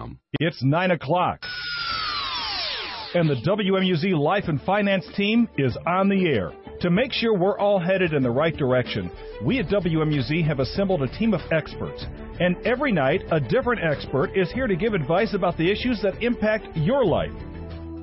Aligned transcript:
WMUZ.com. 0.00 0.18
It's 0.40 0.62
9 0.62 0.90
o'clock. 0.92 1.40
And 3.14 3.28
the 3.28 3.34
WMUZ 3.34 4.16
Life 4.16 4.44
and 4.46 4.60
Finance 4.62 5.04
team 5.16 5.48
is 5.58 5.76
on 5.86 6.08
the 6.08 6.28
air. 6.28 6.52
To 6.82 6.90
make 6.90 7.12
sure 7.12 7.36
we're 7.36 7.58
all 7.58 7.78
headed 7.78 8.14
in 8.14 8.22
the 8.22 8.30
right 8.30 8.56
direction, 8.56 9.10
we 9.44 9.58
at 9.58 9.66
WMUZ 9.66 10.46
have 10.46 10.60
assembled 10.60 11.02
a 11.02 11.18
team 11.18 11.34
of 11.34 11.40
experts. 11.52 12.06
And 12.38 12.56
every 12.64 12.92
night, 12.92 13.22
a 13.32 13.40
different 13.40 13.82
expert 13.82 14.30
is 14.36 14.50
here 14.52 14.66
to 14.66 14.76
give 14.76 14.94
advice 14.94 15.34
about 15.34 15.58
the 15.58 15.70
issues 15.70 16.00
that 16.02 16.22
impact 16.22 16.76
your 16.76 17.04
life. 17.04 17.32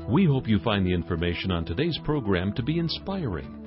We 0.08 0.26
hope 0.26 0.48
you 0.48 0.60
find 0.60 0.86
the 0.86 0.94
information 0.94 1.52
on 1.52 1.66
today's 1.66 1.98
program 2.04 2.54
to 2.54 2.64
be 2.64 2.78
inspiring. 2.78 3.67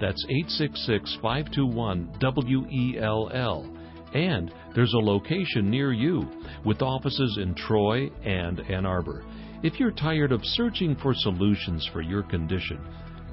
That's 0.00 0.24
866 0.28 1.18
521 1.22 2.16
W 2.20 2.66
E 2.70 2.98
L 3.00 3.30
L. 3.32 3.72
And 4.14 4.52
there's 4.74 4.94
a 4.94 4.98
location 4.98 5.70
near 5.70 5.92
you 5.92 6.28
with 6.64 6.82
offices 6.82 7.38
in 7.40 7.54
Troy 7.54 8.10
and 8.24 8.60
Ann 8.60 8.84
Arbor. 8.86 9.24
If 9.62 9.78
you're 9.80 9.90
tired 9.90 10.32
of 10.32 10.44
searching 10.44 10.96
for 10.96 11.14
solutions 11.14 11.88
for 11.92 12.02
your 12.02 12.22
condition, 12.22 12.78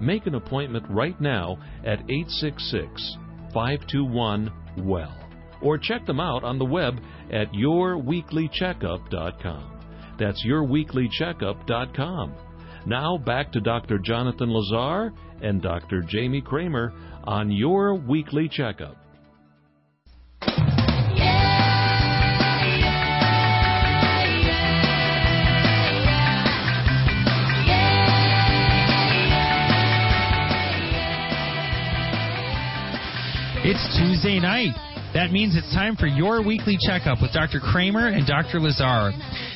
make 0.02 0.26
an 0.26 0.36
appointment 0.36 0.86
right 0.90 1.20
now 1.22 1.58
at 1.86 2.00
866 2.10 3.18
521 3.54 4.52
WELL 4.78 5.14
or 5.62 5.78
check 5.78 6.06
them 6.06 6.20
out 6.20 6.44
on 6.44 6.60
the 6.60 6.66
web 6.66 7.00
at 7.32 7.50
yourweeklycheckup.com. 7.54 9.80
That's 10.20 10.46
yourweeklycheckup.com. 10.46 12.34
Now 12.86 13.18
back 13.18 13.54
to 13.54 13.62
Dr. 13.62 13.98
Jonathan 13.98 14.52
Lazar 14.52 15.14
and 15.44 15.62
Dr. 15.62 16.02
Jamie 16.08 16.42
Kramer 16.42 16.94
on 17.26 17.52
your 17.52 17.94
weekly 17.94 18.50
checkup. 18.50 18.98
It's 33.66 33.98
Tuesday 33.98 34.40
night. 34.40 34.76
That 35.14 35.32
means 35.32 35.56
it's 35.56 35.72
time 35.74 35.96
for 35.96 36.08
your 36.08 36.44
weekly 36.46 36.78
checkup 36.82 37.22
with 37.22 37.32
Dr. 37.32 37.60
Kramer 37.60 38.08
and 38.08 38.28
Dr. 38.28 38.60
Lazar. 38.60 39.12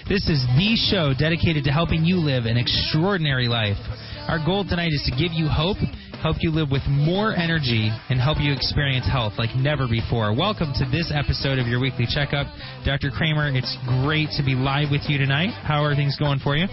This 0.08 0.30
is 0.30 0.40
the 0.56 0.78
show 0.78 1.14
dedicated 1.18 1.66
to 1.66 1.72
helping 1.72 2.06
you 2.06 2.18
live 2.18 2.46
an 2.46 2.56
extraordinary 2.56 3.48
life. 3.48 3.76
Our 4.28 4.44
goal 4.44 4.66
tonight 4.68 4.92
is 4.92 5.02
to 5.08 5.16
give 5.16 5.32
you 5.32 5.48
hope, 5.48 5.78
help 6.20 6.36
you 6.42 6.52
live 6.52 6.68
with 6.70 6.84
more 6.86 7.34
energy, 7.34 7.90
and 8.10 8.20
help 8.20 8.40
you 8.42 8.52
experience 8.52 9.08
health 9.08 9.40
like 9.40 9.56
never 9.56 9.88
before. 9.88 10.36
Welcome 10.36 10.74
to 10.76 10.86
this 10.92 11.14
episode 11.16 11.60
of 11.60 11.68
your 11.68 11.80
weekly 11.80 12.06
checkup. 12.12 12.46
Dr. 12.84 13.10
Kramer, 13.10 13.56
it's 13.56 13.78
great 14.04 14.28
to 14.36 14.44
be 14.44 14.52
live 14.52 14.92
with 14.92 15.08
you 15.08 15.18
tonight. 15.18 15.56
How 15.64 15.82
are 15.82 15.96
things 15.96 16.18
going 16.20 16.40
for 16.40 16.58
you? 16.58 16.68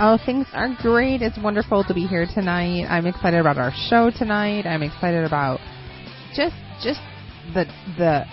Oh, 0.00 0.18
things 0.26 0.48
are 0.52 0.74
great. 0.82 1.22
It's 1.22 1.38
wonderful 1.38 1.84
to 1.84 1.94
be 1.94 2.04
here 2.04 2.26
tonight. 2.34 2.90
I'm 2.90 3.06
excited 3.06 3.38
about 3.38 3.58
our 3.58 3.70
show 3.88 4.10
tonight. 4.10 4.66
I'm 4.66 4.82
excited 4.82 5.22
about 5.22 5.60
just 6.34 6.56
just 6.82 6.98
the 7.54 7.66
the 7.96 8.24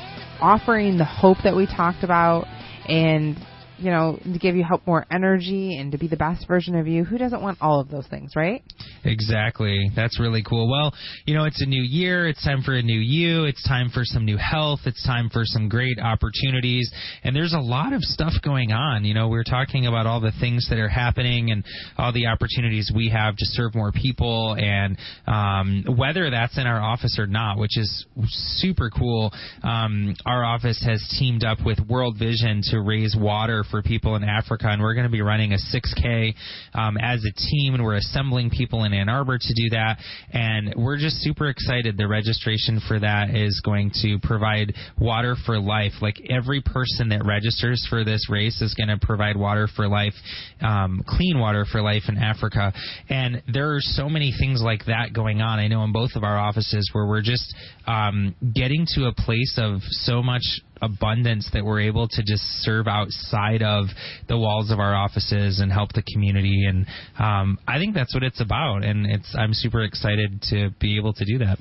offering 0.41 0.97
the 0.97 1.05
hope 1.05 1.37
that 1.43 1.55
we 1.55 1.67
talked 1.67 2.03
about 2.03 2.47
and 2.89 3.37
you 3.77 3.91
know, 3.91 4.17
to 4.23 4.39
give 4.39 4.55
you 4.55 4.63
help 4.63 4.85
more 4.87 5.05
energy 5.11 5.77
and 5.77 5.91
to 5.91 5.97
be 5.97 6.07
the 6.07 6.17
best 6.17 6.47
version 6.47 6.75
of 6.75 6.87
you. 6.87 7.03
Who 7.03 7.17
doesn't 7.17 7.41
want 7.41 7.57
all 7.61 7.79
of 7.79 7.89
those 7.89 8.07
things, 8.07 8.33
right? 8.35 8.63
Exactly. 9.03 9.91
That's 9.95 10.19
really 10.19 10.43
cool. 10.43 10.69
Well, 10.69 10.93
you 11.25 11.35
know, 11.35 11.45
it's 11.45 11.61
a 11.61 11.65
new 11.65 11.83
year. 11.83 12.27
It's 12.27 12.43
time 12.43 12.61
for 12.63 12.73
a 12.73 12.81
new 12.81 12.99
you. 12.99 13.45
It's 13.45 13.67
time 13.67 13.89
for 13.93 14.03
some 14.03 14.25
new 14.25 14.37
health. 14.37 14.81
It's 14.85 15.05
time 15.05 15.29
for 15.29 15.41
some 15.43 15.67
great 15.67 15.99
opportunities. 15.99 16.91
And 17.23 17.35
there's 17.35 17.53
a 17.53 17.59
lot 17.59 17.93
of 17.93 18.01
stuff 18.01 18.33
going 18.43 18.71
on. 18.71 19.03
You 19.03 19.13
know, 19.13 19.27
we're 19.27 19.43
talking 19.43 19.87
about 19.87 20.07
all 20.07 20.21
the 20.21 20.33
things 20.39 20.67
that 20.69 20.79
are 20.79 20.89
happening 20.89 21.51
and 21.51 21.63
all 21.97 22.13
the 22.13 22.27
opportunities 22.27 22.91
we 22.95 23.09
have 23.09 23.35
to 23.35 23.45
serve 23.45 23.75
more 23.75 23.91
people 23.91 24.55
and 24.57 24.97
um, 25.27 25.83
whether 25.97 26.29
that's 26.29 26.57
in 26.57 26.65
our 26.65 26.81
office 26.81 27.17
or 27.19 27.27
not, 27.27 27.57
which 27.57 27.77
is 27.77 28.05
super 28.29 28.89
cool. 28.89 29.31
Um, 29.63 30.15
our 30.25 30.45
office 30.45 30.81
has 30.85 31.05
teamed 31.19 31.43
up 31.43 31.57
with 31.65 31.79
World 31.89 32.15
Vision 32.17 32.61
to 32.71 32.81
raise 32.81 33.15
water 33.19 33.63
for 33.69 33.81
people 33.81 34.15
in 34.15 34.23
Africa, 34.23 34.67
and 34.69 34.81
we're 34.81 34.93
going 34.93 35.05
to 35.05 35.11
be 35.11 35.21
running 35.21 35.53
a 35.53 35.57
6K 35.57 36.33
um, 36.73 36.97
as 36.97 37.23
a 37.25 37.31
team, 37.31 37.73
and 37.73 37.83
we're 37.83 37.95
assembling 37.95 38.49
people 38.49 38.83
in 38.83 38.93
Ann 38.93 39.09
Arbor 39.09 39.37
to 39.37 39.53
do 39.55 39.69
that, 39.71 39.97
and 40.31 40.73
we're 40.75 40.97
just 40.97 41.17
super 41.17 41.49
excited. 41.49 41.97
The 41.97 42.07
registration 42.07 42.81
for 42.87 42.99
that 42.99 43.35
is 43.35 43.61
going 43.63 43.91
to 44.01 44.19
provide 44.21 44.73
water 44.99 45.35
for 45.45 45.59
life. 45.59 45.93
Like 46.01 46.15
every 46.29 46.61
person 46.61 47.09
that 47.09 47.25
registers 47.25 47.85
for 47.89 48.03
this 48.03 48.29
race 48.29 48.61
is 48.61 48.73
going 48.73 48.89
to 48.89 48.97
provide 49.03 49.37
water 49.37 49.67
for 49.75 49.87
life, 49.87 50.13
um, 50.61 51.03
clean 51.07 51.39
water 51.39 51.65
for 51.71 51.81
life 51.81 52.03
in 52.07 52.17
Africa, 52.17 52.73
and 53.09 53.41
there 53.51 53.73
are 53.73 53.81
so 53.81 54.09
many 54.09 54.33
things 54.37 54.61
like 54.63 54.85
that 54.85 55.13
going 55.13 55.41
on. 55.41 55.59
I 55.59 55.67
know 55.67 55.83
in 55.83 55.91
both 55.91 56.11
of 56.15 56.23
our 56.23 56.37
offices 56.37 56.89
where 56.93 57.05
we're 57.05 57.21
just 57.21 57.55
um, 57.87 58.35
getting 58.53 58.85
to 58.95 59.05
a 59.05 59.13
place 59.13 59.57
of 59.61 59.81
so 59.81 60.21
much 60.21 60.43
abundance 60.81 61.49
that 61.53 61.63
we're 61.63 61.81
able 61.81 62.07
to 62.07 62.21
just 62.23 62.43
serve 62.61 62.87
outside 62.87 63.61
of 63.61 63.85
the 64.27 64.37
walls 64.37 64.71
of 64.71 64.79
our 64.79 64.95
offices 64.95 65.59
and 65.59 65.71
help 65.71 65.93
the 65.93 66.03
community 66.13 66.65
and 66.67 66.85
um, 67.19 67.57
I 67.67 67.77
think 67.79 67.93
that's 67.93 68.13
what 68.13 68.23
it's 68.23 68.41
about 68.41 68.83
and 68.83 69.05
it's 69.05 69.35
I'm 69.37 69.53
super 69.53 69.83
excited 69.83 70.41
to 70.49 70.69
be 70.79 70.97
able 70.97 71.13
to 71.13 71.25
do 71.25 71.39
that. 71.39 71.59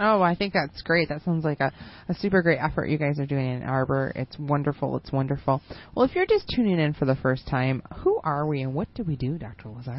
Oh, 0.00 0.22
I 0.22 0.34
think 0.34 0.54
that's 0.54 0.82
great. 0.82 1.08
That 1.08 1.22
sounds 1.22 1.44
like 1.44 1.60
a, 1.60 1.72
a 2.08 2.14
super 2.14 2.42
great 2.42 2.58
effort 2.58 2.86
you 2.86 2.98
guys 2.98 3.20
are 3.20 3.26
doing 3.26 3.48
in 3.48 3.62
Arbor. 3.62 4.12
It's 4.16 4.36
wonderful. 4.38 4.96
It's 4.96 5.12
wonderful. 5.12 5.62
Well, 5.94 6.04
if 6.04 6.14
you're 6.16 6.26
just 6.26 6.46
tuning 6.54 6.80
in 6.80 6.94
for 6.94 7.04
the 7.04 7.14
first 7.16 7.46
time, 7.48 7.82
who 7.98 8.20
are 8.24 8.46
we 8.46 8.62
and 8.62 8.74
what 8.74 8.92
do 8.94 9.04
we 9.04 9.14
do, 9.14 9.38
Dr. 9.38 9.68
Lazar? 9.68 9.98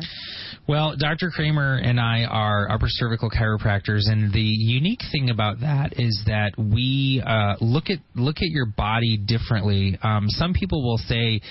Well, 0.68 0.96
Dr. 0.98 1.30
Kramer 1.30 1.78
and 1.78 2.00
I 2.00 2.24
are 2.24 2.70
upper 2.70 2.88
cervical 2.90 3.30
chiropractors, 3.30 4.02
and 4.08 4.34
the 4.34 4.42
unique 4.42 5.02
thing 5.12 5.30
about 5.30 5.62
that 5.62 5.94
is 5.98 6.24
that 6.26 6.52
we 6.58 7.24
uh, 7.26 7.56
look 7.62 7.90
at 7.90 8.00
look 8.16 8.38
at 8.38 8.50
your 8.50 8.66
body 8.66 9.18
differently. 9.18 9.98
Um, 10.02 10.26
some 10.28 10.54
people 10.54 10.84
will 10.84 10.98
say 10.98 11.42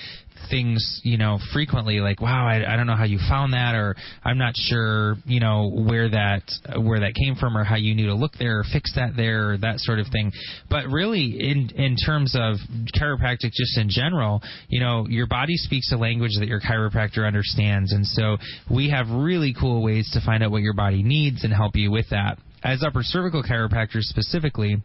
things, 0.49 1.01
you 1.03 1.17
know, 1.17 1.39
frequently 1.53 1.99
like, 1.99 2.21
"Wow, 2.21 2.47
I, 2.47 2.73
I 2.73 2.75
don't 2.75 2.87
know 2.87 2.95
how 2.95 3.05
you 3.05 3.19
found 3.29 3.53
that," 3.53 3.75
or 3.75 3.95
"I'm 4.23 4.37
not 4.37 4.53
sure, 4.55 5.15
you 5.25 5.39
know, 5.39 5.69
where 5.69 6.09
that 6.09 6.43
where 6.79 6.99
that 7.01 7.13
came 7.15 7.35
from, 7.35 7.57
or 7.57 7.63
how 7.63 7.75
you 7.75 7.95
knew 7.95 8.07
to 8.07 8.15
look 8.15 8.33
there, 8.37 8.59
or 8.59 8.63
fix 8.71 8.93
that 8.95 9.15
there, 9.15 9.51
or 9.51 9.57
that 9.57 9.79
sort 9.79 9.99
of 9.99 10.07
thing." 10.07 10.31
But 10.69 10.87
really, 10.87 11.37
in 11.39 11.69
in 11.75 11.95
terms 11.95 12.35
of 12.35 12.57
chiropractic, 12.97 13.51
just 13.53 13.77
in 13.77 13.89
general, 13.89 14.41
you 14.69 14.79
know, 14.79 15.07
your 15.07 15.27
body 15.27 15.55
speaks 15.57 15.91
a 15.91 15.97
language 15.97 16.31
that 16.39 16.47
your 16.47 16.61
chiropractor 16.61 17.25
understands, 17.25 17.91
and 17.93 18.05
so 18.05 18.37
we 18.69 18.89
have 18.89 19.09
really 19.09 19.53
cool 19.59 19.83
ways 19.83 20.09
to 20.13 20.21
find 20.25 20.43
out 20.43 20.51
what 20.51 20.61
your 20.61 20.73
body 20.73 21.03
needs 21.03 21.43
and 21.43 21.53
help 21.53 21.75
you 21.75 21.91
with 21.91 22.09
that. 22.09 22.37
As 22.63 22.83
upper 22.83 23.03
cervical 23.03 23.43
chiropractors 23.43 24.03
specifically 24.03 24.77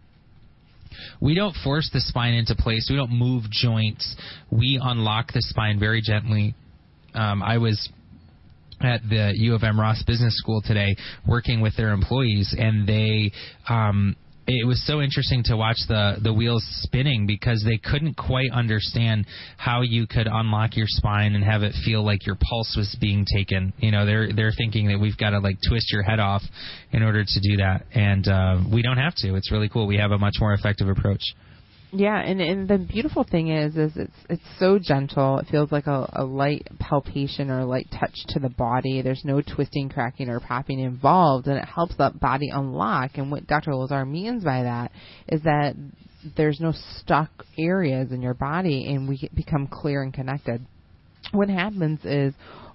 we 1.21 1.35
don't 1.35 1.55
force 1.65 1.91
the 1.93 2.01
spine 2.01 2.35
into 2.35 2.55
place. 2.55 2.89
We 2.91 2.97
don't 2.97 3.13
move 3.13 3.45
joints. 3.51 4.17
We 4.51 4.79
unlock 4.83 5.33
the 5.33 5.43
spine 5.43 5.79
very 5.79 6.01
gently. 6.03 6.55
Um, 7.15 7.43
I 7.43 7.59
was 7.59 7.89
at 8.81 9.03
the 9.09 9.33
U 9.37 9.55
of 9.55 9.63
M 9.63 9.79
Ross 9.79 10.03
Business 10.03 10.37
School 10.39 10.63
today 10.63 10.97
working 11.27 11.61
with 11.61 11.77
their 11.77 11.93
employees, 11.93 12.55
and 12.59 12.89
they 12.89 13.33
um, 13.69 14.17
it 14.59 14.67
was 14.67 14.85
so 14.87 15.01
interesting 15.01 15.43
to 15.45 15.57
watch 15.57 15.77
the 15.89 16.17
the 16.23 16.33
wheels 16.33 16.65
spinning 16.83 17.27
because 17.27 17.65
they 17.65 17.79
couldn't 17.79 18.15
quite 18.15 18.51
understand 18.53 19.27
how 19.57 19.83
you 19.83 20.07
could 20.07 20.27
unlock 20.27 20.77
your 20.77 20.87
spine 20.89 21.35
and 21.35 21.45
have 21.45 21.63
it 21.63 21.75
feel 21.85 22.05
like 22.05 22.27
your 22.27 22.37
pulse 22.37 22.75
was 22.77 22.97
being 23.01 23.25
taken. 23.33 23.73
You 23.79 23.93
know, 23.93 24.05
they're 24.05 24.33
they're 24.33 24.53
thinking 24.57 24.89
that 24.89 24.99
we've 24.99 25.17
got 25.17 25.31
to 25.31 25.39
like 25.39 25.57
twist 25.67 25.93
your 25.93 26.03
head 26.03 26.19
off 26.19 26.43
in 26.93 27.03
order 27.03 27.25
to 27.25 27.41
do 27.41 27.59
that, 27.59 27.85
and 27.93 28.27
uh, 28.27 28.61
we 28.73 28.83
don't 28.83 28.99
have 28.99 29.15
to. 29.17 29.35
It's 29.37 29.53
really 29.53 29.69
cool. 29.69 29.87
We 29.87 29.99
have 29.99 30.11
a 30.11 30.19
much 30.19 30.37
more 30.41 30.53
effective 30.53 30.89
approach. 30.89 31.23
Yeah, 31.93 32.19
and 32.21 32.41
and 32.41 32.69
the 32.69 32.79
beautiful 32.79 33.25
thing 33.25 33.49
is, 33.49 33.77
is 33.77 33.93
it's 33.97 34.15
it's 34.29 34.43
so 34.61 34.79
gentle. 34.79 35.39
It 35.39 35.49
feels 35.51 35.73
like 35.73 35.89
a, 35.89 36.09
a 36.13 36.25
light 36.25 36.69
palpation 36.79 37.51
or 37.51 37.61
a 37.61 37.67
light 37.67 37.89
touch 37.91 38.15
to 38.29 38.39
the 38.39 38.49
body. 38.49 39.03
There's 39.03 39.25
no 39.25 39.43
twisting, 39.43 39.89
cracking, 39.89 40.29
or 40.29 40.39
popping 40.39 40.79
involved, 40.79 41.49
and 41.49 41.59
it 41.59 41.65
helps 41.65 41.97
that 41.97 42.21
body 42.21 42.51
unlock. 42.53 43.13
And 43.15 43.33
what 43.33 43.47
Dr. 43.49 43.75
Lazar 43.75 44.05
means 44.05 44.45
by 44.45 44.63
that 44.63 44.93
is 45.27 45.43
that 45.43 45.75
there's 46.37 46.61
no 46.61 46.73
stuck 46.99 47.31
areas 47.59 48.13
in 48.13 48.23
your 48.23 48.35
body, 48.35 48.87
and 48.95 49.09
we 49.09 49.29
become 49.35 49.67
clear 49.67 50.03
and 50.03 50.15
connected. 50.15 50.65
What 51.33 51.49
happens 51.49 52.01
is 52.05 52.35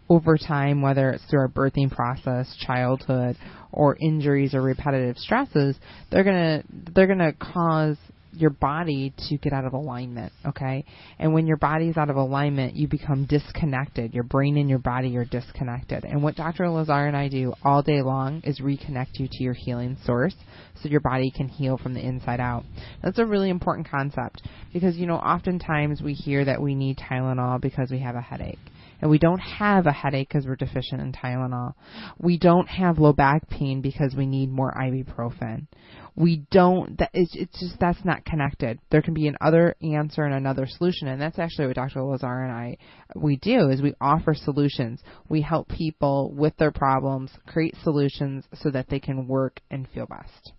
over 0.09 0.37
time, 0.37 0.81
whether 0.81 1.11
it's 1.11 1.23
through 1.25 1.39
our 1.39 1.47
birthing 1.47 1.89
process, 1.89 2.53
childhood, 2.65 3.37
or 3.71 3.95
injuries 3.95 4.53
or 4.53 4.61
repetitive 4.61 5.17
stresses, 5.17 5.77
they're 6.11 6.25
gonna 6.25 6.63
they're 6.93 7.07
gonna 7.07 7.33
cause 7.33 7.97
your 8.35 8.49
body 8.49 9.13
to 9.29 9.37
get 9.37 9.53
out 9.53 9.65
of 9.65 9.73
alignment, 9.73 10.31
okay? 10.45 10.85
And 11.19 11.33
when 11.33 11.47
your 11.47 11.57
body's 11.57 11.97
out 11.97 12.09
of 12.09 12.15
alignment, 12.15 12.75
you 12.75 12.87
become 12.87 13.25
disconnected. 13.25 14.13
Your 14.13 14.23
brain 14.23 14.57
and 14.57 14.69
your 14.69 14.79
body 14.79 15.15
are 15.17 15.25
disconnected. 15.25 16.03
And 16.03 16.21
what 16.21 16.35
Dr. 16.35 16.69
Lazar 16.69 17.07
and 17.07 17.15
I 17.15 17.27
do 17.27 17.53
all 17.63 17.81
day 17.81 18.01
long 18.01 18.41
is 18.43 18.59
reconnect 18.59 19.19
you 19.19 19.27
to 19.31 19.43
your 19.43 19.53
healing 19.53 19.97
source 20.05 20.35
so 20.81 20.89
your 20.89 21.01
body 21.01 21.31
can 21.35 21.47
heal 21.47 21.77
from 21.77 21.93
the 21.93 22.05
inside 22.05 22.39
out. 22.39 22.63
That's 23.03 23.19
a 23.19 23.25
really 23.25 23.49
important 23.49 23.89
concept 23.89 24.41
because, 24.73 24.97
you 24.97 25.07
know, 25.07 25.15
oftentimes 25.15 26.01
we 26.01 26.13
hear 26.13 26.45
that 26.45 26.61
we 26.61 26.75
need 26.75 26.97
Tylenol 26.97 27.61
because 27.61 27.89
we 27.91 27.99
have 27.99 28.15
a 28.15 28.21
headache 28.21 28.59
and 29.01 29.09
we 29.09 29.17
don't 29.17 29.39
have 29.39 29.85
a 29.85 29.91
headache 29.91 30.29
because 30.29 30.45
we're 30.45 30.55
deficient 30.55 31.01
in 31.01 31.11
Tylenol. 31.11 31.73
We 32.17 32.37
don't 32.37 32.67
have 32.67 32.99
low 32.99 33.13
back 33.13 33.49
pain 33.49 33.81
because 33.81 34.15
we 34.15 34.25
need 34.25 34.49
more 34.49 34.73
ibuprofen. 34.73 35.67
We 36.15 36.45
don't 36.49 36.97
that 36.99 37.09
it's, 37.13 37.35
it's 37.35 37.59
just 37.59 37.79
that's 37.79 38.03
not 38.05 38.25
connected. 38.25 38.79
There 38.89 39.01
can 39.01 39.13
be 39.13 39.27
another 39.27 39.75
answer 39.81 40.23
and 40.23 40.33
another 40.33 40.65
solution 40.67 41.07
and 41.07 41.21
that's 41.21 41.39
actually 41.39 41.67
what 41.67 41.75
dr 41.75 42.01
lazar 42.01 42.43
and 42.43 42.51
i 42.51 42.77
we 43.15 43.37
do 43.37 43.69
is 43.69 43.81
we 43.81 43.93
offer 44.01 44.33
solutions. 44.33 45.01
We 45.29 45.41
help 45.41 45.67
people 45.69 46.33
with 46.33 46.55
their 46.57 46.71
problems 46.71 47.31
create 47.47 47.75
solutions 47.83 48.45
so 48.53 48.71
that 48.71 48.89
they 48.89 48.99
can 48.99 49.27
work 49.27 49.61
and 49.69 49.87
feel 49.93 50.07
best 50.07 50.53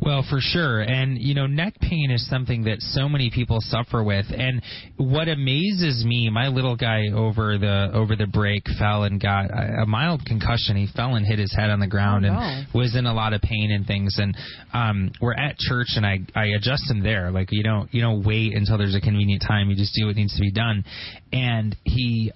well, 0.00 0.24
for 0.28 0.38
sure. 0.40 0.80
And, 0.80 1.18
you 1.18 1.34
know, 1.34 1.46
neck 1.46 1.74
pain 1.80 2.10
is 2.10 2.28
something 2.28 2.64
that 2.64 2.80
so 2.80 3.08
many 3.08 3.30
people 3.30 3.58
suffer 3.60 4.02
with. 4.02 4.26
And 4.30 4.62
what 4.96 5.28
amazes 5.28 6.04
me, 6.06 6.30
my 6.30 6.48
little 6.48 6.76
guy 6.76 7.04
over 7.14 7.58
the 7.58 7.90
over 7.92 8.16
the 8.16 8.26
break 8.26 8.64
fell 8.78 9.04
and 9.04 9.20
got 9.20 9.46
a, 9.50 9.84
mild 9.86 10.24
concussion. 10.26 10.76
He 10.76 10.88
fell 10.94 11.14
and 11.14 11.26
hit 11.26 11.38
his 11.38 11.54
head 11.54 11.70
on 11.70 11.78
the 11.78 11.86
ground 11.86 12.26
oh, 12.26 12.32
no. 12.32 12.38
and 12.38 12.66
was 12.74 12.96
in 12.96 13.06
a 13.06 13.14
lot 13.14 13.32
of 13.32 13.40
pain 13.42 13.70
and 13.70 13.86
things. 13.86 14.16
And 14.18 14.36
um 14.72 15.12
we're 15.20 15.34
at 15.34 15.56
church 15.58 15.88
and 15.96 16.04
I 16.04 16.20
I 16.34 16.46
adjust 16.56 16.90
him 16.90 17.02
there. 17.02 17.30
Like 17.30 17.48
you 17.52 17.62
don't 17.62 17.92
you 17.94 18.00
don't 18.00 18.24
wait 18.24 18.54
until 18.54 18.78
there's 18.78 18.96
a 18.96 19.00
convenient 19.00 19.44
time. 19.46 19.70
You 19.70 19.76
just 19.76 19.94
do 19.94 20.06
what 20.06 20.16
needs 20.16 20.34
to 20.34 20.40
be 20.40 20.50
done. 20.50 20.84
And 21.32 21.76
he 21.84 22.32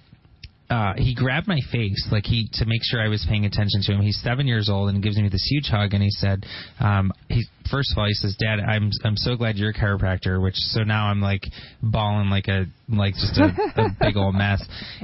uh, 0.69 0.93
he 0.97 1.15
grabbed 1.15 1.47
my 1.47 1.59
face 1.71 2.07
like 2.11 2.25
he 2.25 2.47
to 2.53 2.65
make 2.65 2.81
sure 2.83 3.01
I 3.01 3.07
was 3.07 3.25
paying 3.27 3.45
attention 3.45 3.81
to 3.83 3.93
him. 3.93 4.01
He's 4.01 4.19
seven 4.23 4.45
years 4.45 4.69
old 4.69 4.89
and 4.89 5.01
gives 5.01 5.17
me 5.17 5.27
this 5.27 5.45
huge 5.49 5.67
hug 5.67 5.93
and 5.93 6.03
he 6.03 6.11
said, 6.11 6.45
um, 6.79 7.11
he 7.27 7.43
first 7.71 7.91
of 7.91 7.97
all 7.97 8.05
he 8.05 8.13
says, 8.13 8.35
Dad, 8.39 8.59
I'm 8.59 8.91
I'm 9.03 9.17
so 9.17 9.35
glad 9.35 9.57
you're 9.57 9.71
a 9.71 9.73
chiropractor. 9.73 10.41
Which 10.41 10.55
so 10.55 10.83
now 10.83 11.07
I'm 11.07 11.21
like 11.21 11.41
bawling 11.81 12.29
like 12.29 12.47
a 12.47 12.65
like 12.87 13.15
just 13.15 13.37
a, 13.37 13.45
a 13.81 13.89
big 13.99 14.15
old 14.15 14.35
mess. 14.35 14.63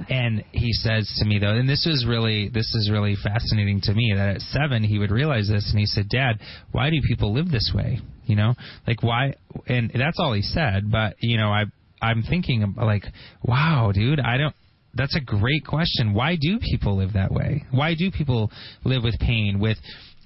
And 0.09 0.43
he 0.51 0.71
says 0.71 1.11
to 1.19 1.25
me 1.25 1.39
though, 1.39 1.55
and 1.55 1.67
this 1.67 1.85
was 1.89 2.05
really 2.07 2.49
this 2.49 2.73
is 2.75 2.91
really 2.91 3.15
fascinating 3.23 3.81
to 3.83 3.93
me 3.93 4.13
that 4.15 4.35
at 4.35 4.41
seven 4.41 4.83
he 4.83 4.99
would 4.99 5.11
realize 5.11 5.47
this 5.47 5.67
and 5.71 5.79
he 5.79 5.87
said, 5.87 6.09
Dad, 6.09 6.39
why 6.71 6.91
do 6.91 6.97
people 7.07 7.33
live 7.33 7.49
this 7.49 7.71
way? 7.73 7.99
You 8.25 8.35
know, 8.35 8.53
like 8.85 9.01
why? 9.01 9.33
And 9.67 9.91
that's 9.95 10.19
all 10.19 10.33
he 10.33 10.43
said. 10.43 10.91
But 10.91 11.15
you 11.21 11.37
know, 11.37 11.49
I 11.49 11.63
I'm 12.01 12.21
thinking 12.21 12.75
like, 12.77 13.03
wow, 13.43 13.91
dude, 13.91 14.19
I 14.19 14.37
don't 14.37 14.55
that's 14.95 15.15
a 15.15 15.21
great 15.21 15.65
question. 15.65 16.13
Why 16.13 16.37
do 16.39 16.59
people 16.59 16.97
live 16.97 17.13
that 17.13 17.31
way? 17.31 17.63
Why 17.71 17.95
do 17.95 18.11
people 18.11 18.51
live 18.83 19.03
with 19.03 19.19
pain, 19.19 19.59
with 19.59 19.77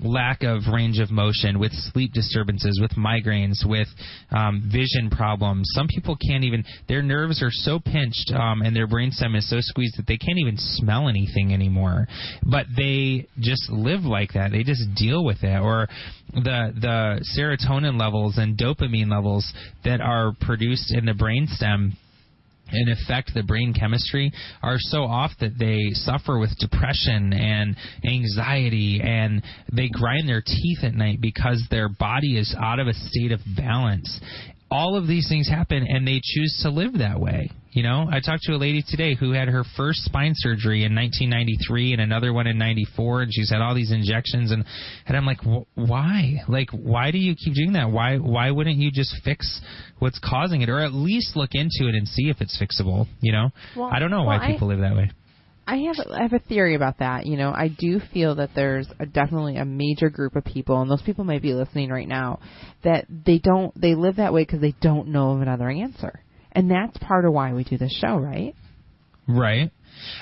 lack 0.01 0.43
of 0.43 0.61
range 0.71 0.99
of 0.99 1.11
motion, 1.11 1.59
with 1.59 1.73
sleep 1.73 2.13
disturbances, 2.13 2.79
with 2.81 2.91
migraines, 2.91 3.65
with 3.65 3.87
um, 4.31 4.69
vision 4.71 5.09
problems? 5.09 5.69
Some 5.73 5.87
people 5.87 6.15
can't 6.15 6.43
even, 6.43 6.63
their 6.87 7.01
nerves 7.01 7.41
are 7.41 7.51
so 7.51 7.79
pinched 7.79 8.31
um, 8.33 8.61
and 8.61 8.75
their 8.75 8.87
brainstem 8.87 9.35
is 9.35 9.49
so 9.49 9.57
squeezed 9.59 9.97
that 9.97 10.07
they 10.07 10.17
can't 10.17 10.37
even 10.37 10.55
smell 10.57 11.09
anything 11.09 11.53
anymore. 11.53 12.07
But 12.43 12.67
they 12.77 13.27
just 13.39 13.69
live 13.71 14.01
like 14.01 14.33
that. 14.33 14.51
They 14.51 14.63
just 14.63 14.83
deal 14.95 15.25
with 15.25 15.43
it. 15.43 15.59
Or 15.59 15.87
the 16.33 16.73
the 16.79 17.25
serotonin 17.35 17.99
levels 17.99 18.37
and 18.37 18.55
dopamine 18.55 19.09
levels 19.09 19.51
that 19.83 19.99
are 19.99 20.33
produced 20.39 20.93
in 20.93 21.05
the 21.05 21.13
brainstem 21.13 21.93
and 22.71 22.89
affect 22.89 23.33
the 23.33 23.43
brain 23.43 23.73
chemistry 23.73 24.31
are 24.61 24.77
so 24.77 25.03
off 25.03 25.31
that 25.39 25.57
they 25.57 25.89
suffer 25.93 26.37
with 26.39 26.51
depression 26.59 27.33
and 27.33 27.75
anxiety 28.05 29.01
and 29.03 29.41
they 29.71 29.89
grind 29.89 30.27
their 30.27 30.41
teeth 30.41 30.79
at 30.83 30.93
night 30.93 31.19
because 31.21 31.65
their 31.69 31.89
body 31.89 32.37
is 32.37 32.55
out 32.59 32.79
of 32.79 32.87
a 32.87 32.93
state 32.93 33.31
of 33.31 33.39
balance 33.57 34.19
all 34.71 34.95
of 34.95 35.07
these 35.07 35.27
things 35.27 35.49
happen 35.49 35.85
and 35.87 36.07
they 36.07 36.21
choose 36.23 36.59
to 36.63 36.69
live 36.69 36.99
that 36.99 37.19
way. 37.19 37.51
You 37.71 37.83
know, 37.83 38.07
I 38.11 38.19
talked 38.19 38.43
to 38.43 38.53
a 38.53 38.57
lady 38.57 38.83
today 38.87 39.15
who 39.15 39.31
had 39.31 39.47
her 39.47 39.63
first 39.77 39.99
spine 39.99 40.33
surgery 40.35 40.85
in 40.85 40.95
1993 40.95 41.93
and 41.93 42.01
another 42.01 42.33
one 42.33 42.47
in 42.47 42.57
94 42.57 43.23
and 43.23 43.33
she's 43.33 43.51
had 43.51 43.61
all 43.61 43.75
these 43.75 43.91
injections 43.91 44.51
and 44.51 44.65
and 45.05 45.15
I'm 45.15 45.25
like 45.25 45.39
why? 45.75 46.41
Like 46.47 46.69
why 46.71 47.11
do 47.11 47.19
you 47.19 47.35
keep 47.35 47.53
doing 47.53 47.73
that? 47.73 47.91
Why 47.91 48.17
why 48.17 48.49
wouldn't 48.51 48.77
you 48.77 48.91
just 48.91 49.15
fix 49.23 49.61
what's 49.99 50.19
causing 50.19 50.61
it 50.61 50.69
or 50.69 50.79
at 50.79 50.93
least 50.93 51.35
look 51.35 51.51
into 51.53 51.87
it 51.87 51.95
and 51.95 52.07
see 52.07 52.29
if 52.29 52.41
it's 52.41 52.59
fixable, 52.59 53.07
you 53.21 53.31
know? 53.31 53.49
Well, 53.75 53.89
I 53.91 53.99
don't 53.99 54.11
know 54.11 54.23
well, 54.23 54.39
why 54.39 54.51
people 54.51 54.69
I, 54.69 54.73
live 54.73 54.81
that 54.81 54.95
way. 54.95 55.11
I 55.69 55.77
have 55.85 56.07
I 56.09 56.21
have 56.23 56.33
a 56.33 56.39
theory 56.39 56.73
about 56.73 56.97
that. 56.97 57.27
You 57.27 57.37
know, 57.37 57.51
I 57.51 57.67
do 57.67 58.01
feel 58.11 58.35
that 58.35 58.49
there's 58.55 58.87
a, 58.99 59.05
definitely 59.05 59.57
a 59.57 59.65
major 59.65 60.09
group 60.09 60.35
of 60.35 60.43
people, 60.43 60.81
and 60.81 60.89
those 60.89 61.03
people 61.03 61.25
might 61.25 61.43
be 61.43 61.53
listening 61.53 61.91
right 61.91 62.07
now, 62.07 62.39
that 62.83 63.05
they 63.07 63.37
don't 63.37 63.79
they 63.79 63.93
live 63.93 64.15
that 64.15 64.33
way 64.33 64.41
because 64.41 64.61
they 64.61 64.73
don't 64.81 65.09
know 65.09 65.31
of 65.33 65.41
another 65.41 65.69
answer, 65.69 66.23
and 66.53 66.71
that's 66.71 66.97
part 66.97 67.23
of 67.23 67.33
why 67.33 67.53
we 67.53 67.63
do 67.63 67.77
this 67.77 67.95
show, 68.01 68.17
right? 68.17 68.55
Right. 69.27 69.69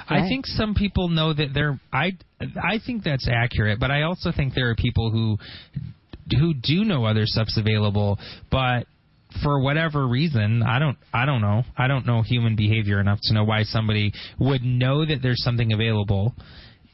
I 0.09 0.27
think 0.27 0.45
some 0.47 0.73
people 0.75 1.07
know 1.07 1.33
that 1.33 1.53
they're 1.53 1.79
I 1.94 2.17
I 2.41 2.79
think 2.85 3.05
that's 3.05 3.27
accurate, 3.31 3.79
but 3.79 3.89
I 3.89 4.01
also 4.01 4.33
think 4.35 4.53
there 4.53 4.69
are 4.69 4.75
people 4.75 5.11
who 5.11 5.38
who 6.38 6.53
do 6.55 6.83
know 6.83 7.05
other 7.05 7.25
stuff's 7.25 7.57
available, 7.57 8.19
but 8.51 8.85
for 9.44 9.59
whatever 9.59 10.07
reason, 10.07 10.63
I 10.63 10.79
don't 10.79 10.97
I 11.13 11.25
don't 11.25 11.41
know. 11.41 11.63
I 11.77 11.88
don't 11.88 12.06
know 12.06 12.21
human 12.21 12.56
behavior 12.56 13.00
enough 13.00 13.19
to 13.24 13.33
know 13.33 13.44
why 13.44 13.63
somebody 13.63 14.13
would 14.39 14.63
know 14.63 15.06
that 15.06 15.19
there's 15.21 15.44
something 15.44 15.74
available 15.74 16.33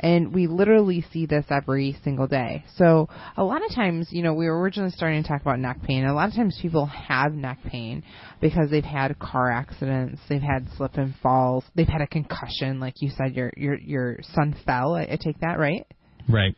And 0.00 0.34
we 0.34 0.46
literally 0.46 1.04
see 1.12 1.26
this 1.26 1.44
every 1.50 1.96
single 2.04 2.26
day. 2.26 2.64
So 2.76 3.08
a 3.36 3.44
lot 3.44 3.64
of 3.64 3.74
times, 3.74 4.08
you 4.10 4.22
know, 4.22 4.34
we 4.34 4.46
were 4.46 4.60
originally 4.60 4.90
starting 4.90 5.22
to 5.22 5.28
talk 5.28 5.42
about 5.42 5.58
neck 5.58 5.82
pain. 5.82 6.04
A 6.04 6.14
lot 6.14 6.28
of 6.28 6.34
times 6.34 6.58
people 6.60 6.86
have 6.86 7.32
neck 7.32 7.58
pain 7.66 8.02
because 8.40 8.70
they've 8.70 8.84
had 8.84 9.18
car 9.18 9.50
accidents, 9.50 10.20
they've 10.28 10.42
had 10.42 10.68
slip 10.76 10.94
and 10.94 11.14
falls, 11.22 11.64
they've 11.74 11.86
had 11.86 12.00
a 12.00 12.06
concussion, 12.06 12.80
like 12.80 12.94
you 13.00 13.10
said, 13.10 13.34
your 13.34 13.52
your 13.56 13.78
your 13.78 14.18
son 14.34 14.54
fell. 14.66 14.94
I, 14.94 15.02
I 15.02 15.18
take 15.22 15.40
that 15.40 15.58
right. 15.58 15.86
Right. 16.28 16.56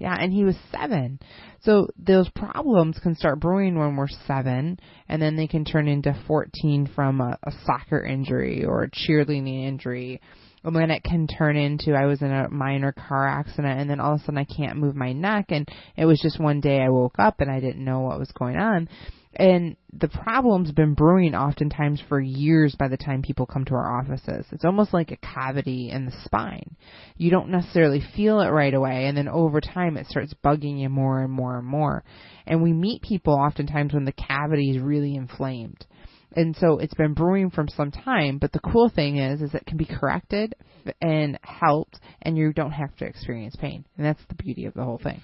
Yeah, 0.00 0.16
and 0.18 0.32
he 0.32 0.44
was 0.44 0.56
seven. 0.72 1.20
So 1.62 1.88
those 1.98 2.28
problems 2.30 2.98
can 3.02 3.14
start 3.14 3.38
brewing 3.38 3.78
when 3.78 3.96
we're 3.96 4.08
seven, 4.26 4.80
and 5.10 5.20
then 5.20 5.36
they 5.36 5.46
can 5.46 5.66
turn 5.66 5.88
into 5.88 6.18
14 6.26 6.90
from 6.94 7.20
a, 7.20 7.38
a 7.42 7.52
soccer 7.66 8.02
injury 8.02 8.64
or 8.64 8.84
a 8.84 8.90
cheerleading 8.90 9.66
injury 9.66 10.22
and 10.64 10.76
then 10.76 10.90
it 10.90 11.02
can 11.02 11.26
turn 11.26 11.56
into 11.56 11.94
I 11.94 12.06
was 12.06 12.22
in 12.22 12.30
a 12.30 12.50
minor 12.50 12.92
car 12.92 13.26
accident 13.26 13.80
and 13.80 13.88
then 13.88 14.00
all 14.00 14.14
of 14.14 14.20
a 14.20 14.24
sudden 14.24 14.38
I 14.38 14.44
can't 14.44 14.78
move 14.78 14.94
my 14.94 15.12
neck 15.12 15.46
and 15.48 15.68
it 15.96 16.04
was 16.04 16.20
just 16.20 16.40
one 16.40 16.60
day 16.60 16.80
I 16.80 16.90
woke 16.90 17.18
up 17.18 17.40
and 17.40 17.50
I 17.50 17.60
didn't 17.60 17.84
know 17.84 18.00
what 18.00 18.18
was 18.18 18.32
going 18.32 18.56
on. 18.56 18.88
And 19.32 19.76
the 19.92 20.08
problem's 20.08 20.72
been 20.72 20.94
brewing 20.94 21.36
oftentimes 21.36 22.02
for 22.08 22.20
years 22.20 22.74
by 22.76 22.88
the 22.88 22.96
time 22.96 23.22
people 23.22 23.46
come 23.46 23.64
to 23.66 23.74
our 23.74 24.00
offices. 24.00 24.44
It's 24.50 24.64
almost 24.64 24.92
like 24.92 25.12
a 25.12 25.16
cavity 25.16 25.90
in 25.90 26.04
the 26.04 26.12
spine. 26.24 26.76
You 27.16 27.30
don't 27.30 27.50
necessarily 27.50 28.02
feel 28.16 28.40
it 28.40 28.48
right 28.48 28.74
away, 28.74 29.06
and 29.06 29.16
then 29.16 29.28
over 29.28 29.60
time 29.60 29.96
it 29.96 30.08
starts 30.08 30.34
bugging 30.44 30.80
you 30.80 30.88
more 30.88 31.22
and 31.22 31.32
more 31.32 31.58
and 31.58 31.66
more. 31.66 32.02
And 32.44 32.60
we 32.60 32.72
meet 32.72 33.02
people 33.02 33.34
oftentimes 33.34 33.94
when 33.94 34.04
the 34.04 34.12
cavity 34.12 34.70
is 34.70 34.82
really 34.82 35.14
inflamed 35.14 35.86
and 36.36 36.56
so 36.56 36.78
it's 36.78 36.94
been 36.94 37.14
brewing 37.14 37.50
from 37.50 37.68
some 37.68 37.90
time. 37.90 38.38
But 38.38 38.52
the 38.52 38.60
cool 38.60 38.88
thing 38.88 39.18
is, 39.18 39.42
is 39.42 39.54
it 39.54 39.66
can 39.66 39.76
be 39.76 39.86
corrected 39.86 40.54
and 41.00 41.38
helped, 41.42 41.98
and 42.22 42.36
you 42.36 42.52
don't 42.52 42.72
have 42.72 42.94
to 42.96 43.04
experience 43.04 43.56
pain, 43.56 43.84
and 43.96 44.06
that's 44.06 44.22
the 44.28 44.34
beauty 44.34 44.64
of 44.66 44.74
the 44.74 44.84
whole 44.84 45.00
thing. 45.02 45.20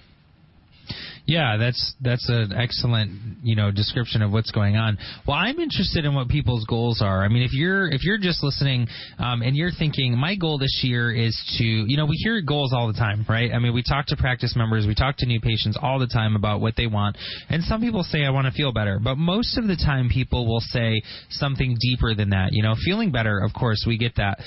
Yeah, 1.25 1.57
that's 1.57 1.95
that's 2.01 2.27
an 2.29 2.53
excellent 2.53 3.11
you 3.43 3.55
know 3.55 3.69
description 3.69 4.21
of 4.21 4.31
what's 4.31 4.51
going 4.51 4.77
on. 4.77 4.97
Well, 5.27 5.35
I'm 5.35 5.59
interested 5.59 6.05
in 6.05 6.15
what 6.15 6.29
people's 6.29 6.65
goals 6.65 7.01
are. 7.01 7.23
I 7.23 7.27
mean, 7.27 7.43
if 7.43 7.51
you're 7.53 7.89
if 7.89 8.03
you're 8.03 8.17
just 8.17 8.43
listening 8.43 8.87
um, 9.19 9.41
and 9.41 9.55
you're 9.55 9.71
thinking 9.77 10.17
my 10.17 10.35
goal 10.35 10.57
this 10.57 10.81
year 10.83 11.13
is 11.13 11.35
to 11.57 11.65
you 11.65 11.97
know 11.97 12.05
we 12.05 12.15
hear 12.15 12.41
goals 12.41 12.73
all 12.73 12.87
the 12.87 12.97
time, 12.97 13.25
right? 13.27 13.51
I 13.53 13.59
mean, 13.59 13.73
we 13.73 13.83
talk 13.83 14.05
to 14.07 14.15
practice 14.15 14.55
members, 14.55 14.87
we 14.87 14.95
talk 14.95 15.17
to 15.17 15.25
new 15.25 15.41
patients 15.41 15.77
all 15.81 15.99
the 15.99 16.07
time 16.07 16.35
about 16.35 16.61
what 16.61 16.75
they 16.77 16.87
want, 16.87 17.17
and 17.49 17.63
some 17.63 17.81
people 17.81 18.03
say 18.03 18.23
I 18.23 18.29
want 18.29 18.47
to 18.47 18.53
feel 18.53 18.71
better, 18.71 18.99
but 19.03 19.17
most 19.17 19.57
of 19.57 19.67
the 19.67 19.75
time 19.75 20.09
people 20.09 20.47
will 20.47 20.61
say 20.61 21.01
something 21.29 21.75
deeper 21.79 22.15
than 22.15 22.29
that. 22.29 22.53
You 22.53 22.63
know, 22.63 22.75
feeling 22.85 23.11
better, 23.11 23.39
of 23.39 23.53
course, 23.53 23.83
we 23.85 23.97
get 23.97 24.15
that. 24.15 24.39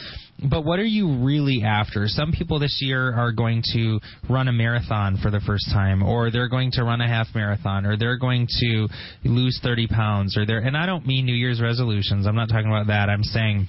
But 0.49 0.65
what 0.65 0.79
are 0.79 0.85
you 0.85 1.23
really 1.25 1.63
after? 1.65 2.07
Some 2.07 2.33
people 2.33 2.59
this 2.59 2.79
year 2.81 3.15
are 3.15 3.33
going 3.33 3.63
to 3.75 4.01
run 4.29 4.49
a 4.49 4.53
marathon 4.53 5.19
for 5.23 5.31
the 5.31 5.41
first 5.41 5.67
time, 5.73 6.03
or 6.03 6.31
they're 6.31 6.49
going 6.49 6.71
to 6.73 6.85
run 6.85 7.01
a 7.01 7.09
half 7.09 7.27
marathon, 7.35 7.85
or 7.85 7.97
they're 7.97 8.19
going 8.19 8.47
to 8.61 8.89
lose 9.25 9.61
30 9.63 9.89
pounds, 9.89 10.37
or 10.37 10.47
they're, 10.47 10.61
and 10.61 10.77
I 10.77 10.87
don't 10.87 11.07
mean 11.07 11.27
New 11.27 11.35
Year's 11.35 11.61
resolutions. 11.61 12.27
I'm 12.27 12.37
not 12.37 12.49
talking 12.49 12.69
about 12.69 12.87
that. 12.87 13.11
I'm 13.11 13.23
saying, 13.23 13.69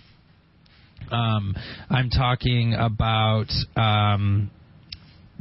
um, 1.11 1.55
I'm 1.89 2.09
talking 2.09 2.73
about, 2.73 3.47
um, 3.75 4.49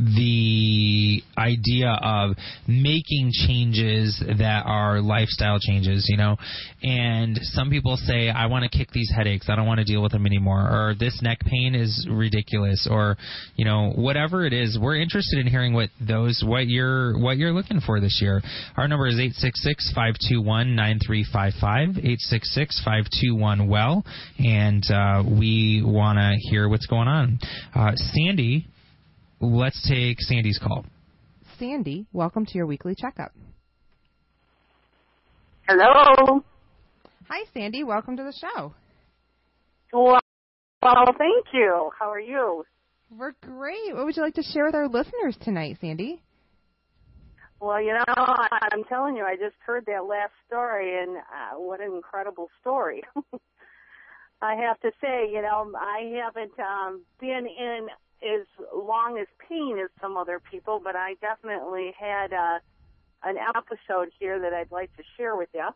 the 0.00 1.22
idea 1.36 1.98
of 2.02 2.30
making 2.66 3.30
changes 3.46 4.22
that 4.38 4.64
are 4.66 5.00
lifestyle 5.00 5.58
changes, 5.60 6.06
you 6.08 6.16
know. 6.16 6.36
And 6.82 7.38
some 7.42 7.70
people 7.70 7.96
say, 7.96 8.30
I 8.30 8.46
want 8.46 8.70
to 8.70 8.76
kick 8.76 8.90
these 8.92 9.10
headaches. 9.14 9.46
I 9.48 9.56
don't 9.56 9.66
want 9.66 9.78
to 9.78 9.84
deal 9.84 10.02
with 10.02 10.12
them 10.12 10.26
anymore. 10.26 10.60
Or 10.60 10.94
this 10.98 11.20
neck 11.22 11.40
pain 11.40 11.74
is 11.74 12.06
ridiculous. 12.10 12.86
Or, 12.90 13.16
you 13.56 13.64
know, 13.64 13.92
whatever 13.94 14.46
it 14.46 14.52
is, 14.52 14.78
we're 14.80 14.96
interested 14.96 15.38
in 15.38 15.46
hearing 15.46 15.74
what 15.74 15.90
those, 16.00 16.42
what 16.44 16.66
you're, 16.66 17.18
what 17.18 17.36
you're 17.36 17.52
looking 17.52 17.80
for 17.80 18.00
this 18.00 18.18
year. 18.22 18.42
Our 18.76 18.88
number 18.88 19.06
is 19.06 19.20
866-521-9355, 19.96 22.18
866-521-WELL. 22.32 24.04
And, 24.38 24.84
uh, 24.90 25.22
we 25.28 25.82
want 25.84 26.18
to 26.18 26.34
hear 26.50 26.68
what's 26.68 26.86
going 26.86 27.08
on. 27.08 27.38
Uh, 27.74 27.92
Sandy 27.94 28.66
let's 29.40 29.88
take 29.88 30.20
Sandy's 30.20 30.58
call. 30.58 30.84
Sandy, 31.58 32.06
welcome 32.12 32.46
to 32.46 32.54
your 32.54 32.66
weekly 32.66 32.94
checkup. 32.96 33.32
Hello. 35.68 36.42
Hi, 37.28 37.44
Sandy. 37.54 37.84
Welcome 37.84 38.16
to 38.16 38.22
the 38.22 38.32
show. 38.32 38.74
Well, 39.92 40.18
well, 40.82 41.04
thank 41.18 41.46
you. 41.52 41.90
How 41.98 42.10
are 42.10 42.20
you? 42.20 42.64
We're 43.16 43.34
great. 43.40 43.94
What 43.94 44.04
would 44.04 44.16
you 44.16 44.22
like 44.22 44.34
to 44.34 44.42
share 44.42 44.66
with 44.66 44.74
our 44.74 44.88
listeners 44.88 45.36
tonight, 45.42 45.78
Sandy? 45.80 46.22
Well, 47.60 47.80
you 47.80 47.92
know, 47.92 48.14
I'm 48.16 48.84
telling 48.88 49.16
you, 49.16 49.24
I 49.24 49.36
just 49.36 49.56
heard 49.66 49.84
that 49.86 50.06
last 50.06 50.32
story, 50.46 51.02
and 51.02 51.18
uh, 51.18 51.58
what 51.58 51.80
an 51.80 51.92
incredible 51.94 52.48
story. 52.60 53.02
I 54.42 54.54
have 54.54 54.80
to 54.80 54.90
say, 55.02 55.30
you 55.30 55.42
know, 55.42 55.70
I 55.76 56.22
haven't 56.24 56.58
um, 56.58 57.02
been 57.20 57.46
in 57.46 57.88
as 58.22 58.46
long 58.74 59.18
as 59.18 59.26
pain 59.48 59.78
as 59.78 59.88
some 60.00 60.16
other 60.16 60.40
people, 60.40 60.80
but 60.82 60.96
I 60.96 61.14
definitely 61.20 61.94
had 61.98 62.32
uh, 62.32 62.58
an 63.24 63.36
episode 63.36 64.10
here 64.18 64.38
that 64.40 64.52
I'd 64.52 64.70
like 64.70 64.94
to 64.96 65.02
share 65.16 65.36
with 65.36 65.48
you. 65.54 65.68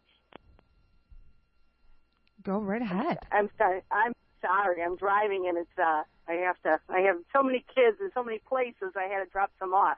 Go 2.42 2.58
right 2.58 2.82
ahead. 2.82 3.18
I'm 3.32 3.48
sorry. 3.56 3.82
I'm 3.90 4.12
sorry. 4.42 4.82
I'm 4.82 4.96
driving, 4.96 5.46
and 5.48 5.56
it's 5.56 5.78
uh, 5.78 6.02
I 6.28 6.32
have 6.44 6.60
to. 6.64 6.78
I 6.90 7.00
have 7.00 7.16
so 7.32 7.42
many 7.42 7.64
kids 7.74 7.96
and 8.00 8.10
so 8.14 8.22
many 8.22 8.40
places. 8.46 8.92
I 8.96 9.04
had 9.04 9.24
to 9.24 9.30
drop 9.30 9.50
some 9.58 9.72
off. 9.72 9.96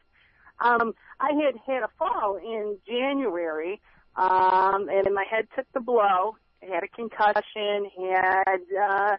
Um, 0.61 0.95
I 1.21 1.33
had 1.33 1.57
had 1.67 1.83
a 1.83 1.89
fall 1.99 2.37
in 2.37 2.79
January, 2.87 3.81
um, 4.15 4.89
and 4.89 5.13
my 5.13 5.25
head 5.29 5.49
took 5.57 5.67
the 5.75 5.81
blow. 5.81 6.37
I 6.63 6.67
had 6.73 6.85
a 6.85 6.89
concussion. 6.89 7.91
Had 7.99 8.61
uh, 8.81 9.17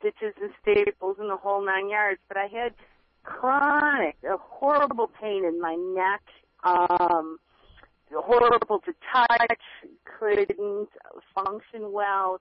stitches 0.00 0.34
and 0.40 0.50
staples 0.62 1.16
and 1.20 1.30
the 1.30 1.36
whole 1.36 1.64
nine 1.64 1.88
yards. 1.88 2.20
But 2.26 2.38
I 2.38 2.46
had 2.46 2.74
chronic, 3.22 4.16
a 4.24 4.36
horrible 4.38 5.10
pain 5.20 5.44
in 5.44 5.60
my 5.60 5.74
neck, 5.74 6.22
um, 6.64 7.38
horrible 8.12 8.80
to 8.80 8.92
touch, 9.12 9.60
couldn't 10.18 10.88
function 11.34 11.92
well, 11.92 12.40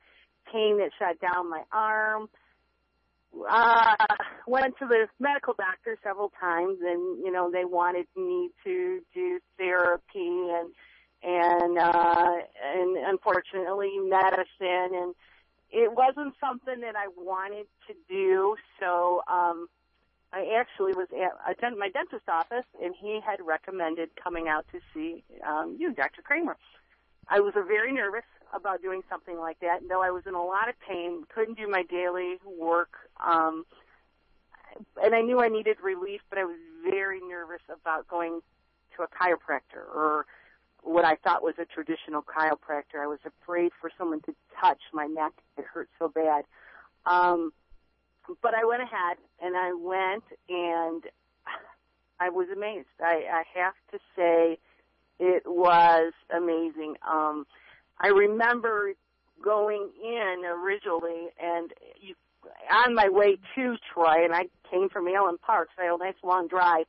pain 0.52 0.80
that 0.80 0.92
shut 0.98 1.20
down 1.20 1.50
my 1.50 1.64
arm. 1.72 2.30
Uh, 3.48 3.96
went 4.48 4.76
to 4.80 4.88
the 4.88 5.08
medical 5.20 5.54
doctor 5.54 5.96
several 6.04 6.32
times 6.40 6.80
and, 6.84 7.24
you 7.24 7.32
know, 7.32 7.52
they 7.52 7.64
wanted 7.64 8.08
me 8.16 8.50
to 8.64 9.02
do 9.14 9.40
therapy 9.56 10.02
and, 10.16 10.72
and, 11.22 11.78
uh, 11.78 12.32
and 12.74 12.98
unfortunately 12.98 13.92
medicine 14.02 14.96
and, 14.96 15.14
it 15.72 15.94
wasn't 15.94 16.34
something 16.40 16.82
that 16.82 16.96
I 16.96 17.08
wanted 17.16 17.68
to 17.88 17.94
do, 18.10 18.56
so 18.80 19.22
um, 19.28 19.68
I 20.34 20.58
actually 20.60 20.94
was 20.94 21.08
at 21.12 21.64
a, 21.64 21.76
my 21.76 21.90
dentist 21.90 22.28
office, 22.28 22.66
and 22.82 22.94
he 23.00 23.20
had 23.26 23.40
recommended 23.46 24.10
coming 24.22 24.48
out 24.48 24.66
to 24.72 24.80
see 24.94 25.24
um, 25.48 25.78
you, 25.80 25.94
Dr. 25.94 26.22
Kramer. 26.22 26.58
I 27.28 27.40
was 27.40 27.54
very 27.54 27.94
nervous 27.94 28.24
about 28.54 28.82
doing 28.82 29.02
something 29.10 29.38
like 29.38 29.60
that, 29.60 29.82
though 29.88 30.02
I 30.02 30.10
was 30.10 30.24
in 30.26 30.34
a 30.34 30.44
lot 30.44 30.70
of 30.70 30.76
pain, 30.80 31.24
couldn't 31.34 31.58
do 31.58 31.68
my 31.68 31.84
daily 31.84 32.38
work, 32.46 32.94
um, 33.24 33.66
and 35.04 35.14
I 35.14 35.22
knew 35.22 35.40
I 35.40 35.50
needed 35.50 35.78
relief, 35.84 36.22
but 36.30 36.40
I 36.40 36.46
was 36.46 36.58
very 36.84 37.20
nervous 37.22 37.62
about 37.70 38.08
going 38.08 38.42
to 38.96 39.04
a 39.04 39.08
chiropractor 39.08 39.86
or 39.94 40.26
what 40.84 41.06
I 41.06 41.16
thought 41.16 41.44
was 41.44 41.56
a 41.60 41.66
traditional 41.66 42.22
chiropractor. 42.22 43.02
I 43.02 43.08
was 43.08 43.20
afraid 43.26 43.72
for 43.80 43.92
someone 43.98 44.22
to 44.22 44.36
touch 44.60 44.80
my 44.94 45.06
neck. 45.06 45.34
It 45.58 45.66
hurt 45.66 45.90
so 46.00 46.08
bad. 46.08 46.46
Um, 47.06 47.52
but 48.42 48.54
I 48.54 48.66
went 48.66 48.82
ahead 48.82 49.18
and 49.42 49.56
I 49.58 49.74
went 49.74 50.24
and 50.50 51.04
I 52.20 52.30
was 52.30 52.48
amazed. 52.56 52.88
I, 53.02 53.24
I 53.32 53.44
have 53.60 53.74
to 53.92 54.00
say 54.16 54.60
it 55.20 55.44
was 55.46 56.14
amazing. 56.36 56.96
Um, 57.10 57.46
I 58.00 58.08
remember 58.08 58.94
going 59.44 59.90
in 60.04 60.44
originally 60.46 61.30
and 61.42 61.72
you, 62.00 62.16
on 62.72 62.94
my 62.94 63.10
way 63.10 63.38
to 63.56 63.76
Troy 63.94 64.26
and 64.26 64.34
I 64.34 64.46
came 64.70 64.90
from 64.90 65.08
Allen 65.08 65.38
Park, 65.42 65.70
so 65.76 65.84
I 65.84 65.86
had 65.88 65.96
a 65.96 65.98
nice 65.98 66.16
long 66.24 66.48
drive 66.48 66.86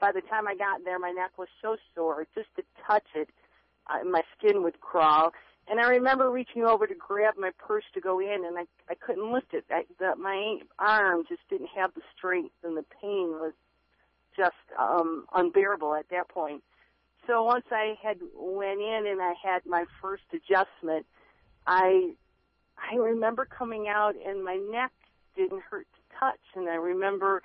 by 0.00 0.12
the 0.12 0.20
time 0.22 0.46
I 0.46 0.54
got 0.54 0.84
there, 0.84 0.98
my 0.98 1.10
neck 1.10 1.32
was 1.38 1.48
so 1.62 1.76
sore, 1.94 2.26
just 2.34 2.48
to 2.56 2.62
touch 2.86 3.06
it, 3.14 3.28
uh, 3.88 4.04
my 4.04 4.22
skin 4.36 4.62
would 4.62 4.80
crawl. 4.80 5.32
And 5.66 5.80
I 5.80 5.88
remember 5.88 6.30
reaching 6.30 6.64
over 6.64 6.86
to 6.86 6.94
grab 6.94 7.34
my 7.38 7.50
purse 7.58 7.84
to 7.94 8.00
go 8.00 8.20
in, 8.20 8.44
and 8.44 8.58
I 8.58 8.64
I 8.90 8.94
couldn't 8.94 9.32
lift 9.32 9.54
it. 9.54 9.64
I, 9.70 9.84
the, 9.98 10.14
my 10.16 10.58
arm 10.78 11.24
just 11.28 11.40
didn't 11.48 11.70
have 11.74 11.94
the 11.94 12.02
strength, 12.16 12.54
and 12.62 12.76
the 12.76 12.84
pain 13.00 13.30
was 13.40 13.54
just 14.36 14.52
um 14.78 15.26
unbearable 15.34 15.94
at 15.94 16.08
that 16.10 16.28
point. 16.28 16.62
So 17.26 17.42
once 17.42 17.64
I 17.70 17.94
had 18.02 18.18
went 18.34 18.80
in 18.80 19.06
and 19.06 19.22
I 19.22 19.32
had 19.42 19.64
my 19.64 19.84
first 20.02 20.24
adjustment, 20.32 21.06
I 21.66 22.14
I 22.76 22.96
remember 22.96 23.46
coming 23.46 23.88
out 23.88 24.14
and 24.16 24.44
my 24.44 24.56
neck 24.56 24.92
didn't 25.34 25.62
hurt 25.62 25.86
to 25.94 26.18
touch, 26.18 26.40
and 26.54 26.68
I 26.68 26.74
remember 26.74 27.42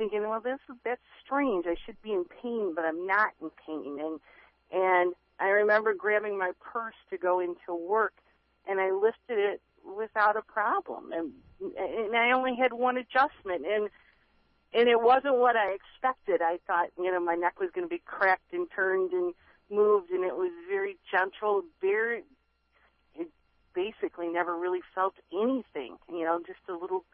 thinking, 0.00 0.22
well, 0.22 0.40
this 0.40 0.58
is 0.70 0.76
that's 0.82 1.02
strange. 1.22 1.66
I 1.66 1.76
should 1.84 2.00
be 2.00 2.12
in 2.12 2.24
pain, 2.42 2.72
but 2.74 2.86
I'm 2.86 3.06
not 3.06 3.32
in 3.42 3.50
pain. 3.66 3.98
And 4.00 4.18
and 4.72 5.14
I 5.38 5.48
remember 5.48 5.92
grabbing 5.92 6.38
my 6.38 6.52
purse 6.58 6.94
to 7.10 7.18
go 7.18 7.38
into 7.38 7.74
work, 7.74 8.14
and 8.66 8.80
I 8.80 8.90
lifted 8.92 9.38
it 9.38 9.60
without 9.84 10.36
a 10.36 10.42
problem. 10.42 11.12
And 11.12 11.32
and 11.76 12.16
I 12.16 12.32
only 12.32 12.56
had 12.56 12.72
one 12.72 12.96
adjustment, 12.96 13.66
and 13.66 13.90
and 14.72 14.88
it 14.88 15.02
wasn't 15.02 15.36
what 15.36 15.54
I 15.54 15.76
expected. 15.76 16.40
I 16.40 16.58
thought, 16.66 16.88
you 16.98 17.12
know, 17.12 17.20
my 17.20 17.34
neck 17.34 17.60
was 17.60 17.68
going 17.74 17.86
to 17.86 17.90
be 17.90 18.02
cracked 18.06 18.54
and 18.54 18.68
turned 18.74 19.12
and 19.12 19.34
moved, 19.70 20.10
and 20.10 20.24
it 20.24 20.34
was 20.34 20.50
very 20.66 20.96
gentle, 21.12 21.62
very. 21.82 22.22
Basically 23.72 24.26
never 24.26 24.56
really 24.56 24.80
felt 24.96 25.14
anything, 25.32 25.96
you 26.08 26.24
know, 26.24 26.40
just 26.44 26.58
a 26.68 26.72
little 26.72 27.04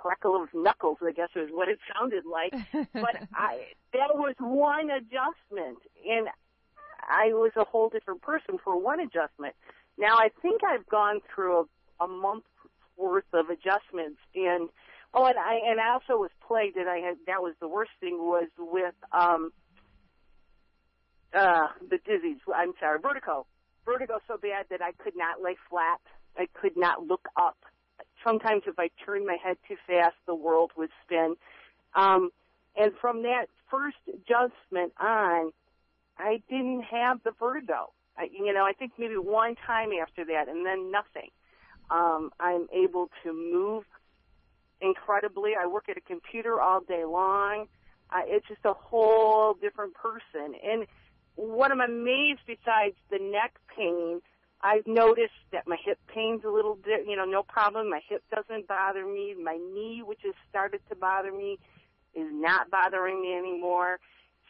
crackle 0.00 0.40
of 0.42 0.48
knuckles, 0.54 0.98
I 1.02 1.12
guess 1.12 1.30
is 1.34 1.50
what 1.50 1.68
it 1.68 1.78
sounded 1.94 2.24
like. 2.24 2.52
but 2.92 3.16
I, 3.34 3.66
that 3.92 4.14
was 4.14 4.34
one 4.38 4.90
adjustment, 4.90 5.78
and 6.08 6.28
I 7.02 7.32
was 7.32 7.52
a 7.56 7.64
whole 7.64 7.88
different 7.88 8.22
person 8.22 8.58
for 8.62 8.80
one 8.80 9.00
adjustment. 9.00 9.54
Now 9.98 10.16
I 10.16 10.28
think 10.42 10.62
I've 10.64 10.86
gone 10.86 11.20
through 11.34 11.66
a, 12.00 12.04
a 12.04 12.08
month 12.08 12.44
worth 12.96 13.32
of 13.32 13.50
adjustments, 13.50 14.20
and 14.34 14.68
oh, 15.14 15.26
and 15.26 15.38
I 15.38 15.58
and 15.66 15.80
I 15.80 15.92
also 15.92 16.20
was 16.20 16.30
plagued, 16.46 16.76
and 16.76 16.88
I 16.88 16.98
had 16.98 17.16
that 17.26 17.42
was 17.42 17.54
the 17.60 17.68
worst 17.68 17.92
thing 18.00 18.18
was 18.18 18.48
with 18.58 18.94
um 19.12 19.50
uh 21.34 21.68
the 21.90 21.98
dizzy. 22.04 22.36
I'm 22.54 22.72
sorry, 22.78 23.00
vertigo. 23.00 23.46
Vertigo 23.84 24.18
so 24.28 24.36
bad 24.36 24.66
that 24.70 24.82
I 24.82 24.92
could 25.02 25.16
not 25.16 25.42
lay 25.42 25.56
flat. 25.68 26.00
I 26.36 26.46
could 26.54 26.76
not 26.76 27.06
look 27.06 27.26
up 27.36 27.56
sometimes 28.24 28.62
if 28.66 28.78
I 28.78 28.90
turned 29.04 29.26
my 29.26 29.36
head 29.42 29.56
too 29.66 29.76
fast, 29.86 30.16
the 30.26 30.34
world 30.34 30.72
would 30.76 30.90
spin. 31.04 31.34
Um, 31.94 32.30
and 32.76 32.92
from 33.00 33.22
that 33.22 33.46
first 33.70 33.96
adjustment 34.08 34.92
on, 35.00 35.52
I 36.18 36.42
didn't 36.48 36.82
have 36.82 37.22
the 37.24 37.32
vertigo. 37.38 37.92
I, 38.16 38.28
you 38.32 38.52
know, 38.52 38.64
I 38.64 38.72
think 38.72 38.92
maybe 38.98 39.16
one 39.16 39.54
time 39.66 39.90
after 40.00 40.24
that, 40.26 40.48
and 40.48 40.66
then 40.66 40.90
nothing. 40.90 41.30
Um, 41.90 42.30
I'm 42.38 42.66
able 42.72 43.10
to 43.24 43.32
move 43.32 43.84
incredibly. 44.80 45.52
I 45.60 45.66
work 45.66 45.88
at 45.88 45.96
a 45.96 46.00
computer 46.00 46.60
all 46.60 46.80
day 46.80 47.04
long. 47.04 47.66
Uh, 48.10 48.22
it's 48.26 48.46
just 48.48 48.60
a 48.64 48.72
whole 48.72 49.54
different 49.54 49.94
person. 49.94 50.54
And 50.64 50.86
what 51.36 51.70
I'm 51.70 51.80
amazed 51.80 52.40
besides 52.46 52.96
the 53.10 53.18
neck 53.18 53.54
pain, 53.76 54.20
I've 54.60 54.86
noticed 54.86 55.32
that 55.52 55.68
my 55.68 55.76
hip 55.84 55.98
pain's 56.12 56.44
a 56.44 56.50
little, 56.50 56.76
di- 56.76 57.04
you 57.06 57.16
know, 57.16 57.24
no 57.24 57.42
problem. 57.42 57.90
My 57.90 58.00
hip 58.08 58.22
doesn't 58.34 58.66
bother 58.66 59.04
me. 59.06 59.34
My 59.40 59.56
knee, 59.56 60.02
which 60.04 60.20
has 60.24 60.34
started 60.50 60.80
to 60.88 60.96
bother 60.96 61.32
me, 61.32 61.58
is 62.14 62.26
not 62.32 62.70
bothering 62.70 63.20
me 63.20 63.34
anymore. 63.34 64.00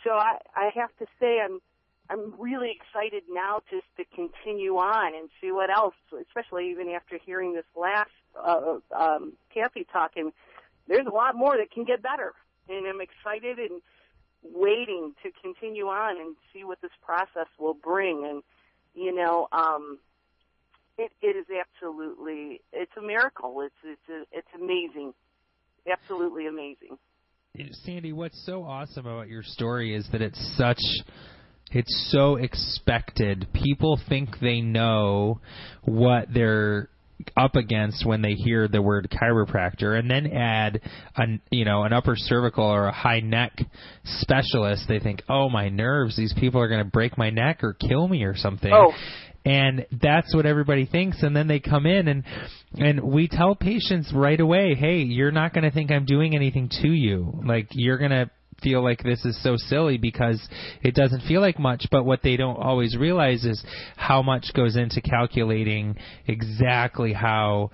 So 0.05 0.13
I, 0.13 0.39
I 0.57 0.71
have 0.75 0.97
to 0.99 1.07
say 1.21 1.41
I'm, 1.45 1.61
I'm 2.09 2.35
really 2.39 2.71
excited 2.71 3.25
now 3.29 3.61
just 3.71 3.85
to 3.99 4.05
continue 4.15 4.77
on 4.77 5.15
and 5.15 5.29
see 5.41 5.53
what 5.53 5.69
else, 5.71 5.95
especially 6.27 6.71
even 6.71 6.89
after 6.89 7.19
hearing 7.19 7.55
this 7.55 7.67
last, 7.77 8.11
uh, 8.43 8.79
um, 8.97 9.35
Kathy 9.53 9.87
talking. 9.93 10.33
There's 10.87 11.07
a 11.07 11.15
lot 11.15 11.37
more 11.37 11.59
that 11.59 11.71
can 11.71 11.85
get 11.85 12.03
better 12.03 12.33
and 12.69 12.87
I'm 12.87 13.01
excited 13.01 13.59
and 13.59 13.81
waiting 14.43 15.15
to 15.23 15.31
continue 15.43 15.87
on 15.87 16.21
and 16.21 16.37
see 16.53 16.65
what 16.65 16.81
this 16.81 16.91
process 17.05 17.49
will 17.59 17.75
bring. 17.75 18.25
And, 18.25 18.43
you 18.95 19.15
know, 19.15 19.49
um, 19.53 19.99
it, 20.97 21.13
it 21.23 21.37
is 21.37 21.47
absolutely, 21.51 22.61
it's 22.73 22.93
a 22.99 23.03
miracle. 23.03 23.63
It's, 23.63 23.75
it's, 23.85 24.09
a, 24.11 24.37
it's 24.37 24.49
amazing. 24.55 25.15
Absolutely 25.91 26.47
amazing. 26.47 26.99
Sandy, 27.85 28.13
what's 28.13 28.45
so 28.45 28.63
awesome 28.63 29.07
about 29.07 29.29
your 29.29 29.43
story 29.43 29.95
is 29.95 30.09
that 30.13 30.23
it's 30.23 30.57
such 30.57 30.81
it's 31.71 32.09
so 32.11 32.37
expected. 32.37 33.47
People 33.53 34.01
think 34.09 34.41
they 34.41 34.61
know 34.61 35.41
what 35.85 36.33
they're 36.33 36.89
up 37.37 37.57
against 37.57 38.07
when 38.07 38.23
they 38.23 38.35
hear 38.35 38.69
the 38.69 38.81
word 38.81 39.09
chiropractor 39.11 39.99
and 39.99 40.11
then 40.11 40.27
add 40.29 40.81
an 41.17 41.41
you 41.51 41.65
know 41.65 41.83
an 41.83 41.93
upper 41.93 42.15
cervical 42.17 42.65
or 42.65 42.87
a 42.87 42.93
high 42.93 43.21
neck 43.21 43.61
specialist 44.05 44.85
they 44.89 45.01
think 45.01 45.23
oh 45.29 45.49
my 45.49 45.69
nerves 45.69 46.17
these 46.17 46.35
people 46.39 46.61
are 46.61 46.69
going 46.69 46.85
to 46.85 46.91
break 46.91 47.19
my 47.19 47.31
neck 47.31 47.65
or 47.65 47.75
kill 47.75 48.07
me 48.07 48.23
or 48.23 48.37
something 48.37 48.73
oh. 48.73 48.93
and 49.45 49.85
that's 50.01 50.35
what 50.35 50.47
everybody 50.47 50.87
thinks 50.87 51.23
and 51.23 51.35
then 51.35 51.49
they 51.49 51.59
come 51.59 51.87
in 51.87 52.07
and 52.07 52.25
and 52.75 53.01
we 53.03 53.27
tell 53.27 53.57
patients 53.57 54.13
right 54.15 54.41
away 54.41 54.75
hey 54.75 54.99
you're 54.99 55.33
not 55.33 55.53
going 55.53 55.65
to 55.65 55.73
think 55.73 55.91
I'm 55.91 56.05
doing 56.05 56.37
anything 56.37 56.69
to 56.83 56.89
you 56.89 57.41
like 57.45 57.69
you're 57.73 57.99
going 57.99 58.13
to 58.13 58.31
feel 58.63 58.83
like 58.83 59.03
this 59.03 59.25
is 59.25 59.41
so 59.43 59.57
silly 59.57 59.99
because 59.99 60.41
it 60.83 60.95
doesn't 60.95 61.23
feel 61.23 61.41
like 61.41 61.59
much, 61.59 61.87
but 61.91 62.05
what 62.05 62.23
they 62.23 62.37
don't 62.37 62.57
always 62.57 62.97
realize 62.97 63.45
is 63.45 63.63
how 63.97 64.23
much 64.23 64.53
goes 64.55 64.77
into 64.77 65.01
calculating 65.01 65.97
exactly 66.27 67.13
how 67.13 67.71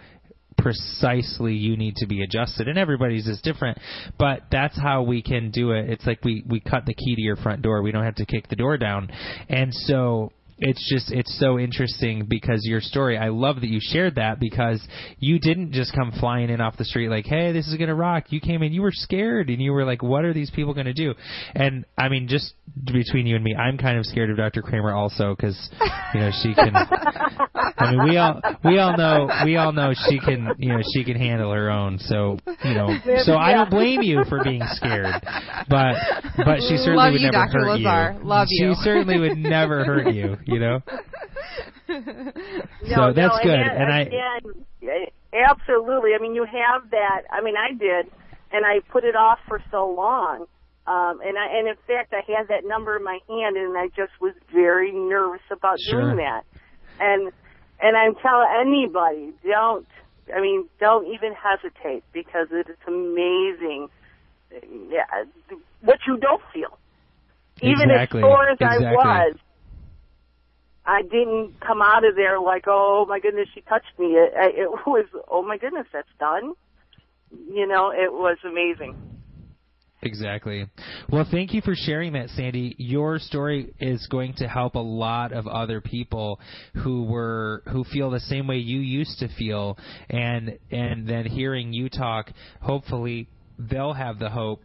precisely 0.57 1.55
you 1.55 1.77
need 1.77 1.97
to 1.97 2.07
be 2.07 2.23
adjusted. 2.23 2.69
And 2.69 2.79
everybody's 2.79 3.27
is 3.27 3.41
different 3.43 3.79
but 4.19 4.43
that's 4.51 4.79
how 4.81 5.03
we 5.03 5.23
can 5.23 5.51
do 5.51 5.73
it. 5.73 5.91
It's 5.91 6.07
like 6.07 6.25
we 6.25 6.45
we 6.49 6.61
cut 6.61 6.87
the 6.87 6.95
key 6.95 7.15
to 7.17 7.21
your 7.21 7.37
front 7.37 7.63
door. 7.63 7.83
We 7.83 7.93
don't 7.93 8.05
have 8.05 8.15
to 8.17 8.27
kick 8.27 8.49
the 8.49 8.57
door 8.57 8.79
down. 8.79 9.11
And 9.49 9.73
so 9.73 10.33
it's 10.59 10.89
just 10.89 11.11
it's 11.13 11.37
so 11.41 11.59
interesting 11.59 12.27
because 12.29 12.61
your 12.65 12.81
story 12.81 13.19
I 13.19 13.29
love 13.29 13.57
that 13.61 13.69
you 13.69 13.79
shared 13.81 14.15
that 14.17 14.39
because 14.39 14.81
you 15.19 15.39
didn't 15.41 15.73
just 15.73 15.95
come 15.95 16.13
flying 16.21 16.49
in 16.51 16.61
off 16.61 16.77
the 16.77 16.85
street 16.85 17.09
like 17.09 17.27
hey 17.27 17.53
this 17.53 17.67
is 17.67 17.75
going 17.77 17.89
to 17.89 17.95
rock 17.95 18.27
you 18.31 18.41
came 18.41 18.63
in 18.63 18.73
you 18.73 18.83
were 18.83 18.93
scared 18.93 19.51
and 19.51 19.61
you 19.61 19.73
were 19.73 19.85
like 19.85 20.03
what 20.03 20.25
are 20.25 20.33
these 20.33 20.51
people 20.51 20.73
going 20.73 20.87
to 20.87 20.93
do 20.93 21.15
and 21.55 21.85
I 21.99 22.09
mean 22.09 22.29
just 22.29 22.55
between 22.85 23.27
you 23.27 23.35
and 23.35 23.45
me 23.45 23.55
I'm 23.55 23.79
kind 23.79 23.99
of 23.99 24.07
scared 24.07 24.31
of 24.31 24.37
Dr. 24.37 24.63
Kramer 24.63 24.93
also 24.93 25.35
cuz 25.35 25.71
you 26.15 26.21
know 26.21 26.31
she 26.43 26.55
can 26.55 26.73
I 26.75 27.91
mean 27.91 28.05
we 28.05 28.17
all 28.17 28.41
we 28.65 28.79
all 28.79 28.97
know 28.97 29.29
we 29.45 29.57
all 29.57 29.73
know 29.73 29.93
she 30.09 30.19
can 30.21 30.53
you 30.59 30.69
know 30.69 30.83
she 30.95 31.03
can 31.05 31.17
handle 31.17 31.53
her 31.53 31.71
own 31.71 31.99
so 31.99 32.39
you 32.65 32.75
know 32.75 32.89
so 33.25 33.37
I 33.37 33.53
don't 33.55 33.71
blame 33.71 34.03
you 34.03 34.25
for 34.29 34.43
being 34.45 34.63
scared 34.73 35.15
but 35.69 35.97
but 36.37 36.61
she 36.61 36.77
certainly 36.77 36.97
Love 36.97 37.13
would 37.13 37.21
you, 37.23 37.31
never 37.31 37.47
Dr. 37.47 37.59
hurt 37.59 37.81
Lazar. 37.81 38.19
you 38.19 38.25
Love 38.29 38.49
she 38.49 38.65
you. 38.65 38.75
certainly 38.83 39.19
would 39.19 39.37
never 39.39 39.85
hurt 39.85 40.15
you 40.15 40.37
you 40.47 40.59
know 40.59 40.81
No, 41.89 42.33
so 42.95 43.13
that's 43.13 43.37
no, 43.37 43.43
good 43.43 43.61
And, 43.61 43.83
and 43.83 43.93
I 43.93 44.01
again, 44.01 45.07
absolutely. 45.33 46.11
I 46.19 46.23
mean, 46.23 46.35
you 46.35 46.45
have 46.45 46.91
that. 46.91 47.23
I 47.31 47.43
mean, 47.43 47.55
I 47.57 47.73
did, 47.73 48.11
and 48.53 48.65
I 48.65 48.81
put 48.91 49.05
it 49.05 49.17
off 49.17 49.39
for 49.49 49.61
so 49.71 49.89
long. 49.91 50.47
Um, 50.87 51.21
and 51.25 51.39
I, 51.39 51.59
and 51.59 51.69
in 51.69 51.77
fact, 51.87 52.13
I 52.13 52.21
had 52.31 52.49
that 52.49 52.67
number 52.67 52.97
in 52.97 53.05
my 53.05 53.19
hand, 53.29 53.57
and 53.57 53.77
I 53.77 53.89
just 53.89 54.13
was 54.21 54.35
very 54.53 54.93
nervous 54.93 55.41
about 55.51 55.79
Sure. 55.81 56.03
doing 56.03 56.17
that. 56.17 56.45
And 57.01 57.33
and 57.81 57.97
I'm 57.97 58.15
telling 58.17 58.49
anybody, 58.61 59.33
don't. 59.45 59.87
I 60.35 60.41
mean, 60.41 60.69
don't 60.81 61.07
even 61.13 61.35
hesitate 61.35 62.03
because 62.13 62.49
it 62.51 62.69
is 62.69 62.77
amazing. 62.87 63.89
Yeah, 64.91 65.05
what 65.81 65.99
you 66.07 66.17
don't 66.17 66.43
feel. 66.53 66.79
Even 67.61 67.91
Exactly. 67.91 68.21
as 68.21 68.25
sore 68.25 68.49
as 68.49 68.59
Exactly. 68.61 68.87
I 68.87 69.29
was, 69.29 69.37
I 70.87 71.03
didn't 71.03 71.61
come 71.61 71.81
out 71.81 72.05
of 72.05 72.15
there 72.15 72.39
like, 72.39 72.65
oh 72.67 73.07
my 73.09 73.19
goodness, 73.21 73.49
she 73.55 73.63
touched 73.63 73.99
me. 73.99 74.09
It, 74.09 74.33
it 74.37 74.71
was, 74.87 75.07
oh 75.31 75.43
my 75.43 75.57
goodness, 75.57 75.87
that's 75.93 76.09
done. 76.21 76.53
You 77.31 77.67
know, 77.67 77.91
it 77.91 78.13
was 78.13 78.37
amazing. 78.45 78.97
Exactly. 80.03 80.67
Well, 81.11 81.27
thank 81.31 81.55
you 81.55 81.63
for 81.63 81.75
sharing 81.75 82.13
that, 82.13 82.29
Sandy. 82.31 82.75
Your 82.77 83.19
story 83.19 83.73
is 83.81 84.07
going 84.09 84.35
to 84.35 84.47
help 84.47 84.75
a 84.75 84.79
lot 84.81 85.33
of 85.33 85.47
other 85.47 85.81
people 85.81 86.39
who 86.75 87.05
were 87.05 87.63
who 87.73 87.85
feel 87.85 88.11
the 88.11 88.21
same 88.21 88.47
way 88.47 88.59
you 88.59 88.81
used 88.81 89.19
to 89.21 89.29
feel, 89.29 89.79
and 90.11 90.59
and 90.71 91.09
then 91.09 91.25
hearing 91.25 91.73
you 91.73 91.89
talk, 91.89 92.31
hopefully 92.61 93.29
they'll 93.59 93.95
have 93.95 94.19
the 94.19 94.29
hope 94.29 94.63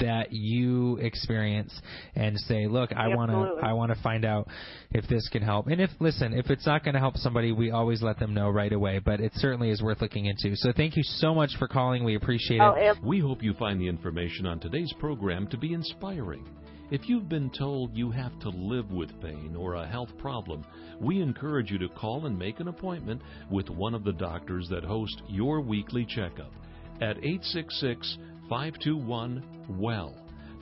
that 0.00 0.32
you 0.32 0.96
experience 0.96 1.72
and 2.14 2.38
say, 2.40 2.66
look, 2.66 2.92
I 2.92 3.08
want 3.08 3.30
to 3.30 3.66
I 3.66 3.72
want 3.72 3.92
to 3.92 4.02
find 4.02 4.24
out 4.24 4.48
if 4.90 5.08
this 5.08 5.28
can 5.28 5.42
help. 5.42 5.66
And 5.66 5.80
if 5.80 5.90
listen, 6.00 6.32
if 6.32 6.50
it's 6.50 6.66
not 6.66 6.84
going 6.84 6.94
to 6.94 7.00
help 7.00 7.16
somebody, 7.16 7.52
we 7.52 7.70
always 7.70 8.02
let 8.02 8.18
them 8.18 8.34
know 8.34 8.50
right 8.50 8.72
away, 8.72 8.98
but 8.98 9.20
it 9.20 9.32
certainly 9.34 9.70
is 9.70 9.82
worth 9.82 10.00
looking 10.00 10.26
into. 10.26 10.56
So 10.56 10.72
thank 10.76 10.96
you 10.96 11.02
so 11.02 11.34
much 11.34 11.50
for 11.58 11.68
calling. 11.68 12.04
We 12.04 12.16
appreciate 12.16 12.60
oh, 12.60 12.74
it. 12.74 12.82
Oh, 12.82 12.90
ab- 12.90 13.04
We 13.04 13.20
hope 13.20 13.42
you 13.42 13.54
find 13.54 13.80
the 13.80 13.88
information 13.88 14.46
on 14.46 14.60
today's 14.60 14.92
program 14.98 15.46
to 15.48 15.56
be 15.56 15.72
inspiring. 15.72 16.46
If 16.90 17.08
you've 17.08 17.28
been 17.28 17.50
told 17.50 17.94
you 17.94 18.10
have 18.10 18.36
to 18.40 18.48
live 18.48 18.90
with 18.90 19.20
pain 19.20 19.54
or 19.56 19.74
a 19.74 19.86
health 19.86 20.10
problem, 20.18 20.64
we 21.00 21.22
encourage 21.22 21.70
you 21.70 21.78
to 21.78 21.88
call 21.88 22.26
and 22.26 22.36
make 22.36 22.58
an 22.58 22.66
appointment 22.66 23.22
with 23.48 23.70
one 23.70 23.94
of 23.94 24.02
the 24.02 24.12
doctors 24.12 24.68
that 24.70 24.82
host 24.82 25.22
your 25.28 25.60
weekly 25.60 26.04
checkup 26.04 26.52
at 27.00 27.16
866 27.18 28.18
521 28.50 29.44
WELL. 29.78 30.12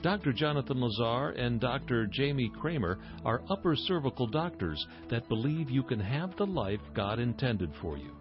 Dr. 0.03 0.31
Jonathan 0.31 0.79
Lazar 0.79 1.31
and 1.31 1.59
Dr. 1.59 2.05
Jamie 2.05 2.51
Kramer 2.61 2.99
are 3.25 3.41
upper 3.49 3.75
cervical 3.75 4.27
doctors 4.27 4.85
that 5.09 5.27
believe 5.27 5.71
you 5.71 5.81
can 5.81 5.99
have 5.99 6.37
the 6.37 6.45
life 6.45 6.79
God 6.93 7.17
intended 7.19 7.71
for 7.81 7.97
you. 7.97 8.11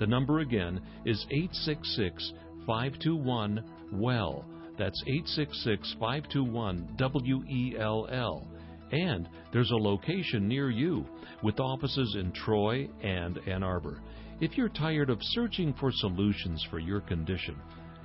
The 0.00 0.08
number 0.08 0.40
again 0.40 0.80
is 1.06 1.24
866 1.30 2.32
521 2.66 3.64
WELL. 3.92 4.44
That's 4.76 5.00
866 5.06 5.94
521 6.00 6.94
W 6.98 7.44
E 7.48 7.76
L 7.78 8.08
L. 8.10 8.48
And 8.90 9.28
there's 9.52 9.70
a 9.70 9.76
location 9.76 10.48
near 10.48 10.68
you 10.68 11.06
with 11.44 11.60
offices 11.60 12.16
in 12.18 12.32
Troy 12.32 12.88
and 13.02 13.38
Ann 13.46 13.62
Arbor. 13.62 14.02
If 14.40 14.58
you're 14.58 14.68
tired 14.68 15.10
of 15.10 15.18
searching 15.20 15.72
for 15.78 15.92
solutions 15.92 16.66
for 16.68 16.80
your 16.80 17.00
condition, 17.00 17.56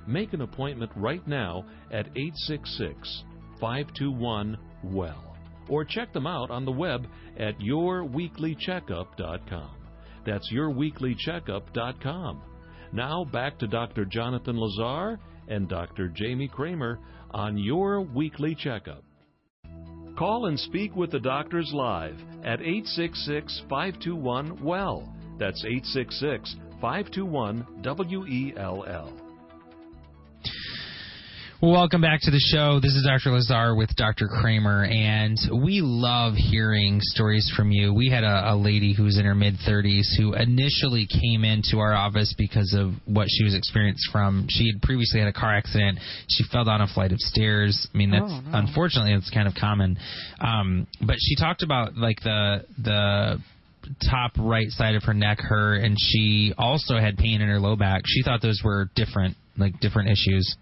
make 0.08 0.32
an 0.32 0.40
appointment 0.40 0.90
right 0.96 1.26
now 1.28 1.66
at 1.92 2.06
866 2.16 3.22
521 3.60 4.56
WELL. 4.84 5.36
Or 5.68 5.84
check 5.84 6.12
them 6.12 6.26
out 6.26 6.50
on 6.50 6.64
the 6.64 6.72
web 6.72 7.06
at 7.38 7.58
yourweeklycheckup.com. 7.58 9.70
That's 10.24 10.50
yourweeklycheckup.com. 10.52 12.42
Now 12.92 13.24
back 13.24 13.58
to 13.58 13.66
Dr. 13.66 14.06
Jonathan 14.06 14.58
Lazar 14.58 15.18
and 15.48 15.68
Dr. 15.68 16.08
Jamie 16.08 16.48
Kramer 16.48 16.98
on 17.30 17.58
Your 17.58 18.00
Weekly 18.00 18.54
Checkup. 18.54 19.04
Call 20.18 20.46
and 20.46 20.58
speak 20.58 20.96
with 20.96 21.12
the 21.12 21.20
doctors 21.20 21.70
live 21.72 22.16
at 22.42 22.60
866 22.60 23.62
521 23.68 24.64
WELL. 24.64 25.08
That's 25.38 25.64
866 25.64 26.56
521 26.80 27.82
W 27.82 28.26
E 28.26 28.52
L 28.56 28.84
L. 28.88 29.27
Well, 31.60 31.72
welcome 31.72 32.00
back 32.00 32.20
to 32.22 32.30
the 32.30 32.38
show. 32.38 32.78
This 32.78 32.94
is 32.94 33.04
Dr. 33.04 33.32
Lazar 33.32 33.74
with 33.74 33.90
Dr. 33.96 34.28
Kramer, 34.28 34.84
and 34.84 35.36
we 35.60 35.80
love 35.82 36.34
hearing 36.36 37.00
stories 37.02 37.52
from 37.56 37.72
you. 37.72 37.92
We 37.92 38.08
had 38.08 38.22
a, 38.22 38.52
a 38.52 38.56
lady 38.56 38.94
who's 38.94 39.18
in 39.18 39.24
her 39.24 39.34
mid 39.34 39.54
30s 39.68 40.06
who 40.16 40.34
initially 40.34 41.08
came 41.08 41.42
into 41.42 41.80
our 41.80 41.94
office 41.94 42.32
because 42.38 42.72
of 42.78 42.92
what 43.06 43.26
she 43.28 43.42
was 43.42 43.56
experienced 43.56 44.08
from. 44.12 44.46
She 44.48 44.70
had 44.72 44.80
previously 44.82 45.18
had 45.18 45.28
a 45.28 45.32
car 45.32 45.52
accident. 45.52 45.98
She 46.28 46.44
fell 46.52 46.62
down 46.62 46.80
a 46.80 46.86
flight 46.86 47.10
of 47.10 47.18
stairs. 47.18 47.88
I 47.92 47.98
mean, 47.98 48.12
that's 48.12 48.24
Oh, 48.30 48.40
no. 48.40 48.58
unfortunately 48.58 49.14
it's 49.14 49.30
kind 49.30 49.48
of 49.48 49.54
common. 49.56 49.98
Um, 50.40 50.86
but 51.04 51.16
she 51.18 51.34
talked 51.34 51.64
about 51.64 51.96
like 51.96 52.20
the 52.20 52.66
the 52.80 53.42
top 54.08 54.30
right 54.38 54.68
side 54.68 54.94
of 54.94 55.02
her 55.04 55.14
neck 55.14 55.40
hurt, 55.40 55.82
and 55.82 55.96
she 55.98 56.54
also 56.56 56.98
had 56.98 57.16
pain 57.16 57.40
in 57.40 57.48
her 57.48 57.58
low 57.58 57.74
back. 57.74 58.02
She 58.06 58.22
thought 58.22 58.42
those 58.42 58.60
were 58.62 58.90
different 58.94 59.36
like 59.58 59.78
different 59.80 60.10
issues. 60.10 60.56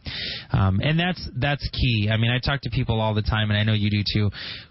Um, 0.53 0.81
and 0.83 0.99
that's 0.99 1.29
that's 1.39 1.69
key. 1.71 2.09
I 2.13 2.17
mean 2.17 2.31
i 2.31 2.39
talk 2.39 2.61
to 2.63 2.71
people 2.71 3.01
all 3.01 3.15
the 3.15 3.23
time 3.23 3.51
and 3.51 3.59
i 3.59 3.63
know 3.63 3.73
you 3.73 3.91
do 3.91 4.03
too 4.13 4.31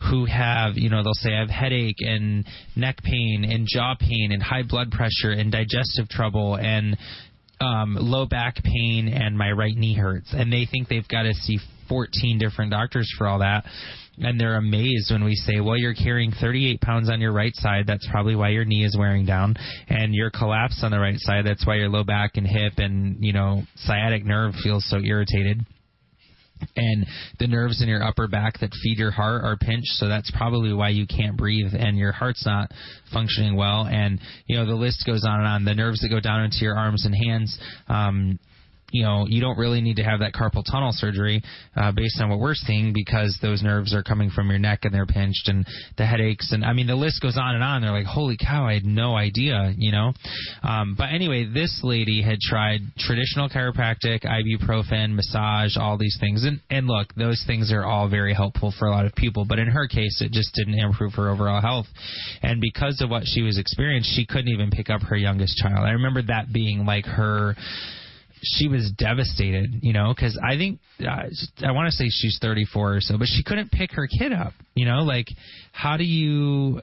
who 0.10 0.26
have 0.26 0.74
you 0.76 0.90
know 0.90 1.04
they'll 1.04 1.14
say 1.14 1.34
i 1.34 1.40
have 1.40 1.50
headache 1.50 1.98
and 2.00 2.46
neck 2.76 2.98
pain 3.04 3.46
and 3.48 3.68
jaw 3.68 3.96
pain 4.00 4.32
and 4.32 4.42
high 4.42 4.64
blood 4.64 4.92
pressure 4.92 5.32
and 5.32 5.52
digestive 5.52 6.10
trouble 6.10 6.56
and 6.56 6.98
um, 7.62 7.96
low 8.00 8.26
back 8.26 8.56
pain 8.64 9.08
and 9.08 9.38
my 9.38 9.52
right 9.52 9.76
knee 9.76 9.96
hurts. 9.96 10.34
And 10.34 10.52
they 10.52 10.68
think 10.70 10.90
they've 10.90 11.08
got 11.08 11.24
to 11.24 11.34
see 11.34 11.60
14 11.88 12.40
different 12.40 12.72
doctors 12.72 13.10
for 13.18 13.28
all 13.28 13.40
that 13.40 13.64
and 14.18 14.40
they're 14.40 14.56
amazed 14.58 15.12
when 15.12 15.24
we 15.24 15.36
say, 15.36 15.60
well, 15.60 15.78
you're 15.78 15.94
carrying 15.94 16.32
38 16.32 16.82
pounds 16.82 17.10
on 17.10 17.22
your 17.22 17.34
right 17.34 17.56
side. 17.56 17.86
That's 17.88 18.08
probably 18.10 18.36
why 18.36 18.50
your 18.50 18.66
knee 18.66 18.86
is 18.86 18.96
wearing 18.98 19.26
down. 19.26 19.56
And 19.88 20.14
you're 20.14 20.32
collapsed 20.32 20.84
on 20.84 20.92
the 20.92 21.00
right 21.00 21.18
side. 21.18 21.46
That's 21.46 21.66
why 21.66 21.76
your 21.76 21.90
low 21.90 22.04
back 22.04 22.32
and 22.36 22.48
hip 22.48 22.74
and, 22.78 23.18
you 23.24 23.34
know, 23.34 23.64
sciatic 23.76 24.26
nerve 24.26 24.54
feels 24.64 24.88
so 24.90 25.00
irritated. 25.00 25.66
And 26.78 27.06
the 27.40 27.48
nerves 27.48 27.82
in 27.82 27.90
your 27.90 28.02
upper 28.04 28.28
back 28.28 28.60
that 28.60 28.72
feed 28.82 28.98
your 28.98 29.12
heart 29.12 29.44
are 29.44 29.58
pinched, 29.58 29.92
so 29.98 30.08
that's 30.08 30.32
probably 30.32 30.74
why 30.74 30.90
you 30.90 31.06
can't 31.06 31.36
breathe 31.36 31.74
and 31.78 31.98
your 31.98 32.14
heart's 32.14 32.46
not 32.46 32.72
functioning 33.12 33.58
well. 33.58 33.86
And, 33.86 34.22
you 34.48 34.56
know, 34.58 34.66
the 34.66 34.76
list 34.76 35.04
goes 35.06 35.26
on 35.28 35.40
and 35.40 35.48
on. 35.48 35.66
The 35.66 35.76
nerves 35.76 36.00
that 36.02 36.10
go 36.10 36.22
down 36.22 36.46
into 36.46 36.60
your 36.62 36.78
arms 36.78 37.06
and 37.06 37.14
hands, 37.14 37.60
um, 37.90 38.40
you 38.92 39.04
know, 39.04 39.26
you 39.28 39.42
don't 39.42 39.58
really 39.58 39.82
need 39.82 39.98
to 39.98 40.04
have 40.04 40.20
that 40.20 40.34
carpal 40.34 40.64
tunnel 40.70 40.92
surgery 40.92 41.42
uh, 41.76 41.92
based 41.92 42.20
on 42.22 42.30
what 42.30 42.40
we're 42.40 42.56
seeing 42.56 42.94
because 42.94 43.38
those 43.42 43.62
nerves 43.64 43.94
are 43.94 44.04
coming 44.04 44.30
from 44.30 44.50
your 44.50 44.60
neck 44.60 44.80
and 44.84 44.94
they're 44.94 45.06
pinched 45.06 45.48
and 45.48 45.66
the 45.98 46.06
headaches 46.06 46.52
and 46.52 46.64
I 46.64 46.74
mean 46.74 46.88
the 46.88 46.96
list 46.96 47.22
goes 47.22 47.38
on 47.38 47.56
and 47.56 47.64
on. 47.64 47.82
They're 47.82 47.92
like, 47.92 48.06
holy 48.06 48.38
cow, 48.38 48.68
I 48.68 48.74
had 48.74 48.86
no 48.86 49.16
idea, 49.16 49.74
you 49.78 49.92
know. 49.92 50.14
Um, 50.64 50.96
but 50.98 51.10
anyway, 51.14 51.46
this 51.52 51.82
lady 51.84 52.22
had 52.22 52.40
tried 52.40 52.82
traditional 52.98 53.50
chiropractic, 53.50 54.24
ibuprofen, 54.24 55.16
massage, 55.16 55.78
all 55.78 55.98
these 55.98 56.18
things, 56.20 56.44
and 56.44 56.60
and 56.70 56.88
look, 56.88 57.14
those 57.16 57.44
things 57.48 57.72
are 57.72 57.84
all 57.84 58.10
very 58.10 58.34
helpful 58.34 58.74
for 58.78 58.88
a 58.88 58.92
lot 58.92 59.06
of 59.06 59.14
people. 59.16 59.46
But 59.46 59.60
in 59.60 59.68
her 59.68 59.88
case, 59.88 60.22
it 60.22 60.32
just 60.32 60.54
didn't 60.54 60.80
improve 60.80 61.14
her 61.16 61.30
overall 61.30 61.62
health, 61.62 61.88
and 62.42 62.62
because 62.62 63.02
of 63.02 63.10
what 63.10 63.24
she 63.26 63.42
was 63.42 63.58
experiencing, 63.58 64.12
she 64.16 64.26
couldn't 64.26 64.50
even 64.50 64.70
pick 64.70 64.90
up 64.90 65.02
her 65.04 65.18
youngest 65.18 65.58
child. 65.58 65.86
I 65.86 65.92
remember 65.92 66.22
that 66.24 66.52
being 66.54 66.86
like 66.86 67.06
her 67.06 67.56
she 68.46 68.68
was 68.68 68.92
devastated, 68.98 69.80
you 69.82 69.94
know, 69.94 70.14
because 70.16 70.40
I 70.42 70.56
think 70.58 70.80
uh, 71.02 71.28
I 71.66 71.72
want 71.72 71.90
to 71.90 71.92
say 71.92 72.06
she's 72.10 72.38
34 72.42 72.96
or 72.96 73.02
so, 73.02 73.18
but 73.18 73.28
she 73.28 73.44
couldn't 73.44 73.72
pick 73.72 73.92
her 73.94 74.08
kid 74.08 74.32
up, 74.32 74.54
you 74.76 74.86
know, 74.86 75.00
like 75.04 75.28
how 75.72 75.98
do 75.98 76.04
you 76.04 76.82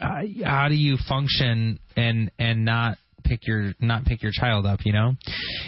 uh, 0.00 0.22
how 0.44 0.68
do 0.68 0.74
you 0.74 0.96
function 1.08 1.78
and 1.96 2.30
and 2.38 2.64
not 2.64 2.96
pick 3.30 3.46
your 3.46 3.72
not 3.80 4.04
pick 4.04 4.22
your 4.22 4.32
child 4.34 4.66
up, 4.66 4.80
you 4.84 4.92
know? 4.92 5.12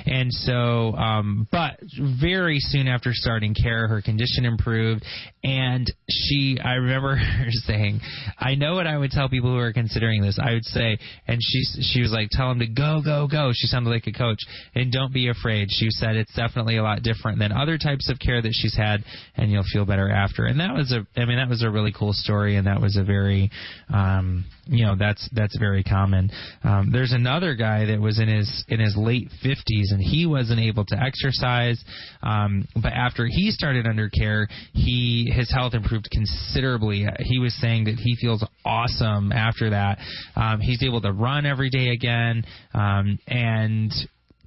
And 0.05 0.33
so 0.33 0.94
um 0.96 1.46
but 1.51 1.79
very 2.20 2.59
soon 2.59 2.88
after 2.88 3.11
starting 3.12 3.55
care 3.55 3.87
her 3.87 4.03
condition 4.03 4.44
improved 4.44 5.05
and 5.44 5.90
she 6.11 6.59
I 6.62 6.75
remember 6.75 7.16
her 7.38 7.46
saying, 7.51 8.01
I 8.38 8.57
know 8.57 8.75
what 8.75 8.87
I 8.87 8.98
would 8.98 9.12
tell 9.12 9.29
people 9.29 9.51
who 9.51 9.59
are 9.59 9.72
considering 9.72 10.22
this. 10.22 10.38
I 10.42 10.55
would 10.55 10.64
say 10.64 10.98
and 11.29 11.38
she 11.40 11.83
she 11.83 12.03
was 12.03 12.11
like 12.11 12.29
tell 12.31 12.48
them 12.48 12.59
to 12.59 12.66
go 12.66 13.01
go 13.05 13.29
go. 13.29 13.53
She 13.55 13.68
sounded 13.68 13.90
like 13.90 14.07
a 14.09 14.12
coach 14.12 14.40
and 14.75 14.90
don't 14.90 15.14
be 15.14 15.29
afraid. 15.29 15.68
She 15.70 15.87
said 15.90 16.16
it's 16.16 16.35
definitely 16.35 16.79
a 16.79 16.83
lot 16.83 17.03
different 17.03 17.38
than 17.38 17.53
other 17.53 17.79
types 17.79 18.11
of 18.11 18.18
care 18.18 18.42
that 18.42 18.53
she's 18.53 18.77
had 18.77 19.05
and 19.37 19.53
you'll 19.53 19.64
feel 19.72 19.85
better 19.85 20.11
after. 20.11 20.46
And 20.46 20.59
that 20.59 20.75
was 20.75 20.92
a 20.92 21.07
I 21.20 21.25
mean 21.27 21.37
that 21.37 21.48
was 21.48 21.62
a 21.62 21.70
really 21.70 21.92
cool 21.96 22.12
story 22.12 22.57
and 22.57 22.66
that 22.66 22.81
was 22.81 22.96
a 22.96 23.05
very 23.05 23.51
um 23.92 24.44
you 24.66 24.85
know 24.85 24.94
that's 24.96 25.29
that's 25.33 25.57
very 25.59 25.83
common. 25.83 26.31
Um, 26.62 26.90
there's 26.92 27.12
another 27.12 27.55
guy 27.55 27.87
that 27.87 28.01
was 28.01 28.18
in 28.18 28.29
his 28.29 28.64
in 28.68 28.81
his 28.81 28.96
late 28.96 29.29
50s 29.44 29.90
and 29.90 30.01
he 30.01 30.27
wasn't 30.27 30.61
able 30.61 30.85
to 30.87 30.96
exercise, 30.96 31.83
um, 32.22 32.66
but 32.81 32.92
after 32.92 33.27
he 33.27 33.51
started 33.51 33.87
under 33.87 34.09
care, 34.09 34.48
he 34.72 35.33
his 35.35 35.53
health 35.53 35.75
improved 35.75 36.09
considerably. 36.11 37.07
He 37.20 37.38
was 37.38 37.55
saying 37.61 37.85
that 37.85 37.96
he 37.96 38.16
feels 38.20 38.44
awesome 38.64 39.33
after 39.33 39.70
that. 39.70 39.98
Um, 40.37 40.61
he's 40.61 40.83
able 40.83 41.01
to 41.01 41.12
run 41.12 41.46
every 41.46 41.70
day 41.70 41.88
again, 41.88 42.44
um, 42.75 43.18
and 43.27 43.92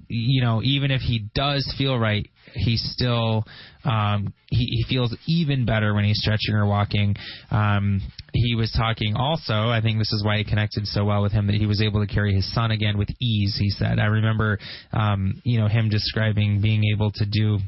you 0.08 0.42
know, 0.42 0.62
even 0.62 0.90
if 0.90 1.00
he 1.00 1.26
does 1.34 1.72
feel 1.76 1.98
right, 1.98 2.28
he 2.54 2.76
still 2.76 3.44
um, 3.84 4.32
he, 4.48 4.64
he 4.64 4.84
feels 4.88 5.16
even 5.26 5.64
better 5.64 5.94
when 5.94 6.04
he's 6.04 6.18
stretching 6.20 6.54
or 6.54 6.66
walking. 6.66 7.14
Um, 7.50 8.00
he 8.32 8.54
was 8.54 8.72
talking 8.76 9.14
also. 9.16 9.68
I 9.70 9.80
think 9.82 9.98
this 9.98 10.12
is 10.12 10.24
why 10.24 10.36
it 10.36 10.46
connected 10.46 10.86
so 10.86 11.04
well 11.04 11.22
with 11.22 11.32
him 11.32 11.46
that 11.46 11.56
he 11.56 11.66
was 11.66 11.80
able 11.80 12.04
to 12.04 12.12
carry 12.12 12.34
his 12.34 12.52
son 12.54 12.70
again 12.70 12.98
with 12.98 13.08
ease. 13.20 13.56
He 13.58 13.70
said, 13.70 13.98
"I 13.98 14.06
remember, 14.06 14.58
um, 14.92 15.40
you 15.44 15.58
know, 15.58 15.68
him 15.68 15.88
describing 15.88 16.60
being 16.60 16.84
able 16.92 17.10
to 17.12 17.26
do." 17.26 17.58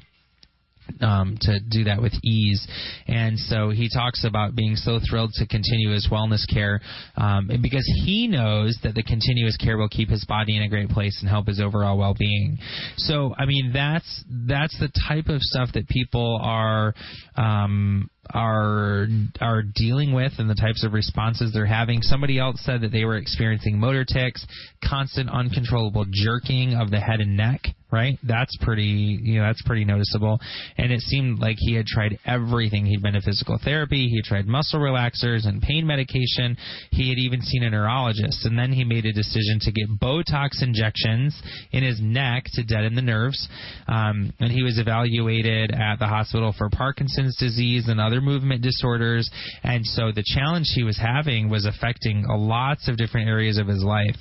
Um, 1.01 1.37
to 1.43 1.61
do 1.61 1.85
that 1.85 2.01
with 2.01 2.13
ease. 2.25 2.67
And 3.07 3.39
so 3.39 3.71
he 3.71 3.89
talks 3.93 4.25
about 4.25 4.55
being 4.55 4.77
so 4.77 5.01
thrilled 5.09 5.33
to 5.35 5.47
continue 5.47 5.93
his 5.93 6.09
wellness 6.11 6.43
care 6.53 6.81
um, 7.17 7.49
because 7.63 7.87
he 8.05 8.27
knows 8.29 8.79
that 8.83 8.95
the 8.95 9.03
continuous 9.03 9.57
care 9.57 9.77
will 9.79 9.89
keep 9.89 10.09
his 10.09 10.25
body 10.25 10.57
in 10.57 10.63
a 10.63 10.69
great 10.69 10.89
place 10.89 11.19
and 11.21 11.29
help 11.29 11.47
his 11.47 11.61
overall 11.61 11.99
well-being. 11.99 12.59
So 12.97 13.35
I 13.39 13.47
mean 13.47 13.73
that's 13.73 14.25
that's 14.47 14.79
the 14.79 14.91
type 15.09 15.29
of 15.29 15.41
stuff 15.41 15.71
that 15.75 15.89
people 15.89 16.39
are 16.43 16.95
um, 17.37 18.11
are 18.35 19.07
are 19.41 19.63
dealing 19.75 20.13
with 20.13 20.33
and 20.39 20.51
the 20.51 20.55
types 20.55 20.85
of 20.85 20.93
responses 20.93 21.53
they're 21.53 21.67
having. 21.67 22.03
Somebody 22.03 22.39
else 22.39 22.61
said 22.65 22.83
that 22.83 22.93
they 22.93 23.05
were 23.05 23.17
experiencing 23.17 23.79
motor 23.79 24.05
tics, 24.05 24.47
constant 24.87 25.31
uncontrollable 25.31 26.05
jerking 26.11 26.75
of 26.75 26.91
the 26.91 27.01
head 27.01 27.21
and 27.21 27.37
neck. 27.37 27.63
Right, 27.91 28.19
that's 28.23 28.55
pretty 28.61 29.19
you 29.23 29.41
know 29.41 29.47
that's 29.47 29.63
pretty 29.63 29.87
noticeable. 29.87 30.39
And 30.77 30.93
it 30.93 31.01
seemed 31.01 31.39
like 31.39 31.57
he 31.59 31.73
had 31.73 31.87
tried 31.87 32.19
everything. 32.27 32.85
He'd 32.85 33.01
been 33.01 33.15
to 33.15 33.23
physical 33.23 33.59
therapy, 33.65 34.09
he 34.09 34.21
tried 34.21 34.47
muscle 34.47 34.79
relaxers 34.79 35.47
and 35.47 35.63
pain 35.63 35.87
medication. 35.87 36.59
He 36.91 37.09
had 37.09 37.17
even 37.17 37.41
seen 37.41 37.63
a 37.63 37.71
neurologist, 37.71 38.45
and 38.45 38.59
then 38.59 38.73
he 38.73 38.85
made 38.85 39.07
a 39.07 39.13
decision 39.15 39.59
to 39.63 39.73
get 39.73 39.89
Botox 39.89 40.63
injections 40.63 41.41
in 41.73 41.83
his 41.83 41.99
neck 41.99 42.45
to 42.53 42.63
deaden 42.63 42.95
the 42.95 43.01
nerves. 43.01 43.49
Um, 43.87 44.35
and 44.39 44.53
he 44.53 44.63
was 44.63 44.79
evaluated 44.79 45.71
at 45.73 45.97
the 45.99 46.07
hospital 46.07 46.55
for 46.59 46.69
Parkinson's 46.69 47.39
disease 47.39 47.89
and 47.89 47.99
other 47.99 48.21
movement 48.21 48.61
disorders. 48.61 49.31
And 49.63 49.85
so 49.87 50.13
the 50.13 50.25
challenge 50.27 50.67
he 50.75 50.83
was 50.83 50.99
having 50.99 51.49
was 51.49 51.65
affecting 51.65 52.27
lots 52.29 52.87
of 52.87 52.99
different 52.99 53.29
areas 53.29 53.57
of 53.57 53.67
his 53.67 53.83
life. 53.83 54.17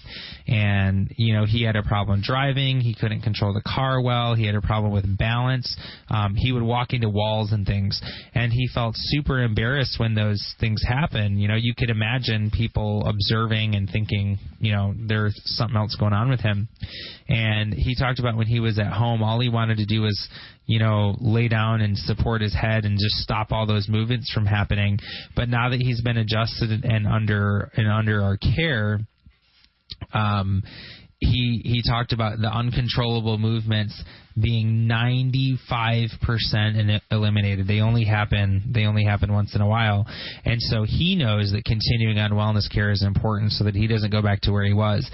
And 0.47 1.11
you 1.17 1.33
know 1.33 1.45
he 1.45 1.63
had 1.63 1.75
a 1.75 1.83
problem 1.83 2.21
driving. 2.21 2.79
He 2.79 2.95
couldn't 2.95 3.23
control 3.23 3.56
the 3.57 3.69
car 3.69 4.01
well. 4.01 4.35
He 4.35 4.45
had 4.45 4.55
a 4.55 4.61
problem 4.61 4.91
with 4.91 5.17
balance. 5.17 5.75
Um, 6.09 6.35
he 6.35 6.51
would 6.51 6.63
walk 6.63 6.93
into 6.93 7.09
walls 7.09 7.51
and 7.51 7.65
things, 7.65 7.99
and 8.33 8.51
he 8.51 8.69
felt 8.73 8.95
super 8.97 9.41
embarrassed 9.41 9.99
when 9.99 10.13
those 10.13 10.41
things 10.59 10.83
happen. 10.87 11.37
You 11.37 11.47
know, 11.47 11.55
you 11.55 11.73
could 11.77 11.89
imagine 11.89 12.51
people 12.51 13.05
observing 13.07 13.75
and 13.75 13.89
thinking, 13.89 14.37
you 14.59 14.71
know, 14.71 14.93
there's 14.97 15.39
something 15.45 15.77
else 15.77 15.95
going 15.99 16.13
on 16.13 16.29
with 16.29 16.41
him. 16.41 16.67
And 17.27 17.73
he 17.73 17.95
talked 17.95 18.19
about 18.19 18.37
when 18.37 18.47
he 18.47 18.59
was 18.59 18.79
at 18.79 18.93
home, 18.93 19.23
all 19.23 19.39
he 19.39 19.49
wanted 19.49 19.77
to 19.77 19.85
do 19.85 20.01
was 20.01 20.29
you 20.67 20.79
know, 20.79 21.15
lay 21.21 21.47
down 21.47 21.79
and 21.79 21.97
support 21.97 22.41
his 22.41 22.53
head 22.53 22.83
and 22.83 22.99
just 22.99 23.15
stop 23.15 23.53
all 23.53 23.65
those 23.65 23.87
movements 23.87 24.29
from 24.33 24.45
happening. 24.45 24.99
But 25.33 25.47
now 25.47 25.69
that 25.69 25.79
he's 25.79 26.01
been 26.01 26.17
adjusted 26.17 26.83
and 26.83 27.07
under 27.07 27.71
and 27.77 27.89
under 27.89 28.21
our 28.21 28.37
care, 28.37 28.99
um, 30.13 30.63
he 31.19 31.61
he 31.63 31.81
talked 31.87 32.13
about 32.13 32.39
the 32.39 32.47
uncontrollable 32.47 33.37
movements 33.37 33.99
being 34.39 34.87
95% 34.87 35.57
in- 36.53 37.01
eliminated. 37.09 37.67
They 37.67 37.79
only 37.79 38.03
happen 38.05 38.71
they 38.73 38.85
only 38.85 39.03
happen 39.03 39.33
once 39.33 39.55
in 39.55 39.61
a 39.61 39.67
while. 39.67 40.05
And 40.45 40.61
so 40.61 40.83
he 40.83 41.15
knows 41.15 41.51
that 41.53 41.65
continuing 41.65 42.19
on 42.19 42.31
wellness 42.31 42.71
care 42.71 42.91
is 42.91 43.03
important 43.03 43.51
so 43.53 43.63
that 43.63 43.75
he 43.75 43.87
doesn't 43.87 44.11
go 44.11 44.21
back 44.21 44.41
to 44.41 44.51
where 44.51 44.63
he 44.63 44.73
was. 44.73 45.09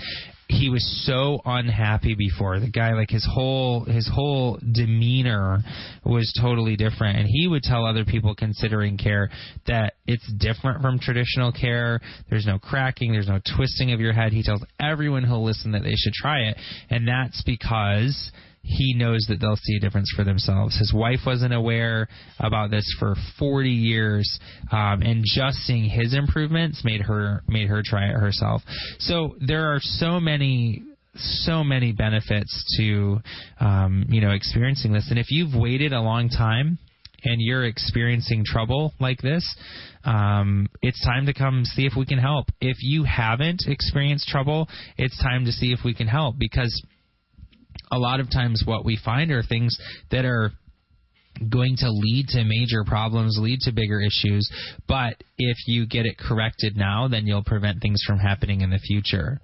He 0.59 0.69
was 0.69 1.03
so 1.05 1.41
unhappy 1.45 2.15
before. 2.15 2.59
The 2.59 2.69
guy 2.69 2.93
like 2.93 3.09
his 3.09 3.27
whole 3.29 3.85
his 3.85 4.09
whole 4.13 4.59
demeanor 4.71 5.63
was 6.05 6.31
totally 6.39 6.75
different 6.75 7.17
and 7.17 7.27
he 7.27 7.47
would 7.47 7.63
tell 7.63 7.85
other 7.85 8.05
people 8.05 8.35
considering 8.35 8.97
care 8.97 9.29
that 9.67 9.93
it's 10.05 10.31
different 10.37 10.81
from 10.81 10.99
traditional 10.99 11.51
care. 11.51 11.99
There's 12.29 12.45
no 12.45 12.59
cracking, 12.59 13.11
there's 13.11 13.27
no 13.27 13.39
twisting 13.55 13.91
of 13.93 13.99
your 13.99 14.13
head. 14.13 14.31
He 14.31 14.43
tells 14.43 14.63
everyone 14.79 15.23
who'll 15.23 15.43
listen 15.43 15.71
that 15.71 15.83
they 15.83 15.95
should 15.95 16.13
try 16.13 16.41
it 16.41 16.57
and 16.89 17.07
that's 17.07 17.41
because 17.43 18.31
he 18.63 18.93
knows 18.93 19.25
that 19.27 19.39
they'll 19.39 19.57
see 19.57 19.75
a 19.75 19.79
difference 19.79 20.11
for 20.15 20.23
themselves. 20.23 20.77
His 20.79 20.93
wife 20.93 21.19
wasn't 21.25 21.53
aware 21.53 22.07
about 22.39 22.71
this 22.71 22.85
for 22.97 23.15
40 23.37 23.69
years, 23.69 24.39
um, 24.71 25.01
and 25.01 25.23
just 25.25 25.57
seeing 25.59 25.89
his 25.89 26.13
improvements 26.13 26.81
made 26.83 27.01
her 27.01 27.43
made 27.47 27.67
her 27.67 27.81
try 27.85 28.07
it 28.09 28.13
herself. 28.13 28.61
So 28.99 29.35
there 29.45 29.73
are 29.73 29.79
so 29.81 30.19
many 30.19 30.81
so 31.15 31.63
many 31.63 31.91
benefits 31.91 32.77
to 32.77 33.19
um, 33.59 34.05
you 34.07 34.21
know 34.21 34.31
experiencing 34.31 34.93
this, 34.93 35.07
and 35.09 35.19
if 35.19 35.29
you've 35.29 35.53
waited 35.53 35.91
a 35.91 36.01
long 36.01 36.29
time 36.29 36.79
and 37.25 37.41
you're 37.41 37.65
experiencing 37.65 38.43
trouble 38.45 38.93
like 38.99 39.21
this, 39.21 39.45
um, 40.05 40.67
it's 40.81 41.03
time 41.05 41.25
to 41.25 41.33
come 41.33 41.63
see 41.65 41.85
if 41.85 41.93
we 41.97 42.05
can 42.05 42.17
help. 42.17 42.47
If 42.61 42.77
you 42.81 43.03
haven't 43.03 43.63
experienced 43.67 44.27
trouble, 44.27 44.67
it's 44.97 45.21
time 45.21 45.45
to 45.45 45.51
see 45.51 45.73
if 45.73 45.79
we 45.85 45.93
can 45.93 46.07
help 46.07 46.35
because 46.37 46.81
a 47.93 47.99
lot 47.99 48.19
of 48.19 48.29
times 48.31 48.63
what 48.65 48.83
we 48.83 48.97
find 48.97 49.31
are 49.31 49.43
things 49.43 49.77
that 50.09 50.25
are 50.25 50.51
going 51.49 51.75
to 51.77 51.89
lead 51.89 52.27
to 52.29 52.43
major 52.43 52.83
problems, 52.85 53.37
lead 53.39 53.59
to 53.61 53.71
bigger 53.71 54.01
issues. 54.01 54.49
But 54.87 55.23
if 55.37 55.57
you 55.67 55.85
get 55.85 56.05
it 56.05 56.17
corrected 56.17 56.75
now, 56.75 57.07
then 57.07 57.27
you'll 57.27 57.43
prevent 57.43 57.81
things 57.81 58.01
from 58.05 58.17
happening 58.17 58.61
in 58.61 58.71
the 58.71 58.79
future. 58.79 59.39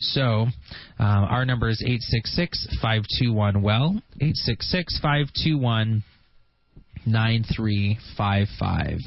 So, 0.00 0.22
um, 0.22 0.50
our 0.98 1.44
number 1.44 1.68
is 1.68 1.82
866 1.84 2.78
521 2.80 3.62
Well, 3.62 4.00
866 4.20 4.98
521 5.00 6.04
9355. 7.06 8.98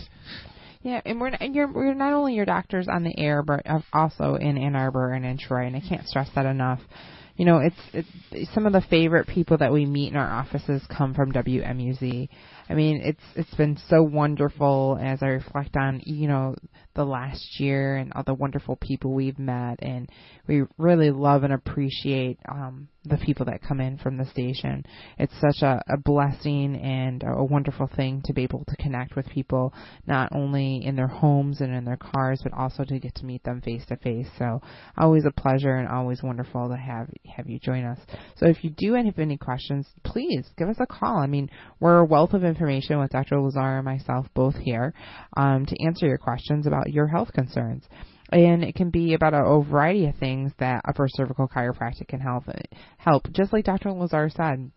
Yeah, 0.84 1.02
and 1.06 1.22
we're 1.22 1.28
and 1.28 1.54
you're 1.54 1.72
we're 1.72 1.94
not 1.94 2.14
only 2.14 2.34
your 2.34 2.46
doctors 2.46 2.88
on 2.88 3.04
the 3.04 3.18
air, 3.18 3.44
but 3.44 3.66
also 3.94 4.36
in 4.36 4.58
Ann 4.58 4.76
Arbor 4.76 5.14
and 5.14 5.26
in 5.26 5.38
Troy, 5.38 5.68
and 5.68 5.76
I 5.76 5.82
can't 5.88 6.08
stress 6.08 6.30
that 6.36 6.46
enough. 6.46 6.80
You 7.38 7.46
know, 7.46 7.60
it's, 7.60 8.08
it's 8.32 8.54
some 8.54 8.66
of 8.66 8.74
the 8.74 8.82
favorite 8.82 9.28
people 9.28 9.58
that 9.60 9.72
we 9.72 9.86
meet 9.86 10.12
in 10.12 10.18
our 10.18 10.30
offices 10.30 10.84
come 10.96 11.14
from 11.14 11.32
WMUZ. 11.32 12.30
I 12.70 12.74
mean, 12.74 13.02
it's 13.04 13.22
it's 13.36 13.54
been 13.56 13.78
so 13.90 14.02
wonderful 14.04 15.00
as 15.02 15.22
I 15.22 15.28
reflect 15.28 15.76
on 15.78 16.02
you 16.06 16.28
know 16.28 16.56
the 16.96 17.06
last 17.06 17.60
year 17.60 17.96
and 17.98 18.12
all 18.14 18.24
the 18.24 18.34
wonderful 18.34 18.76
people 18.76 19.14
we've 19.14 19.40
met, 19.40 19.80
and 19.82 20.10
we 20.48 20.64
really 20.78 21.12
love 21.12 21.44
and 21.44 21.54
appreciate 21.54 22.38
um, 22.50 22.88
the 23.04 23.18
people 23.18 23.46
that 23.46 23.64
come 23.64 23.82
in 23.82 23.98
from 23.98 24.18
the 24.18 24.26
station. 24.26 24.86
It's 25.18 25.34
such 25.42 25.64
a, 25.64 25.82
a 25.90 25.98
blessing 25.98 26.76
and 26.76 27.24
a 27.26 27.44
wonderful 27.44 27.90
thing 27.96 28.22
to 28.26 28.34
be 28.34 28.44
able 28.44 28.64
to 28.68 28.76
connect 28.76 29.16
with 29.16 29.28
people, 29.28 29.74
not 30.06 30.30
only 30.34 30.86
in 30.86 30.96
their 30.96 31.08
homes 31.08 31.62
and 31.62 31.74
in 31.74 31.84
their 31.84 31.98
cars, 31.98 32.42
but 32.44 32.54
also 32.54 32.84
to 32.84 33.00
get 33.00 33.16
to 33.16 33.26
meet 33.26 33.44
them 33.44 33.62
face 33.62 33.84
to 33.88 33.98
face. 33.98 34.28
So 34.38 34.62
always 34.98 35.26
a 35.26 35.32
pleasure 35.32 35.76
and 35.76 35.88
always 35.88 36.22
wonderful 36.22 36.70
to 36.70 36.78
have 36.78 37.08
have 37.36 37.50
you 37.50 37.60
join 37.60 37.86
us. 37.86 38.00
So 38.38 38.48
if 38.48 38.64
you 38.64 38.70
do 38.70 38.94
have 38.94 39.18
any 39.18 39.38
questions, 39.38 39.88
please 40.04 40.46
give 40.58 40.70
us 40.70 40.78
a 40.80 40.86
call. 40.86 41.18
I 41.18 41.28
mean, 41.28 41.50
we're 41.80 42.00
a 42.00 42.06
wealth 42.06 42.34
of 42.34 42.44
information 42.44 43.00
with 43.00 43.12
Dr. 43.12 43.40
Lazar 43.40 43.78
and 43.78 43.86
myself 43.86 44.28
both 44.36 44.56
here 44.56 44.94
um, 45.38 45.66
to 45.66 45.84
answer 45.84 46.06
your 46.06 46.18
questions 46.18 46.68
about 46.68 46.81
your 46.90 47.08
health 47.08 47.32
concerns 47.34 47.84
and 48.32 48.64
it 48.64 48.76
can 48.76 48.90
be 48.90 49.14
about 49.14 49.34
a, 49.34 49.44
a 49.44 49.64
variety 49.64 50.06
of 50.06 50.16
things 50.16 50.52
that 50.60 50.82
upper 50.88 51.08
cervical 51.10 51.48
chiropractic 51.48 52.08
can 52.08 52.20
help. 52.20 52.46
Help, 52.98 53.32
just 53.32 53.52
like 53.52 53.66
Dr. 53.66 53.92
Lazar 53.92 54.30
said, 54.30 54.72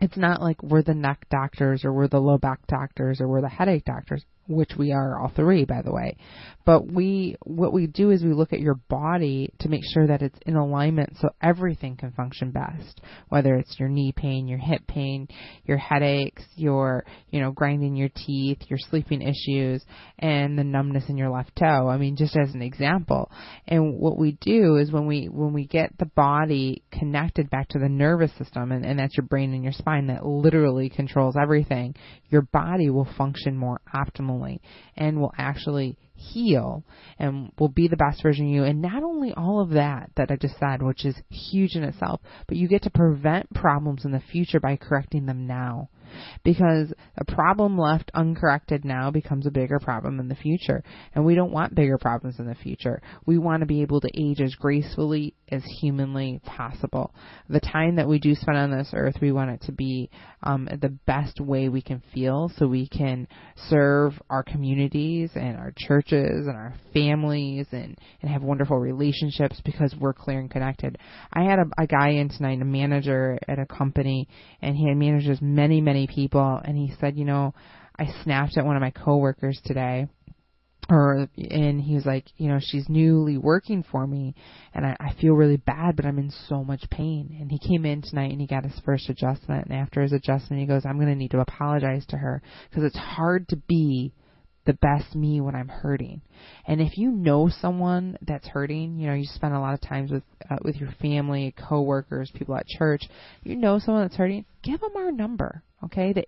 it's 0.00 0.16
not 0.16 0.40
like 0.40 0.62
we're 0.62 0.82
the 0.82 0.94
neck 0.94 1.26
doctors 1.30 1.84
or 1.84 1.92
we're 1.92 2.08
the 2.08 2.20
low 2.20 2.38
back 2.38 2.66
doctors 2.66 3.20
or 3.20 3.28
we're 3.28 3.40
the 3.40 3.48
headache 3.48 3.84
doctors 3.84 4.24
which 4.48 4.72
we 4.76 4.92
are 4.92 5.20
all 5.20 5.32
three 5.34 5.64
by 5.64 5.82
the 5.82 5.92
way. 5.92 6.16
But 6.64 6.86
we 6.90 7.36
what 7.44 7.72
we 7.72 7.86
do 7.86 8.10
is 8.10 8.22
we 8.22 8.32
look 8.32 8.52
at 8.52 8.60
your 8.60 8.76
body 8.88 9.52
to 9.60 9.68
make 9.68 9.82
sure 9.92 10.06
that 10.06 10.22
it's 10.22 10.38
in 10.46 10.56
alignment 10.56 11.16
so 11.20 11.30
everything 11.42 11.96
can 11.96 12.12
function 12.12 12.50
best 12.50 13.00
whether 13.28 13.56
it's 13.56 13.78
your 13.78 13.88
knee 13.88 14.12
pain 14.14 14.46
your 14.46 14.58
hip 14.58 14.86
pain 14.86 15.26
your 15.64 15.76
headaches 15.76 16.44
your 16.54 17.04
you 17.30 17.40
know 17.40 17.50
grinding 17.50 17.96
your 17.96 18.10
teeth 18.14 18.58
your 18.68 18.78
sleeping 18.78 19.22
issues 19.22 19.84
and 20.18 20.58
the 20.58 20.64
numbness 20.64 21.04
in 21.08 21.16
your 21.16 21.30
left 21.30 21.54
toe. 21.56 21.88
I 21.88 21.96
mean 21.96 22.16
just 22.16 22.36
as 22.36 22.54
an 22.54 22.62
example. 22.62 23.30
And 23.66 23.98
what 23.98 24.18
we 24.18 24.38
do 24.40 24.76
is 24.76 24.92
when 24.92 25.06
we 25.06 25.26
when 25.26 25.52
we 25.52 25.66
get 25.66 25.96
the 25.98 26.06
body 26.06 26.82
connected 26.92 27.50
back 27.50 27.68
to 27.68 27.78
the 27.78 27.88
nervous 27.88 28.32
system 28.38 28.72
and, 28.72 28.84
and 28.84 28.98
that's 28.98 29.16
your 29.16 29.26
brain 29.26 29.52
and 29.52 29.62
your 29.62 29.72
spine 29.72 30.06
that 30.06 30.24
literally 30.24 30.88
controls 30.88 31.36
everything 31.40 31.94
your 32.28 32.42
body 32.42 32.88
will 32.88 33.08
function 33.16 33.56
more 33.56 33.80
optimally 33.94 34.31
and 34.96 35.20
will 35.20 35.32
actually 35.36 35.96
heal 36.14 36.84
and 37.18 37.50
will 37.58 37.68
be 37.68 37.88
the 37.88 37.96
best 37.96 38.22
version 38.22 38.46
of 38.46 38.52
you. 38.52 38.64
And 38.64 38.80
not 38.80 39.02
only 39.02 39.32
all 39.32 39.60
of 39.60 39.70
that 39.70 40.10
that 40.16 40.30
I 40.30 40.36
just 40.36 40.58
said, 40.58 40.82
which 40.82 41.04
is 41.04 41.16
huge 41.28 41.74
in 41.74 41.84
itself, 41.84 42.20
but 42.46 42.56
you 42.56 42.68
get 42.68 42.82
to 42.82 42.90
prevent 42.90 43.52
problems 43.54 44.04
in 44.04 44.12
the 44.12 44.20
future 44.20 44.60
by 44.60 44.76
correcting 44.76 45.26
them 45.26 45.46
now 45.46 45.88
because 46.44 46.92
a 47.16 47.24
problem 47.24 47.78
left 47.78 48.10
uncorrected 48.14 48.84
now 48.84 49.10
becomes 49.10 49.46
a 49.46 49.50
bigger 49.50 49.78
problem 49.78 50.20
in 50.20 50.28
the 50.28 50.34
future. 50.34 50.82
And 51.14 51.24
we 51.24 51.34
don't 51.34 51.52
want 51.52 51.74
bigger 51.74 51.98
problems 51.98 52.38
in 52.38 52.46
the 52.46 52.54
future. 52.54 53.00
We 53.26 53.38
want 53.38 53.60
to 53.60 53.66
be 53.66 53.82
able 53.82 54.00
to 54.00 54.10
age 54.14 54.40
as 54.40 54.54
gracefully 54.54 55.34
as 55.50 55.62
humanly 55.80 56.40
possible. 56.44 57.14
The 57.48 57.60
time 57.60 57.96
that 57.96 58.08
we 58.08 58.18
do 58.18 58.34
spend 58.34 58.56
on 58.56 58.70
this 58.70 58.90
earth, 58.94 59.16
we 59.20 59.32
want 59.32 59.50
it 59.50 59.62
to 59.62 59.72
be 59.72 60.10
um, 60.42 60.68
the 60.80 60.96
best 61.06 61.40
way 61.40 61.68
we 61.68 61.82
can 61.82 62.02
feel 62.12 62.50
so 62.56 62.66
we 62.66 62.88
can 62.88 63.28
serve 63.68 64.14
our 64.30 64.42
communities 64.42 65.30
and 65.34 65.56
our 65.56 65.72
churches 65.76 66.46
and 66.46 66.56
our 66.56 66.74
families 66.92 67.66
and, 67.72 67.98
and 68.22 68.30
have 68.30 68.42
wonderful 68.42 68.78
relationships 68.78 69.60
because 69.64 69.94
we're 70.00 70.14
clear 70.14 70.40
and 70.40 70.50
connected. 70.50 70.98
I 71.32 71.42
had 71.42 71.58
a, 71.58 71.82
a 71.82 71.86
guy 71.86 72.10
in 72.10 72.28
tonight, 72.28 72.60
a 72.60 72.64
manager 72.64 73.38
at 73.46 73.58
a 73.58 73.66
company, 73.66 74.28
and 74.60 74.76
he 74.76 74.92
manages 74.94 75.38
many, 75.40 75.80
many 75.80 76.01
people 76.06 76.60
and 76.64 76.76
he 76.76 76.92
said, 77.00 77.16
you 77.16 77.24
know, 77.24 77.54
I 77.98 78.06
snapped 78.22 78.56
at 78.56 78.64
one 78.64 78.76
of 78.76 78.80
my 78.80 78.90
coworkers 78.90 79.60
today 79.64 80.08
or 80.88 81.28
and 81.36 81.80
he 81.80 81.94
was 81.94 82.04
like, 82.04 82.26
you 82.36 82.48
know, 82.48 82.58
she's 82.60 82.88
newly 82.88 83.38
working 83.38 83.84
for 83.90 84.06
me 84.06 84.34
and 84.74 84.84
I, 84.84 84.96
I 84.98 85.14
feel 85.20 85.34
really 85.34 85.56
bad 85.56 85.96
but 85.96 86.06
I'm 86.06 86.18
in 86.18 86.32
so 86.48 86.64
much 86.64 86.88
pain. 86.90 87.36
And 87.40 87.50
he 87.50 87.58
came 87.58 87.84
in 87.84 88.02
tonight 88.02 88.32
and 88.32 88.40
he 88.40 88.46
got 88.46 88.64
his 88.64 88.80
first 88.84 89.08
adjustment 89.08 89.66
and 89.66 89.74
after 89.74 90.02
his 90.02 90.12
adjustment 90.12 90.60
he 90.60 90.66
goes, 90.66 90.84
I'm 90.84 90.98
to 90.98 91.14
need 91.14 91.30
to 91.32 91.40
apologize 91.40 92.04
to 92.08 92.16
her 92.16 92.42
because 92.68 92.84
it's 92.84 92.96
hard 92.96 93.48
to 93.48 93.56
be 93.56 94.12
the 94.64 94.74
best 94.74 95.14
me 95.14 95.40
when 95.40 95.54
I'm 95.54 95.68
hurting. 95.68 96.22
And 96.66 96.80
if 96.80 96.96
you 96.96 97.10
know 97.10 97.48
someone 97.48 98.16
that's 98.22 98.46
hurting, 98.46 98.98
you 98.98 99.08
know, 99.08 99.14
you 99.14 99.24
spend 99.24 99.54
a 99.54 99.60
lot 99.60 99.74
of 99.74 99.80
times 99.80 100.10
with 100.10 100.22
uh, 100.48 100.56
with 100.62 100.76
your 100.76 100.90
family, 101.00 101.54
coworkers, 101.68 102.30
people 102.34 102.54
at 102.54 102.66
church, 102.66 103.02
you 103.42 103.56
know 103.56 103.78
someone 103.78 104.04
that's 104.04 104.16
hurting, 104.16 104.44
give 104.62 104.80
them 104.80 104.96
our 104.96 105.10
number. 105.10 105.62
Okay, 105.84 106.12
the 106.12 106.24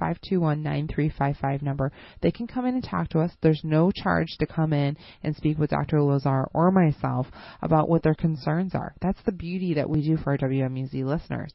866-521-9355 0.00 1.62
number. 1.62 1.90
They 2.22 2.30
can 2.30 2.46
come 2.46 2.66
in 2.66 2.74
and 2.74 2.84
talk 2.84 3.08
to 3.10 3.18
us. 3.20 3.32
There's 3.42 3.62
no 3.64 3.90
charge 3.90 4.28
to 4.38 4.46
come 4.46 4.72
in 4.72 4.96
and 5.24 5.34
speak 5.34 5.58
with 5.58 5.70
Dr. 5.70 6.00
Lazar 6.02 6.48
or 6.54 6.70
myself 6.70 7.26
about 7.62 7.88
what 7.88 8.04
their 8.04 8.14
concerns 8.14 8.74
are. 8.74 8.94
That's 9.00 9.20
the 9.26 9.32
beauty 9.32 9.74
that 9.74 9.90
we 9.90 10.02
do 10.02 10.16
for 10.16 10.30
our 10.30 10.38
WMUZ 10.38 11.04
listeners 11.04 11.52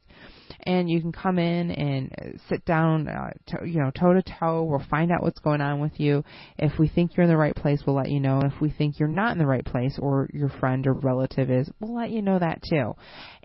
and 0.64 0.88
you 0.88 1.00
can 1.00 1.12
come 1.12 1.38
in 1.38 1.70
and 1.70 2.40
sit 2.48 2.64
down, 2.64 3.08
uh, 3.08 3.30
to, 3.46 3.66
you 3.66 3.80
know, 3.80 3.90
toe 3.90 4.14
to 4.14 4.22
toe. 4.22 4.64
We'll 4.64 4.84
find 4.90 5.12
out 5.12 5.22
what's 5.22 5.38
going 5.38 5.60
on 5.60 5.80
with 5.80 5.98
you. 5.98 6.24
If 6.58 6.78
we 6.78 6.88
think 6.88 7.16
you're 7.16 7.24
in 7.24 7.30
the 7.30 7.36
right 7.36 7.54
place, 7.54 7.82
we'll 7.86 7.96
let 7.96 8.10
you 8.10 8.20
know. 8.20 8.40
If 8.42 8.60
we 8.60 8.70
think 8.70 8.98
you're 8.98 9.08
not 9.08 9.32
in 9.32 9.38
the 9.38 9.46
right 9.46 9.64
place, 9.64 9.98
or 10.00 10.28
your 10.32 10.48
friend 10.48 10.86
or 10.86 10.94
relative 10.94 11.50
is, 11.50 11.70
we'll 11.80 11.96
let 11.96 12.10
you 12.10 12.22
know 12.22 12.38
that 12.38 12.62
too. 12.68 12.94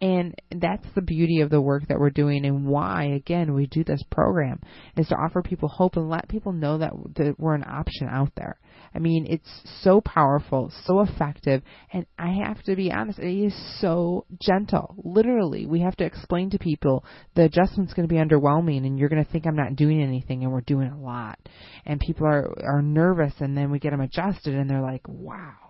And 0.01 0.33
that's 0.49 0.87
the 0.95 1.01
beauty 1.03 1.41
of 1.41 1.51
the 1.51 1.61
work 1.61 1.87
that 1.87 1.99
we're 1.99 2.09
doing, 2.09 2.43
and 2.45 2.65
why 2.65 3.03
again 3.03 3.53
we 3.53 3.67
do 3.67 3.83
this 3.83 4.03
program 4.09 4.59
is 4.97 5.07
to 5.09 5.15
offer 5.15 5.43
people 5.43 5.69
hope 5.69 5.95
and 5.95 6.09
let 6.09 6.27
people 6.27 6.53
know 6.53 6.79
that, 6.79 6.91
that 7.17 7.35
we're 7.37 7.53
an 7.53 7.63
option 7.67 8.07
out 8.09 8.31
there. 8.35 8.59
I 8.95 8.99
mean, 8.99 9.27
it's 9.29 9.61
so 9.83 10.01
powerful, 10.01 10.71
so 10.85 11.01
effective, 11.01 11.61
and 11.93 12.07
I 12.17 12.31
have 12.45 12.63
to 12.63 12.75
be 12.75 12.91
honest, 12.91 13.19
it 13.19 13.31
is 13.31 13.79
so 13.79 14.25
gentle. 14.41 14.95
Literally, 15.03 15.67
we 15.67 15.81
have 15.81 15.95
to 15.97 16.03
explain 16.03 16.49
to 16.49 16.57
people 16.57 17.05
the 17.35 17.43
adjustment's 17.43 17.93
going 17.93 18.07
to 18.07 18.13
be 18.13 18.19
underwhelming, 18.19 18.87
and 18.87 18.97
you're 18.97 19.07
going 19.07 19.23
to 19.23 19.31
think 19.31 19.45
I'm 19.45 19.55
not 19.55 19.75
doing 19.75 20.01
anything, 20.01 20.43
and 20.43 20.51
we're 20.51 20.61
doing 20.61 20.87
a 20.87 20.99
lot. 20.99 21.37
And 21.85 21.99
people 21.99 22.25
are 22.25 22.51
are 22.63 22.81
nervous, 22.81 23.33
and 23.39 23.55
then 23.55 23.69
we 23.69 23.77
get 23.77 23.91
them 23.91 24.01
adjusted, 24.01 24.55
and 24.55 24.67
they're 24.67 24.81
like, 24.81 25.07
wow. 25.07 25.60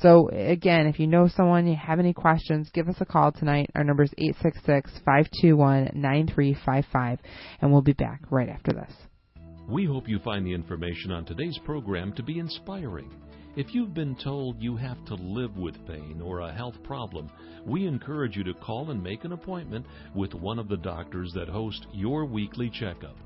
So 0.00 0.30
again, 0.30 0.86
if 0.86 0.98
you 0.98 1.06
know 1.06 1.28
someone, 1.28 1.66
you 1.66 1.76
have 1.76 1.98
any 1.98 2.14
questions, 2.14 2.70
give 2.72 2.88
us 2.88 2.96
a 3.00 3.04
call 3.04 3.32
tonight. 3.32 3.68
Our 3.74 3.84
number 3.84 4.04
is 4.04 4.14
866-521-9355 5.06 7.18
and 7.60 7.70
we'll 7.70 7.82
be 7.82 7.92
back 7.92 8.22
right 8.30 8.48
after 8.48 8.72
this. 8.72 8.90
We 9.68 9.84
hope 9.84 10.08
you 10.08 10.18
find 10.20 10.46
the 10.46 10.54
information 10.54 11.12
on 11.12 11.26
today's 11.26 11.58
program 11.64 12.14
to 12.14 12.22
be 12.22 12.38
inspiring. 12.38 13.10
If 13.56 13.74
you've 13.74 13.94
been 13.94 14.14
told 14.16 14.62
you 14.62 14.76
have 14.76 15.04
to 15.06 15.14
live 15.14 15.56
with 15.56 15.74
pain 15.86 16.20
or 16.24 16.40
a 16.40 16.52
health 16.52 16.82
problem, 16.82 17.30
we 17.66 17.86
encourage 17.86 18.36
you 18.36 18.44
to 18.44 18.54
call 18.54 18.90
and 18.90 19.02
make 19.02 19.24
an 19.24 19.32
appointment 19.32 19.84
with 20.14 20.32
one 20.34 20.58
of 20.58 20.68
the 20.68 20.78
doctors 20.78 21.32
that 21.34 21.48
host 21.48 21.86
your 21.92 22.24
weekly 22.24 22.70
checkup 22.70 23.16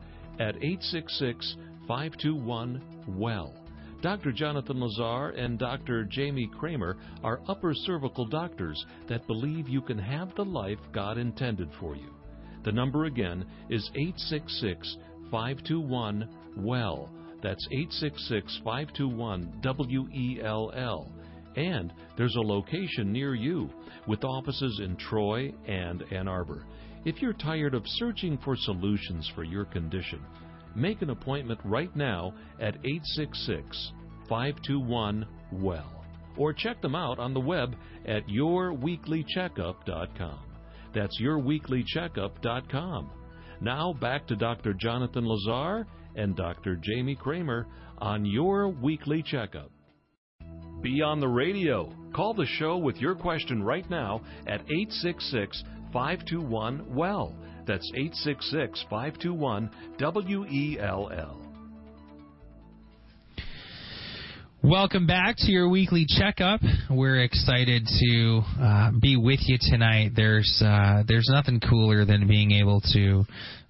at 0.41 0.57
866 0.57 1.57
521 1.87 2.83
WELL. 3.07 3.64
Dr. 4.05 4.33
Jonathan 4.33 4.81
Lazar 4.81 5.31
and 5.31 5.59
Dr. 5.59 6.05
Jamie 6.05 6.51
Kramer 6.59 6.99
are 7.23 7.41
upper 7.49 7.73
cervical 7.73 8.27
doctors 8.27 8.85
that 9.09 9.27
believe 9.27 9.67
you 9.67 9.81
can 9.81 9.99
have 9.99 10.35
the 10.35 10.45
life 10.45 10.77
God 10.93 11.17
intended 11.17 11.71
for 11.81 11.97
you. 11.97 12.11
The 12.67 12.73
number 12.73 13.07
again 13.07 13.47
is 13.71 13.91
866 13.95 14.99
521 15.31 16.29
WELL. 16.59 17.09
That's 17.43 17.67
866 17.73 18.61
521 18.63 19.61
W 19.63 20.09
E 20.13 20.39
L 20.45 20.71
L. 20.77 21.11
And 21.57 21.91
there's 22.19 22.37
a 22.37 22.41
location 22.41 23.11
near 23.11 23.35
you 23.35 23.71
with 24.07 24.23
offices 24.23 24.83
in 24.85 24.97
Troy 24.97 25.51
and 25.67 26.05
Ann 26.13 26.29
Arbor. 26.29 26.67
If 27.07 27.23
you're 27.23 27.33
tired 27.33 27.73
of 27.75 27.85
searching 27.87 28.37
for 28.45 28.55
solutions 28.55 29.33
for 29.35 29.45
your 29.45 29.65
condition, 29.65 30.21
Make 30.75 31.03
an 31.03 31.11
appointment 31.11 31.61
right 31.65 31.95
now 31.95 32.35
at 32.61 32.75
866 32.85 33.93
521 34.29 35.27
WELL 35.53 36.05
or 36.37 36.53
check 36.53 36.83
them 36.83 36.95
out 36.95 37.19
on 37.19 37.35
the 37.35 37.41
web 37.41 37.75
at 38.07 38.27
yourweeklycheckup.com. 38.27 40.39
That's 40.95 41.21
yourweeklycheckup.com. 41.21 43.11
Now 43.61 43.93
back 43.93 44.27
to 44.29 44.37
Dr. 44.37 44.73
Jonathan 44.75 45.27
Lazar 45.27 45.87
and 46.17 46.37
Dr. 46.37 46.77
Jamie 46.77 47.17
Kramer 47.17 47.67
on 47.99 48.25
Your 48.25 48.69
Weekly 48.69 49.23
Checkup. 49.23 49.71
Be 50.83 51.03
on 51.03 51.21
the 51.21 51.29
radio. 51.29 51.93
Call 52.15 52.35
the 52.35 52.47
show 52.59 52.77
with 52.77 52.97
your 52.97 53.15
question 53.15 53.63
right 53.63 53.89
now 53.89 54.21
at 54.47 54.61
866 54.63 55.63
521 55.93 56.95
WELL. 56.95 57.35
That's 57.67 57.91
866 57.95 58.85
521 58.91 59.71
WELL. 59.99 61.41
Welcome 64.63 65.07
back 65.07 65.37
to 65.39 65.53
your 65.53 65.69
weekly 65.69 66.07
checkup. 66.09 66.61
We're 66.91 67.23
excited 67.23 67.87
to 67.87 68.43
uh, 68.59 68.91
be 69.01 69.17
with 69.17 69.41
you 69.43 69.59
tonight. 69.61 70.13
There's 70.17 70.63
uh, 70.65 71.03
there's 71.07 71.29
nothing 71.31 71.61
cooler 71.61 72.07
than 72.07 72.27
being 72.27 72.51
able 72.53 72.81
to 72.95 73.25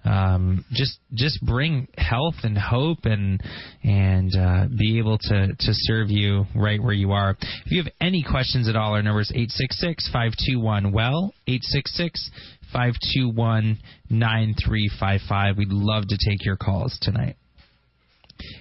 um, 0.05 0.63
just 0.71 0.99
just 1.13 1.41
bring 1.45 1.89
health 1.97 2.35
and 2.43 2.57
hope 2.57 2.99
and 3.03 3.41
and 3.83 4.35
uh, 4.37 4.67
be 4.77 4.97
able 4.97 5.17
to 5.17 5.47
to 5.47 5.73
serve 5.73 6.09
you 6.09 6.45
right 6.55 6.81
where 6.81 6.93
you 6.93 7.11
are. 7.11 7.31
If 7.65 7.71
you 7.71 7.83
have 7.83 7.91
any 7.99 8.23
questions 8.23 8.69
at 8.69 8.77
all, 8.77 8.93
our 8.93 9.03
number 9.03 9.19
is 9.19 9.33
866-521 9.33 10.93
well 10.93 11.33
866 11.47 12.31
521 12.71 13.79
9355. 14.09 15.57
We'd 15.57 15.69
love 15.69 16.07
to 16.07 16.17
take 16.17 16.45
your 16.45 16.57
calls 16.57 16.97
tonight. 17.01 17.35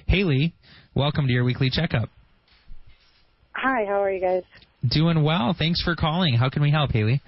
Haley, 0.06 0.54
welcome 0.94 1.26
to 1.26 1.32
your 1.32 1.44
weekly 1.44 1.70
checkup. 1.70 2.08
Hi, 3.52 3.84
how 3.86 4.02
are 4.02 4.10
you 4.10 4.20
guys? 4.20 4.42
Doing 4.88 5.22
well. 5.22 5.54
Thanks 5.58 5.82
for 5.82 5.96
calling. 5.96 6.34
How 6.34 6.50
can 6.50 6.62
we 6.62 6.70
help, 6.70 6.92
Haley? 6.92 7.22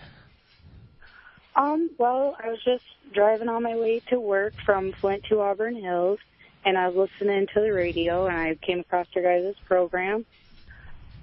Um, 1.55 1.91
well, 1.99 2.37
I 2.43 2.49
was 2.49 2.59
just 2.65 2.85
driving 3.15 3.49
on 3.49 3.63
my 3.63 3.77
way 3.77 4.01
to 4.11 4.21
work 4.21 4.53
from 4.65 4.93
Flint 5.01 5.25
to 5.31 5.41
Auburn 5.41 5.75
Hills, 5.75 6.19
and 6.65 6.77
I 6.77 6.89
was 6.89 7.09
listening 7.19 7.47
to 7.55 7.61
the 7.61 7.73
radio, 7.73 8.27
and 8.27 8.37
I 8.37 8.55
came 8.57 8.81
across 8.81 9.07
your 9.15 9.25
guys' 9.25 9.55
program. 9.67 10.27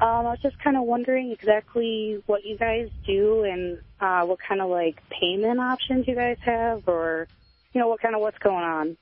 Um, 0.02 0.26
I 0.26 0.32
was 0.32 0.40
just 0.42 0.58
kind 0.60 0.76
of 0.76 0.84
wondering 0.84 1.32
exactly 1.32 2.22
what 2.26 2.44
you 2.44 2.58
guys 2.58 2.90
do 3.06 3.44
and 3.44 3.80
uh, 4.04 4.26
what 4.26 4.40
kind 4.46 4.62
of 4.62 4.70
like 4.70 4.98
payment 5.10 5.60
options 5.60 6.06
you 6.08 6.16
guys 6.16 6.38
have, 6.46 6.84
or 6.88 7.28
you 7.72 7.80
know 7.80 7.88
what 7.88 8.02
kind 8.02 8.16
of 8.16 8.22
what's 8.22 8.38
going 8.40 8.64
on. 8.64 8.98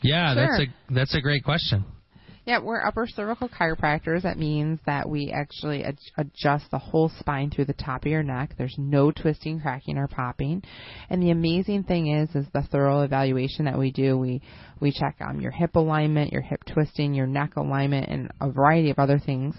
Yeah, 0.00 0.34
Sure. 0.34 0.46
that's 0.46 0.60
a 0.60 0.94
that's 0.94 1.14
a 1.14 1.20
great 1.20 1.44
question. 1.44 1.84
Yeah, 2.46 2.58
we're 2.58 2.84
upper 2.84 3.06
cervical 3.06 3.48
chiropractors. 3.48 4.22
That 4.22 4.38
means 4.38 4.78
that 4.84 5.08
we 5.08 5.32
actually 5.34 5.82
ad- 5.82 5.96
adjust 6.18 6.70
the 6.70 6.78
whole 6.78 7.10
spine 7.18 7.50
through 7.50 7.64
the 7.64 7.72
top 7.72 8.04
of 8.04 8.10
your 8.12 8.22
neck. 8.22 8.54
There's 8.58 8.74
no 8.76 9.10
twisting, 9.10 9.60
cracking, 9.60 9.96
or 9.96 10.08
popping. 10.08 10.62
And 11.08 11.22
the 11.22 11.30
amazing 11.30 11.84
thing 11.84 12.08
is, 12.08 12.28
is 12.34 12.44
the 12.52 12.60
thorough 12.70 13.00
evaluation 13.00 13.64
that 13.64 13.78
we 13.78 13.90
do. 13.92 14.18
We 14.18 14.42
we 14.80 14.92
check 14.92 15.16
um, 15.26 15.40
your 15.40 15.52
hip 15.52 15.74
alignment, 15.76 16.32
your 16.32 16.42
hip 16.42 16.64
twisting, 16.66 17.14
your 17.14 17.26
neck 17.26 17.56
alignment, 17.56 18.08
and 18.08 18.30
a 18.42 18.50
variety 18.50 18.90
of 18.90 18.98
other 18.98 19.18
things. 19.18 19.54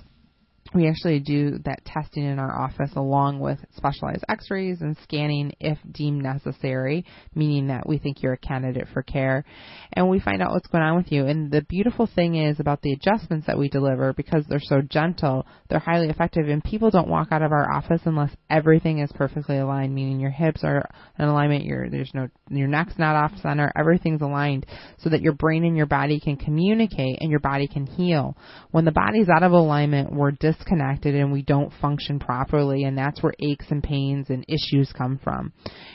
We 0.75 0.89
actually 0.89 1.21
do 1.21 1.59
that 1.63 1.85
testing 1.85 2.25
in 2.25 2.38
our 2.38 2.61
office 2.61 2.91
along 2.97 3.39
with 3.39 3.59
specialized 3.77 4.25
x-rays 4.27 4.81
and 4.81 4.97
scanning 5.03 5.53
if 5.61 5.77
deemed 5.89 6.21
necessary, 6.21 7.05
meaning 7.33 7.67
that 7.67 7.88
we 7.88 7.97
think 7.97 8.21
you're 8.21 8.33
a 8.33 8.38
candidate 8.38 8.89
for 8.93 9.01
care. 9.01 9.45
And 9.93 10.09
we 10.09 10.19
find 10.19 10.41
out 10.41 10.51
what's 10.51 10.67
going 10.67 10.83
on 10.83 10.97
with 10.97 11.13
you. 11.13 11.27
And 11.27 11.49
the 11.49 11.61
beautiful 11.61 12.09
thing 12.13 12.35
is 12.35 12.59
about 12.59 12.81
the 12.81 12.91
adjustments 12.91 13.47
that 13.47 13.57
we 13.57 13.69
deliver 13.69 14.11
because 14.11 14.43
they're 14.49 14.59
so 14.59 14.81
gentle, 14.81 15.45
they're 15.69 15.79
highly 15.79 16.09
effective 16.09 16.49
and 16.49 16.61
people 16.61 16.91
don't 16.91 17.07
walk 17.07 17.29
out 17.31 17.41
of 17.41 17.53
our 17.53 17.71
office 17.71 18.01
unless 18.03 18.31
everything 18.49 18.99
is 18.99 19.11
perfectly 19.13 19.57
aligned, 19.57 19.95
meaning 19.95 20.19
your 20.19 20.31
hips 20.31 20.61
are 20.65 20.89
in 21.17 21.25
alignment, 21.25 21.63
your 21.63 21.89
there's 21.89 22.11
no 22.13 22.27
your 22.49 22.67
neck's 22.67 22.97
not 22.97 23.15
off 23.15 23.31
center, 23.41 23.71
everything's 23.77 24.21
aligned 24.21 24.65
so 24.97 25.09
that 25.09 25.21
your 25.21 25.33
brain 25.33 25.63
and 25.63 25.77
your 25.77 25.85
body 25.85 26.19
can 26.19 26.35
communicate 26.35 27.19
and 27.21 27.31
your 27.31 27.39
body 27.39 27.67
can 27.67 27.85
heal. 27.85 28.35
When 28.71 28.83
the 28.83 28.91
body's 28.91 29.29
out 29.29 29.43
of 29.43 29.53
alignment, 29.53 30.11
we're 30.11 30.31
disconnected 30.65 31.15
and 31.15 31.32
we 31.32 31.41
don't 31.41 31.71
function 31.82 32.19
properly 32.19 32.84
and 32.84 32.97
that's 32.97 33.21
where 33.21 33.34
aches 33.39 33.65
and 33.69 33.84
pains 33.84 34.30
and 34.30 34.45
issues 34.47 34.91
come 34.91 35.19
from. 35.23 35.54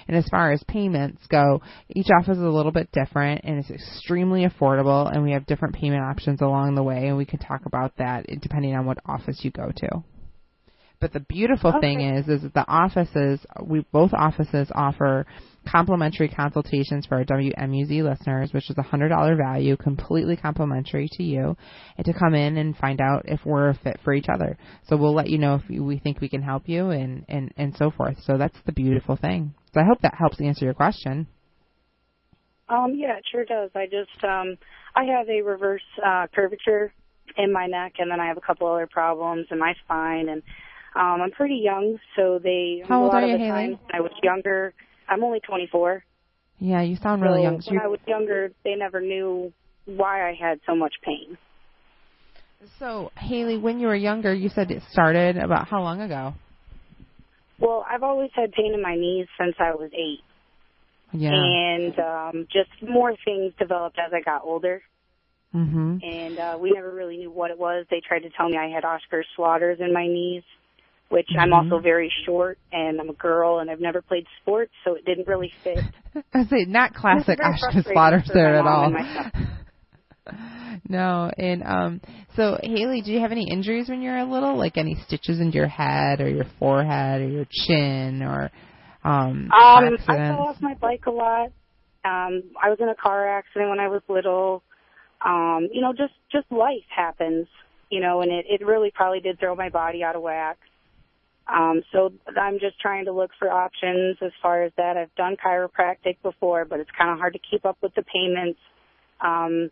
And 0.08 0.16
as 0.16 0.26
far 0.30 0.52
as 0.52 0.62
payments 0.68 1.26
go, 1.28 1.62
each 1.94 2.08
office 2.10 2.36
is 2.36 2.42
a 2.42 2.48
little 2.48 2.72
bit 2.72 2.90
different 2.92 3.42
and 3.44 3.58
it's 3.58 3.70
extremely 3.70 4.46
affordable 4.46 5.10
and 5.10 5.22
we 5.22 5.32
have 5.32 5.46
different 5.46 5.74
payment 5.74 6.02
options 6.02 6.40
along 6.40 6.74
the 6.74 6.82
way 6.82 7.08
and 7.08 7.16
we 7.16 7.24
can 7.26 7.38
talk 7.38 7.66
about 7.66 7.96
that 7.98 8.26
depending 8.40 8.74
on 8.74 8.86
what 8.86 8.98
office 9.06 9.40
you 9.42 9.50
go 9.50 9.70
to. 9.76 10.04
But 11.00 11.14
the 11.14 11.20
beautiful 11.20 11.72
thing 11.80 12.02
is, 12.02 12.28
is 12.28 12.42
that 12.42 12.52
the 12.52 12.68
offices, 12.68 13.40
we 13.64 13.86
both 13.90 14.12
offices 14.12 14.70
offer 14.74 15.24
complimentary 15.66 16.28
consultations 16.28 17.06
for 17.06 17.16
our 17.16 17.24
WMUZ 17.24 18.02
listeners, 18.02 18.52
which 18.52 18.70
is 18.70 18.78
a 18.78 18.82
hundred 18.82 19.08
dollar 19.10 19.36
value, 19.36 19.76
completely 19.76 20.36
complimentary 20.36 21.08
to 21.12 21.22
you, 21.22 21.56
and 21.96 22.04
to 22.06 22.12
come 22.12 22.34
in 22.34 22.56
and 22.56 22.76
find 22.76 23.00
out 23.00 23.22
if 23.26 23.40
we're 23.44 23.70
a 23.70 23.74
fit 23.74 23.98
for 24.02 24.12
each 24.12 24.28
other. 24.32 24.56
So 24.88 24.96
we'll 24.96 25.14
let 25.14 25.28
you 25.28 25.38
know 25.38 25.56
if 25.56 25.62
we 25.68 25.98
think 25.98 26.20
we 26.20 26.28
can 26.28 26.42
help 26.42 26.68
you 26.68 26.90
and 26.90 27.24
and 27.28 27.52
and 27.56 27.76
so 27.76 27.90
forth. 27.90 28.16
So 28.24 28.38
that's 28.38 28.58
the 28.66 28.72
beautiful 28.72 29.16
thing. 29.16 29.54
So 29.74 29.80
I 29.80 29.84
hope 29.84 30.00
that 30.02 30.14
helps 30.18 30.40
answer 30.40 30.64
your 30.64 30.74
question. 30.74 31.26
Um, 32.68 32.94
yeah, 32.94 33.16
it 33.18 33.24
sure 33.30 33.44
does. 33.44 33.70
I 33.74 33.86
just 33.86 34.24
um, 34.24 34.56
I 34.94 35.04
have 35.04 35.28
a 35.28 35.42
reverse 35.42 35.82
uh, 36.04 36.26
curvature 36.34 36.92
in 37.36 37.52
my 37.52 37.66
neck, 37.66 37.94
and 37.98 38.10
then 38.10 38.20
I 38.20 38.26
have 38.26 38.36
a 38.36 38.40
couple 38.40 38.66
other 38.68 38.88
problems 38.90 39.46
in 39.50 39.58
my 39.58 39.74
spine, 39.84 40.28
and 40.28 40.42
um, 40.94 41.20
I'm 41.22 41.30
pretty 41.30 41.60
young, 41.62 41.98
so 42.16 42.40
they 42.42 42.82
How 42.88 43.04
a 43.04 43.06
lot 43.06 43.22
are 43.22 43.26
of 43.26 43.30
the 43.32 43.38
Haley? 43.38 43.48
time 43.50 43.70
when 43.70 43.94
I 43.94 44.00
was 44.00 44.12
younger. 44.22 44.74
I'm 45.10 45.24
only 45.24 45.40
24. 45.40 46.04
Yeah, 46.60 46.82
you 46.82 46.96
sound 46.96 47.22
really 47.22 47.40
so 47.40 47.42
young. 47.42 47.60
So 47.60 47.70
when 47.72 47.80
I 47.80 47.88
was 47.88 48.00
younger, 48.06 48.52
they 48.64 48.74
never 48.76 49.00
knew 49.00 49.52
why 49.86 50.28
I 50.28 50.34
had 50.40 50.60
so 50.66 50.74
much 50.76 50.94
pain. 51.02 51.36
So, 52.78 53.10
Haley, 53.16 53.56
when 53.56 53.80
you 53.80 53.86
were 53.86 53.96
younger, 53.96 54.32
you 54.34 54.50
said 54.50 54.70
it 54.70 54.82
started 54.90 55.36
about 55.38 55.68
how 55.68 55.82
long 55.82 56.00
ago? 56.02 56.34
Well, 57.58 57.84
I've 57.90 58.02
always 58.02 58.30
had 58.34 58.52
pain 58.52 58.72
in 58.74 58.82
my 58.82 58.94
knees 58.94 59.26
since 59.38 59.54
I 59.58 59.74
was 59.74 59.90
eight, 59.94 60.22
Yeah. 61.12 61.30
and 61.32 61.98
um, 61.98 62.46
just 62.52 62.70
more 62.82 63.14
things 63.24 63.52
developed 63.58 63.98
as 63.98 64.12
I 64.14 64.20
got 64.22 64.42
older. 64.44 64.82
Mm-hmm. 65.52 65.96
and 66.00 66.38
uh, 66.38 66.58
we 66.60 66.70
never 66.70 66.94
really 66.94 67.16
knew 67.16 67.28
what 67.32 67.50
it 67.50 67.58
was. 67.58 67.84
They 67.90 68.00
tried 68.06 68.20
to 68.20 68.30
tell 68.30 68.48
me 68.48 68.56
I 68.56 68.68
had 68.72 68.84
Oscar 68.84 69.24
slaughters 69.34 69.78
in 69.80 69.92
my 69.92 70.06
knees, 70.06 70.44
which 71.10 71.28
I'm 71.38 71.50
Mhm. 71.50 71.70
also 71.70 71.78
very 71.80 72.10
short 72.24 72.58
and 72.72 73.00
I'm 73.00 73.10
a 73.10 73.14
girl 73.14 73.58
and 73.58 73.70
I've 73.70 73.80
never 73.80 74.00
played 74.00 74.26
sports, 74.40 74.72
so 74.84 74.94
it 74.94 75.04
didn't 75.04 75.28
really 75.28 75.52
fit. 75.62 75.84
I 76.34 76.44
say 76.44 76.64
not 76.66 76.94
classic 76.94 77.38
Oscar 77.42 77.82
frustrating 77.82 78.22
there 78.32 78.56
at 78.56 78.66
all. 78.66 78.92
no, 80.88 81.30
and 81.36 81.62
um, 81.64 82.00
so 82.36 82.58
Haley, 82.62 83.02
do 83.02 83.12
you 83.12 83.20
have 83.20 83.32
any 83.32 83.48
injuries 83.50 83.88
when 83.88 84.02
you 84.02 84.10
were 84.10 84.18
a 84.18 84.24
little, 84.24 84.56
like 84.56 84.76
any 84.76 84.96
stitches 85.06 85.40
into 85.40 85.56
your 85.56 85.68
head 85.68 86.20
or 86.20 86.28
your 86.28 86.46
forehead 86.58 87.20
or 87.22 87.28
your 87.28 87.46
chin 87.50 88.22
or 88.22 88.50
um, 89.04 89.50
Um, 89.50 89.52
I 89.52 89.86
accidents? 89.88 90.08
fell 90.08 90.46
off 90.48 90.56
my 90.60 90.74
bike 90.74 91.06
a 91.06 91.10
lot. 91.10 91.52
Um, 92.04 92.42
I 92.62 92.70
was 92.70 92.78
in 92.80 92.88
a 92.88 92.94
car 92.94 93.28
accident 93.28 93.68
when 93.70 93.80
I 93.80 93.88
was 93.88 94.02
little. 94.08 94.62
Um, 95.24 95.68
you 95.72 95.82
know, 95.82 95.92
just 95.92 96.14
just 96.32 96.50
life 96.50 96.86
happens, 96.94 97.46
you 97.90 98.00
know, 98.00 98.22
and 98.22 98.30
it 98.32 98.46
it 98.48 98.64
really 98.64 98.90
probably 98.94 99.20
did 99.20 99.38
throw 99.38 99.54
my 99.54 99.68
body 99.68 100.02
out 100.02 100.16
of 100.16 100.22
whack. 100.22 100.58
Um, 101.52 101.82
so 101.92 102.12
I'm 102.40 102.60
just 102.60 102.78
trying 102.80 103.06
to 103.06 103.12
look 103.12 103.30
for 103.38 103.50
options 103.50 104.18
as 104.22 104.30
far 104.42 104.62
as 104.62 104.72
that. 104.76 104.96
I've 104.96 105.14
done 105.16 105.36
chiropractic 105.44 106.16
before, 106.22 106.64
but 106.64 106.80
it's 106.80 106.90
kind 106.96 107.10
of 107.10 107.18
hard 107.18 107.32
to 107.32 107.40
keep 107.50 107.64
up 107.64 107.78
with 107.82 107.94
the 107.94 108.02
payments. 108.02 108.58
Um, 109.20 109.70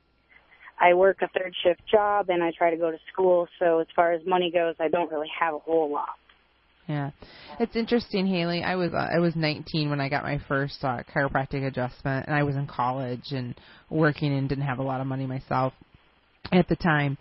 I 0.80 0.94
work 0.94 1.18
a 1.22 1.28
third 1.28 1.54
shift 1.62 1.82
job 1.90 2.30
and 2.30 2.42
I 2.42 2.52
try 2.56 2.70
to 2.70 2.76
go 2.76 2.90
to 2.90 2.98
school, 3.12 3.48
so 3.58 3.80
as 3.80 3.86
far 3.94 4.12
as 4.12 4.22
money 4.26 4.50
goes, 4.52 4.74
I 4.80 4.88
don't 4.88 5.10
really 5.10 5.30
have 5.38 5.54
a 5.54 5.58
whole 5.58 5.90
lot. 5.90 6.16
Yeah, 6.88 7.10
it's 7.60 7.76
interesting, 7.76 8.26
Haley. 8.26 8.62
I 8.62 8.76
was 8.76 8.94
uh, 8.94 9.08
I 9.14 9.18
was 9.18 9.36
19 9.36 9.90
when 9.90 10.00
I 10.00 10.08
got 10.08 10.22
my 10.22 10.40
first 10.48 10.82
uh, 10.82 11.02
chiropractic 11.14 11.66
adjustment, 11.66 12.26
and 12.26 12.34
I 12.34 12.44
was 12.44 12.56
in 12.56 12.66
college 12.66 13.30
and 13.30 13.54
working 13.90 14.32
and 14.32 14.48
didn't 14.48 14.64
have 14.64 14.78
a 14.78 14.82
lot 14.82 15.02
of 15.02 15.06
money 15.06 15.26
myself. 15.26 15.74
At 16.52 16.68
the 16.68 16.76
time. 16.76 17.18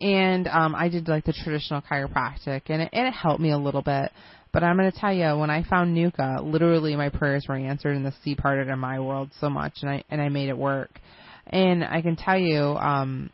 And 0.00 0.48
um 0.48 0.74
I 0.74 0.88
did 0.88 1.08
like 1.08 1.24
the 1.24 1.32
traditional 1.32 1.82
chiropractic 1.82 2.62
and 2.66 2.82
it, 2.82 2.90
and 2.92 3.06
it 3.06 3.14
helped 3.14 3.40
me 3.40 3.50
a 3.50 3.58
little 3.58 3.82
bit. 3.82 4.10
But 4.52 4.62
I'm 4.62 4.76
going 4.76 4.92
to 4.92 4.98
tell 4.98 5.14
you, 5.14 5.34
when 5.38 5.48
I 5.48 5.62
found 5.62 5.96
NUCCA, 5.96 6.44
literally 6.44 6.94
my 6.94 7.08
prayers 7.08 7.46
were 7.48 7.56
answered 7.56 7.96
and 7.96 8.04
the 8.04 8.12
sea 8.22 8.34
parted 8.34 8.68
in 8.68 8.78
my 8.78 9.00
world 9.00 9.30
so 9.40 9.48
much, 9.48 9.78
and 9.80 9.90
I 9.90 10.04
and 10.10 10.20
I 10.20 10.28
made 10.28 10.50
it 10.50 10.58
work. 10.58 10.90
And 11.46 11.82
I 11.82 12.02
can 12.02 12.16
tell 12.16 12.38
you, 12.38 12.60
um, 12.60 13.30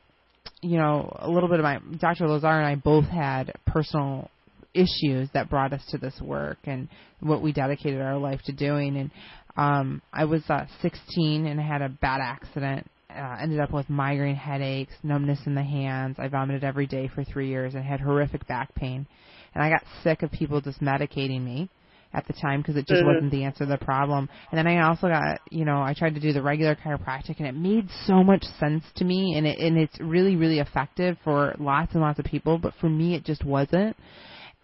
you 0.63 0.79
know, 0.79 1.13
a 1.19 1.29
little 1.29 1.49
bit 1.49 1.59
of 1.59 1.65
my 1.65 1.81
Dr. 2.01 2.29
Lazar 2.29 2.47
and 2.47 2.67
I 2.67 2.77
both 2.77 3.05
had 3.07 3.53
personal 3.67 4.31
issues 4.75 5.29
that 5.35 5.51
brought 5.51 5.73
us 5.73 5.83
to 5.91 5.99
this 5.99 6.21
work 6.21 6.59
and 6.65 6.89
what 7.21 7.43
we 7.43 7.53
dedicated 7.53 8.01
our 8.01 8.17
life 8.17 8.41
to 8.45 8.53
doing. 8.53 8.97
And 8.97 9.11
um, 9.57 10.03
I 10.13 10.25
was 10.25 10.43
uh, 10.49 10.67
16 10.83 11.47
and 11.47 11.61
I 11.61 11.67
had 11.67 11.83
a 11.83 11.89
bad 11.89 12.21
accident. 12.23 12.89
Uh, 13.15 13.39
ended 13.41 13.59
up 13.59 13.73
with 13.73 13.89
migraine 13.89 14.37
headaches, 14.37 14.93
numbness 15.03 15.41
in 15.47 15.55
the 15.55 15.63
hands. 15.63 16.17
I 16.19 16.29
vomited 16.29 16.63
every 16.63 16.87
day 16.87 17.09
for 17.09 17.25
three 17.25 17.49
years 17.49 17.75
and 17.75 17.83
had 17.83 18.01
horrific 18.01 18.47
back 18.47 18.75
pain. 18.75 19.07
And 19.55 19.65
I 19.65 19.71
got 19.71 19.83
sick 20.03 20.23
of 20.23 20.31
people 20.31 20.61
just 20.61 20.83
medicating 20.83 21.43
me 21.43 21.71
at 22.13 22.27
the 22.27 22.35
time 22.35 22.61
because 22.61 22.77
it 22.77 22.87
just 22.87 23.03
Mhm. 23.03 23.07
wasn't 23.07 23.31
the 23.31 23.45
answer 23.45 23.65
to 23.65 23.71
the 23.71 23.79
problem. 23.79 24.29
And 24.51 24.59
then 24.59 24.67
I 24.67 24.87
also 24.87 25.09
got, 25.09 25.41
you 25.51 25.65
know, 25.65 25.81
I 25.81 25.95
tried 25.95 26.17
to 26.17 26.21
do 26.21 26.35
the 26.35 26.43
regular 26.43 26.75
chiropractic 26.75 27.39
and 27.39 27.47
it 27.47 27.55
made 27.55 27.89
so 28.05 28.23
much 28.23 28.45
sense 28.45 28.85
to 28.97 29.07
me 29.07 29.37
and 29.37 29.47
it 29.47 29.59
and 29.59 29.79
it's 29.79 29.99
really 30.01 30.37
really 30.37 30.59
effective 30.59 31.17
for 31.25 31.55
lots 31.59 31.95
and 31.95 32.03
lots 32.03 32.19
of 32.19 32.27
people, 32.27 32.59
but 32.59 32.75
for 32.75 32.91
me 32.91 33.15
it 33.15 33.25
just 33.25 33.43
wasn't 33.43 33.97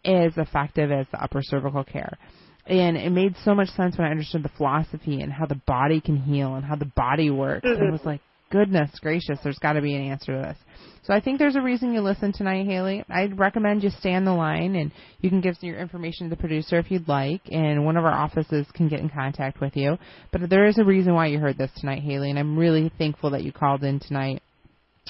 as 0.04 0.36
effective 0.36 0.92
as 0.92 1.06
the 1.08 1.22
upper 1.22 1.40
cervical 1.42 1.82
care. 1.82 2.18
And 2.66 2.98
it 2.98 3.10
made 3.10 3.36
so 3.38 3.54
much 3.54 3.68
sense 3.70 3.96
when 3.96 4.06
I 4.06 4.10
understood 4.10 4.42
the 4.42 4.50
philosophy 4.50 5.22
and 5.22 5.32
how 5.32 5.46
the 5.46 5.60
body 5.66 6.02
can 6.02 6.16
heal 6.18 6.54
and 6.56 6.64
how 6.64 6.76
the 6.76 6.84
body 6.94 7.30
works. 7.30 7.64
And 7.64 7.88
it 7.88 7.90
was 7.92 8.04
like, 8.04 8.20
goodness 8.54 8.88
gracious, 9.00 9.40
there's 9.42 9.58
got 9.58 9.72
to 9.72 9.82
be 9.82 9.96
an 9.96 10.02
answer 10.02 10.32
to 10.32 10.38
this. 10.46 10.56
So 11.02 11.12
I 11.12 11.20
think 11.20 11.40
there's 11.40 11.56
a 11.56 11.60
reason 11.60 11.92
you 11.92 12.00
listen 12.00 12.32
tonight, 12.32 12.66
Haley. 12.66 13.04
I'd 13.10 13.36
recommend 13.36 13.82
you 13.82 13.90
stay 13.90 14.14
on 14.14 14.24
the 14.24 14.32
line 14.32 14.76
and 14.76 14.92
you 15.20 15.28
can 15.28 15.40
give 15.40 15.56
your 15.60 15.76
information 15.76 16.30
to 16.30 16.30
the 16.30 16.40
producer 16.40 16.78
if 16.78 16.88
you'd 16.88 17.08
like, 17.08 17.42
and 17.50 17.84
one 17.84 17.96
of 17.96 18.04
our 18.04 18.12
offices 18.12 18.64
can 18.72 18.88
get 18.88 19.00
in 19.00 19.08
contact 19.10 19.60
with 19.60 19.76
you. 19.76 19.98
But 20.30 20.48
there 20.48 20.66
is 20.66 20.78
a 20.78 20.84
reason 20.84 21.14
why 21.14 21.26
you 21.26 21.40
heard 21.40 21.58
this 21.58 21.72
tonight, 21.76 22.02
Haley, 22.02 22.30
and 22.30 22.38
I'm 22.38 22.56
really 22.56 22.92
thankful 22.96 23.30
that 23.30 23.42
you 23.42 23.50
called 23.50 23.82
in 23.82 23.98
tonight. 23.98 24.40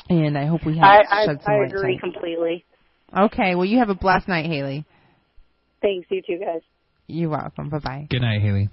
And 0.09 0.39
I 0.39 0.47
hope 0.47 0.65
we 0.65 0.79
have 0.79 0.85
I, 1.11 1.23
I, 1.23 1.27
some 1.27 1.39
I 1.47 1.59
light 1.59 1.67
agree 1.67 1.99
tonight. 1.99 2.01
completely. 2.01 2.65
Okay, 3.17 3.55
well 3.55 3.67
you 3.67 3.79
have 3.79 3.91
a 3.91 3.95
blessed 3.95 4.27
night, 4.27 4.47
Haley. 4.47 4.87
Thanks, 5.83 6.07
you 6.11 6.23
too, 6.27 6.39
guys. 6.39 6.63
You're 7.07 7.31
welcome. 7.31 7.69
Bye 7.69 7.79
bye. 7.79 8.07
Good 8.09 8.23
night, 8.23 8.41
Haley. 8.41 8.71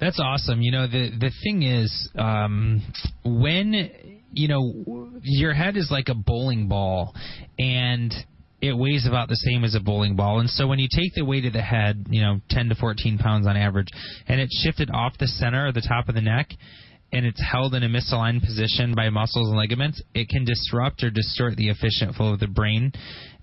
That's 0.00 0.20
awesome. 0.20 0.62
You 0.62 0.72
know, 0.72 0.86
the 0.86 1.10
the 1.18 1.30
thing 1.42 1.62
is, 1.62 2.08
um, 2.16 2.82
when 3.24 3.90
you 4.32 4.48
know 4.48 5.10
your 5.22 5.54
head 5.54 5.76
is 5.76 5.88
like 5.90 6.08
a 6.08 6.14
bowling 6.14 6.68
ball, 6.68 7.14
and 7.58 8.14
it 8.60 8.76
weighs 8.76 9.06
about 9.06 9.28
the 9.28 9.36
same 9.36 9.64
as 9.64 9.74
a 9.74 9.80
bowling 9.80 10.16
ball. 10.16 10.40
And 10.40 10.48
so 10.48 10.66
when 10.66 10.78
you 10.78 10.88
take 10.90 11.14
the 11.14 11.24
weight 11.24 11.44
of 11.44 11.52
the 11.52 11.60
head, 11.60 12.06
you 12.08 12.22
know, 12.22 12.40
10 12.48 12.70
to 12.70 12.74
14 12.74 13.18
pounds 13.18 13.46
on 13.46 13.56
average, 13.56 13.88
and 14.26 14.40
it's 14.40 14.58
shifted 14.64 14.90
off 14.90 15.18
the 15.18 15.26
center 15.26 15.66
or 15.66 15.72
the 15.72 15.84
top 15.86 16.08
of 16.08 16.14
the 16.14 16.22
neck, 16.22 16.48
and 17.12 17.26
it's 17.26 17.42
held 17.42 17.74
in 17.74 17.82
a 17.82 17.88
misaligned 17.88 18.40
position 18.40 18.94
by 18.94 19.10
muscles 19.10 19.48
and 19.48 19.58
ligaments, 19.58 20.02
it 20.14 20.28
can 20.28 20.44
disrupt 20.44 21.02
or 21.04 21.10
distort 21.10 21.56
the 21.56 21.68
efficient 21.68 22.14
flow 22.16 22.32
of 22.32 22.40
the 22.40 22.46
brain. 22.46 22.90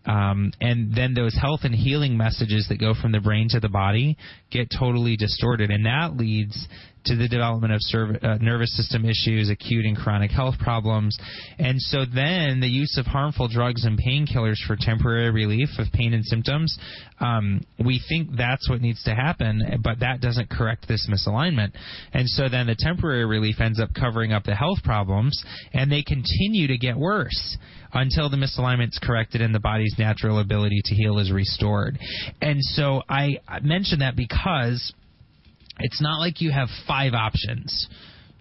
Um, 0.05 0.51
and 0.59 0.95
then 0.95 1.13
those 1.13 1.37
health 1.39 1.61
and 1.63 1.75
healing 1.75 2.17
messages 2.17 2.65
that 2.69 2.79
go 2.79 2.93
from 2.99 3.11
the 3.11 3.19
brain 3.19 3.47
to 3.49 3.59
the 3.59 3.69
body 3.69 4.17
get 4.51 4.67
totally 4.77 5.15
distorted, 5.15 5.69
and 5.69 5.85
that 5.85 6.17
leads 6.17 6.67
to 7.05 7.15
the 7.15 7.27
development 7.27 7.73
of 7.73 7.79
serv- 7.81 8.17
uh, 8.21 8.37
nervous 8.41 8.75
system 8.75 9.05
issues, 9.05 9.49
acute 9.49 9.85
and 9.85 9.97
chronic 9.97 10.31
health 10.31 10.55
problems. 10.59 11.17
And 11.59 11.81
so 11.81 12.05
then 12.05 12.59
the 12.59 12.67
use 12.67 12.97
of 12.97 13.05
harmful 13.05 13.47
drugs 13.47 13.85
and 13.85 13.99
painkillers 13.99 14.57
for 14.67 14.75
temporary 14.79 15.31
relief 15.31 15.69
of 15.79 15.87
pain 15.93 16.13
and 16.13 16.25
symptoms, 16.25 16.77
um, 17.19 17.61
we 17.83 18.01
think 18.07 18.29
that's 18.37 18.69
what 18.69 18.81
needs 18.81 19.03
to 19.03 19.15
happen, 19.15 19.81
but 19.83 19.99
that 19.99 20.21
doesn't 20.21 20.49
correct 20.49 20.87
this 20.87 21.09
misalignment. 21.11 21.71
And 22.13 22.27
so 22.27 22.49
then 22.49 22.67
the 22.67 22.75
temporary 22.77 23.25
relief 23.25 23.59
ends 23.59 23.79
up 23.79 23.89
covering 23.93 24.33
up 24.33 24.43
the 24.43 24.55
health 24.55 24.83
problems, 24.83 25.43
and 25.73 25.91
they 25.91 26.03
continue 26.03 26.67
to 26.67 26.77
get 26.77 26.97
worse 26.97 27.57
until 27.93 28.29
the 28.29 28.37
misalignment's 28.37 28.99
corrected 28.99 29.41
and 29.41 29.53
the 29.53 29.59
body's 29.59 29.95
natural 29.99 30.39
ability 30.39 30.81
to 30.85 30.95
heal 30.95 31.19
is 31.19 31.31
restored. 31.31 31.99
And 32.41 32.57
so 32.61 33.01
I 33.09 33.39
mention 33.61 33.99
that 33.99 34.15
because 34.15 34.93
it's 35.79 36.01
not 36.01 36.19
like 36.19 36.41
you 36.41 36.51
have 36.51 36.69
five 36.87 37.13
options. 37.13 37.87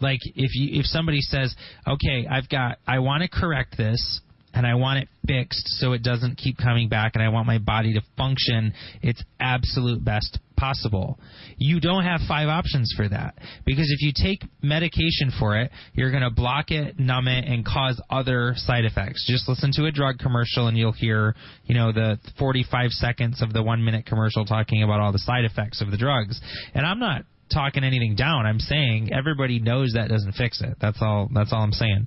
Like 0.01 0.21
if 0.25 0.55
you 0.55 0.81
if 0.81 0.87
somebody 0.87 1.21
says, 1.21 1.55
"Okay, 1.87 2.27
I've 2.31 2.49
got 2.49 2.79
I 2.87 3.01
want 3.01 3.23
to 3.23 3.29
correct 3.29 3.77
this 3.77 4.21
and 4.53 4.67
I 4.67 4.75
want 4.75 5.01
it 5.01 5.09
fixed 5.27 5.67
so 5.79 5.93
it 5.93 6.03
doesn't 6.03 6.37
keep 6.37 6.59
coming 6.59 6.89
back 6.89 7.13
and 7.15 7.23
I 7.23 7.29
want 7.29 7.47
my 7.47 7.59
body 7.59 7.95
to 7.95 8.03
function 8.17 8.73
its 9.03 9.23
absolute 9.39 10.05
best 10.05 10.39
possible." 10.57 11.19
You 11.57 11.81
don't 11.81 12.05
have 12.05 12.21
five 12.27 12.49
options 12.49 12.93
for 12.97 13.09
that 13.09 13.35
because 13.65 13.91
if 13.91 14.03
you 14.03 14.13
take 14.15 14.43
medication 14.63 15.31
for 15.39 15.59
it, 15.59 15.71
you're 15.95 16.11
going 16.11 16.23
to 16.23 16.31
block 16.31 16.71
it, 16.71 16.99
numb 16.99 17.29
it 17.29 17.45
and 17.45 17.65
cause 17.65 18.01
other 18.11 18.55
side 18.57 18.85
effects. 18.85 19.27
Just 19.29 19.49
listen 19.49 19.71
to 19.75 19.87
a 19.87 19.93
drug 19.93 20.19
commercial 20.19 20.69
and 20.69 20.77
you'll 20.77 20.93
hear, 20.93 21.35
you 21.65 21.75
know, 21.75 21.93
the 21.93 22.19
45 22.39 22.91
seconds 22.91 23.43
of 23.43 23.53
the 23.53 23.63
1 23.63 23.85
minute 23.85 24.07
commercial 24.07 24.45
talking 24.45 24.83
about 24.83 25.01
all 25.01 25.13
the 25.13 25.19
side 25.19 25.45
effects 25.45 25.81
of 25.81 25.91
the 25.91 25.97
drugs. 25.97 26.41
And 26.75 26.87
I'm 26.87 26.99
not 26.99 27.25
talking 27.53 27.85
anything 27.85 28.15
down. 28.15 28.47
I'm 28.47 28.61
saying 28.61 29.13
everybody 29.13 29.59
knows 29.59 29.93
that 29.95 30.09
doesn't 30.09 30.33
fix 30.33 30.61
it. 30.61 30.77
That's 30.81 30.99
all. 31.01 31.29
That's 31.33 31.53
all 31.53 31.63
I'm 31.63 31.73
saying. 31.73 32.07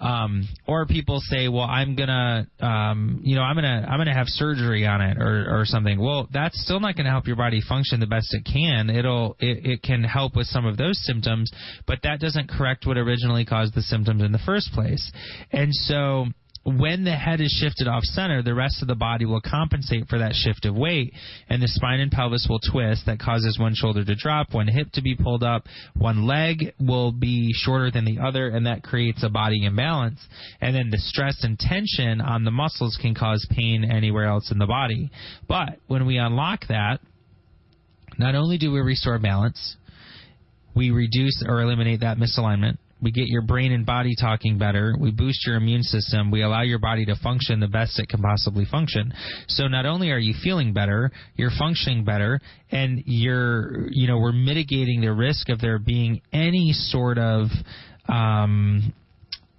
Um, 0.00 0.48
or 0.66 0.86
people 0.86 1.20
say, 1.20 1.48
well, 1.48 1.64
I'm 1.64 1.96
gonna, 1.96 2.46
um, 2.60 3.20
you 3.22 3.34
know, 3.34 3.42
I'm 3.42 3.56
gonna, 3.56 3.86
I'm 3.88 3.98
gonna 3.98 4.14
have 4.14 4.26
surgery 4.28 4.86
on 4.86 5.00
it 5.00 5.18
or, 5.18 5.60
or 5.60 5.64
something. 5.64 5.98
Well, 6.00 6.28
that's 6.32 6.62
still 6.62 6.80
not 6.80 6.96
gonna 6.96 7.10
help 7.10 7.26
your 7.26 7.36
body 7.36 7.62
function 7.66 8.00
the 8.00 8.06
best 8.06 8.34
it 8.34 8.44
can. 8.44 8.90
It'll, 8.90 9.36
it, 9.38 9.66
it 9.66 9.82
can 9.82 10.04
help 10.04 10.36
with 10.36 10.46
some 10.48 10.66
of 10.66 10.76
those 10.76 10.98
symptoms, 11.04 11.50
but 11.86 12.00
that 12.02 12.20
doesn't 12.20 12.48
correct 12.48 12.86
what 12.86 12.98
originally 12.98 13.44
caused 13.44 13.74
the 13.74 13.82
symptoms 13.82 14.22
in 14.22 14.32
the 14.32 14.40
first 14.44 14.70
place. 14.72 15.10
And 15.52 15.72
so, 15.72 16.26
when 16.66 17.04
the 17.04 17.14
head 17.14 17.40
is 17.40 17.56
shifted 17.60 17.86
off 17.86 18.02
center, 18.02 18.42
the 18.42 18.54
rest 18.54 18.82
of 18.82 18.88
the 18.88 18.96
body 18.96 19.24
will 19.24 19.40
compensate 19.40 20.08
for 20.08 20.18
that 20.18 20.34
shift 20.34 20.66
of 20.66 20.74
weight, 20.74 21.12
and 21.48 21.62
the 21.62 21.68
spine 21.68 22.00
and 22.00 22.10
pelvis 22.10 22.46
will 22.50 22.58
twist. 22.58 23.06
That 23.06 23.20
causes 23.20 23.56
one 23.58 23.74
shoulder 23.74 24.04
to 24.04 24.14
drop, 24.16 24.52
one 24.52 24.66
hip 24.66 24.88
to 24.94 25.02
be 25.02 25.14
pulled 25.14 25.44
up, 25.44 25.64
one 25.96 26.26
leg 26.26 26.74
will 26.80 27.12
be 27.12 27.52
shorter 27.54 27.92
than 27.92 28.04
the 28.04 28.18
other, 28.18 28.48
and 28.48 28.66
that 28.66 28.82
creates 28.82 29.22
a 29.22 29.28
body 29.28 29.64
imbalance. 29.64 30.18
And 30.60 30.74
then 30.74 30.90
the 30.90 30.98
stress 30.98 31.44
and 31.44 31.56
tension 31.56 32.20
on 32.20 32.44
the 32.44 32.50
muscles 32.50 32.98
can 33.00 33.14
cause 33.14 33.46
pain 33.50 33.84
anywhere 33.84 34.26
else 34.26 34.50
in 34.50 34.58
the 34.58 34.66
body. 34.66 35.10
But 35.48 35.78
when 35.86 36.04
we 36.04 36.18
unlock 36.18 36.66
that, 36.68 36.98
not 38.18 38.34
only 38.34 38.58
do 38.58 38.72
we 38.72 38.80
restore 38.80 39.18
balance, 39.20 39.76
we 40.74 40.90
reduce 40.90 41.44
or 41.46 41.60
eliminate 41.60 42.00
that 42.00 42.18
misalignment. 42.18 42.78
We 43.00 43.12
get 43.12 43.26
your 43.26 43.42
brain 43.42 43.72
and 43.72 43.84
body 43.84 44.14
talking 44.18 44.58
better. 44.58 44.94
We 44.98 45.10
boost 45.10 45.46
your 45.46 45.56
immune 45.56 45.82
system. 45.82 46.30
We 46.30 46.42
allow 46.42 46.62
your 46.62 46.78
body 46.78 47.04
to 47.06 47.16
function 47.16 47.60
the 47.60 47.68
best 47.68 47.98
it 47.98 48.08
can 48.08 48.22
possibly 48.22 48.64
function. 48.64 49.12
So 49.48 49.68
not 49.68 49.84
only 49.84 50.10
are 50.10 50.18
you 50.18 50.34
feeling 50.42 50.72
better, 50.72 51.10
you're 51.34 51.50
functioning 51.58 52.04
better, 52.04 52.40
and 52.70 53.02
you're, 53.04 53.88
you 53.90 54.06
know, 54.06 54.18
we're 54.18 54.32
mitigating 54.32 55.02
the 55.02 55.12
risk 55.12 55.50
of 55.50 55.60
there 55.60 55.78
being 55.78 56.22
any 56.32 56.72
sort 56.72 57.18
of, 57.18 57.48
um, 58.08 58.94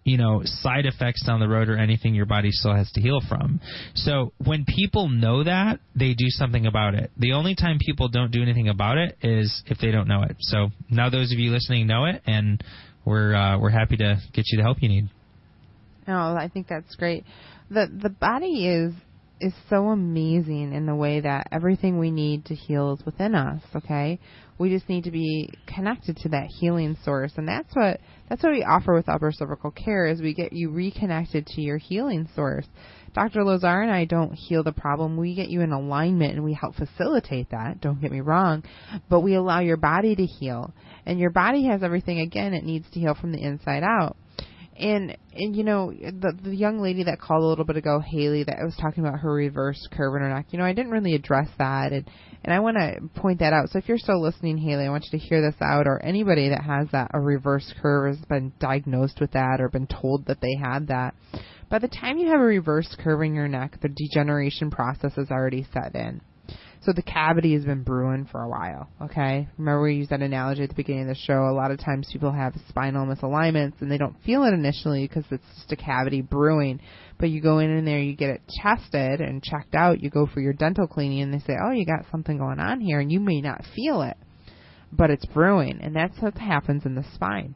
you 0.04 0.18
know, 0.18 0.42
side 0.46 0.86
effects 0.86 1.26
down 1.26 1.42
the 1.42 1.50
road 1.50 1.68
or 1.68 1.78
anything 1.78 2.16
your 2.16 2.26
body 2.26 2.50
still 2.50 2.74
has 2.74 2.90
to 2.94 3.02
heal 3.02 3.20
from. 3.28 3.60
So 3.94 4.32
when 4.44 4.64
people 4.66 5.10
know 5.10 5.44
that, 5.44 5.80
they 5.96 6.14
do 6.14 6.28
something 6.30 6.66
about 6.66 6.96
it. 6.96 7.12
The 7.18 7.34
only 7.34 7.56
time 7.56 7.78
people 7.86 8.08
don't 8.08 8.32
do 8.32 8.42
anything 8.42 8.70
about 8.70 8.98
it 8.98 9.18
is 9.22 9.62
if 9.66 9.80
they 9.80 9.92
don't 9.92 10.08
know 10.08 10.24
it. 10.24 10.38
So 10.40 10.70
now 10.90 11.10
those 11.10 11.34
of 11.34 11.40
you 11.40 11.52
listening 11.52 11.88
know 11.88 12.06
it, 12.06 12.22
and 12.26 12.64
we're 13.08 13.34
uh, 13.34 13.58
we're 13.58 13.70
happy 13.70 13.95
to 13.97 14.18
get 14.34 14.45
you 14.47 14.58
the 14.58 14.64
help 14.64 14.82
you 14.82 14.89
need. 14.89 15.10
No, 16.08 16.36
I 16.36 16.49
think 16.53 16.68
that's 16.68 16.95
great. 16.95 17.24
the 17.70 17.88
The 17.88 18.10
body 18.10 18.68
is 18.68 18.93
is 19.40 19.54
so 19.70 19.88
amazing 19.90 20.74
in 20.74 20.86
the 20.86 20.96
way 20.96 21.20
that 21.20 21.48
everything 21.52 22.00
we 22.00 22.12
need 22.12 22.46
to 22.46 22.56
heal 22.56 22.94
is 22.94 23.06
within 23.06 23.36
us. 23.36 23.62
Okay, 23.76 24.20
we 24.58 24.70
just 24.70 24.90
need 24.90 25.04
to 25.04 25.12
be 25.12 25.50
connected 25.68 26.18
to 26.18 26.30
that 26.30 26.48
healing 26.48 26.98
source, 27.04 27.34
and 27.38 27.48
that's 27.48 27.76
what 27.76 28.00
that's 28.30 28.44
what 28.44 28.54
we 28.54 28.64
offer 28.64 28.94
with 28.94 29.10
upper 29.10 29.32
cervical 29.32 29.72
care 29.72 30.08
is 30.08 30.22
we 30.22 30.34
get 30.34 30.54
you 30.54 30.70
reconnected 30.70 31.46
to 31.48 31.62
your 31.62 31.78
healing 31.78 32.28
source. 32.36 32.66
Dr. 33.14 33.44
Lazar 33.44 33.82
and 33.82 33.92
I 33.92 34.06
don't 34.06 34.34
heal 34.34 34.64
the 34.64 34.72
problem. 34.72 35.18
We 35.18 35.34
get 35.34 35.50
you 35.50 35.62
in 35.62 35.72
alignment 35.72 36.34
and 36.34 36.44
we 36.44 36.54
help 36.54 36.76
facilitate 36.76 37.50
that. 37.52 37.82
Don't 37.82 38.02
get 38.02 38.12
me 38.12 38.22
wrong, 38.22 38.64
but 39.10 39.22
we 39.22 39.36
allow 39.36 39.60
your 39.60 39.78
body 39.78 40.16
to 40.16 40.26
heal, 40.26 40.74
and 41.06 41.20
your 41.20 41.32
body 41.32 41.66
has 41.66 41.84
everything 41.84 42.20
again 42.20 42.54
it 42.54 42.64
needs 42.64 42.90
to 42.92 43.00
heal 43.00 43.16
from 43.16 43.32
the 43.32 43.42
inside 43.42 43.84
out 43.84 44.18
and 44.80 45.18
and 45.34 45.56
you 45.56 45.64
know 45.64 45.92
the 45.92 46.38
the 46.44 46.56
young 46.56 46.80
lady 46.80 47.04
that 47.04 47.20
called 47.20 47.44
a 47.44 47.48
little 47.48 47.66
bit 47.66 47.78
ago, 47.78 48.00
Haley, 48.00 48.44
that 48.44 48.58
was 48.64 48.76
talking 48.80 49.06
about 49.06 49.20
her 49.20 49.34
reverse 49.34 49.88
curve 49.92 50.16
in 50.16 50.22
her 50.22 50.30
neck. 50.30 50.48
You 50.52 50.60
know, 50.60 50.66
I 50.66 50.74
didn't 50.74 50.92
really 50.92 51.16
address 51.16 51.48
that, 51.58 51.92
and 51.92 52.10
and 52.44 52.54
I 52.54 52.60
want 52.60 52.78
to 52.78 53.20
point 53.20 53.40
that 53.40 53.54
out. 53.54 53.70
So 53.70 53.80
if 53.80 53.88
you're 53.88 53.98
still 53.98 54.22
listening, 54.22 54.58
Haley, 54.58 54.86
I 54.86 54.90
want 54.90 55.06
you 55.12 55.20
to 55.20 55.26
hear 55.26 55.42
this 55.42 55.60
out, 55.62 55.88
or 55.88 56.04
anybody 56.04 56.50
that 56.50 56.64
has 56.64 56.88
that 56.92 57.12
a 57.14 57.20
reverse 57.20 57.74
curve 57.82 58.16
has 58.16 58.26
been 58.26 58.54
diagnosed 58.60 59.20
with 59.20 59.32
that 59.32 59.60
or 59.60 59.70
been 59.70 59.88
told 59.88 60.26
that 60.28 60.42
they 60.42 60.56
had 60.56 60.88
that. 60.88 61.16
By 61.70 61.80
the 61.80 61.90
time 61.90 62.18
you 62.18 62.30
have 62.30 62.40
a 62.40 62.44
reverse 62.44 62.96
curve 63.04 63.22
in 63.24 63.36
your 63.36 63.48
neck, 63.48 63.80
the 63.82 63.90
degeneration 63.90 64.72
process 64.72 65.14
has 65.16 65.30
already 65.32 65.68
set 65.74 65.96
in. 65.96 66.22
So 66.88 66.94
the 66.94 67.02
cavity 67.02 67.54
has 67.54 67.66
been 67.66 67.84
brewing 67.84 68.30
for 68.32 68.42
a 68.42 68.48
while, 68.48 68.88
okay? 69.02 69.50
Remember 69.58 69.82
we 69.82 69.96
used 69.96 70.12
that 70.12 70.22
analogy 70.22 70.64
at 70.64 70.70
the 70.70 70.76
beginning 70.76 71.02
of 71.02 71.08
the 71.10 71.16
show. 71.16 71.50
A 71.50 71.52
lot 71.52 71.70
of 71.70 71.82
times 71.82 72.08
people 72.10 72.32
have 72.32 72.56
spinal 72.70 73.06
misalignments 73.06 73.82
and 73.82 73.92
they 73.92 73.98
don't 73.98 74.16
feel 74.26 74.46
it 74.46 74.54
initially 74.54 75.06
because 75.06 75.26
it's 75.30 75.44
just 75.58 75.74
a 75.74 75.76
cavity 75.76 76.22
brewing. 76.22 76.80
But 77.20 77.30
you 77.30 77.42
go 77.42 77.60
in 77.60 77.72
and 77.72 77.86
there, 77.86 78.00
you 78.00 78.16
get 78.16 78.30
it 78.30 78.42
tested 78.62 79.20
and 79.20 79.44
checked 79.44 79.76
out, 79.76 80.02
you 80.02 80.10
go 80.10 80.28
for 80.34 80.40
your 80.40 80.54
dental 80.54 80.88
cleaning 80.88 81.24
and 81.24 81.34
they 81.34 81.40
say, 81.40 81.58
oh, 81.62 81.72
you 81.72 81.86
got 81.86 82.10
something 82.10 82.38
going 82.38 82.62
on 82.62 82.80
here 82.80 83.02
and 83.02 83.12
you 83.12 83.20
may 83.20 83.42
not 83.42 83.66
feel 83.76 84.02
it, 84.04 84.16
but 84.94 85.10
it's 85.10 85.26
brewing. 85.26 85.82
And 85.82 85.94
that's 85.94 86.18
what 86.22 86.38
happens 86.38 86.86
in 86.86 86.96
the 86.96 87.04
spine. 87.14 87.54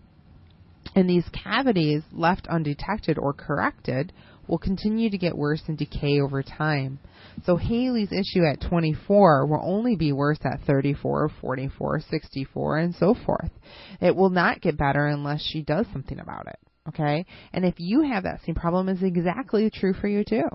And 0.94 1.10
these 1.10 1.30
cavities, 1.42 2.04
left 2.12 2.48
undetected 2.48 3.18
or 3.18 3.32
corrected, 3.32 4.12
will 4.50 4.58
continue 4.58 5.10
to 5.10 5.18
get 5.18 5.38
worse 5.38 5.62
and 5.70 5.78
decay 5.78 6.20
over 6.20 6.44
time. 6.44 7.00
So 7.46 7.56
Haley's 7.56 8.12
issue 8.12 8.44
at 8.46 8.62
24 8.62 9.48
will 9.48 9.62
only 9.64 9.96
be 9.96 10.12
worse 10.12 10.40
at 10.44 10.62
34, 10.66 11.32
44, 11.42 12.02
64, 12.02 12.78
and 12.78 12.96
so 12.96 13.16
forth. 13.26 13.52
It 14.00 14.16
will 14.16 14.30
not 14.30 14.62
get 14.62 14.78
better 14.78 15.08
unless 15.08 15.42
she 15.42 15.62
does 15.62 15.86
something 15.92 16.20
about 16.20 16.48
it. 16.48 16.60
Okay? 16.90 17.26
And 17.54 17.66
if 17.66 17.76
you 17.78 18.02
have 18.02 18.24
that 18.24 18.42
same 18.46 18.56
problem, 18.56 18.90
it's 18.90 19.04
exactly 19.04 19.70
true 19.70 19.94
for 19.94 20.08
you 20.08 20.24
too 20.24 20.50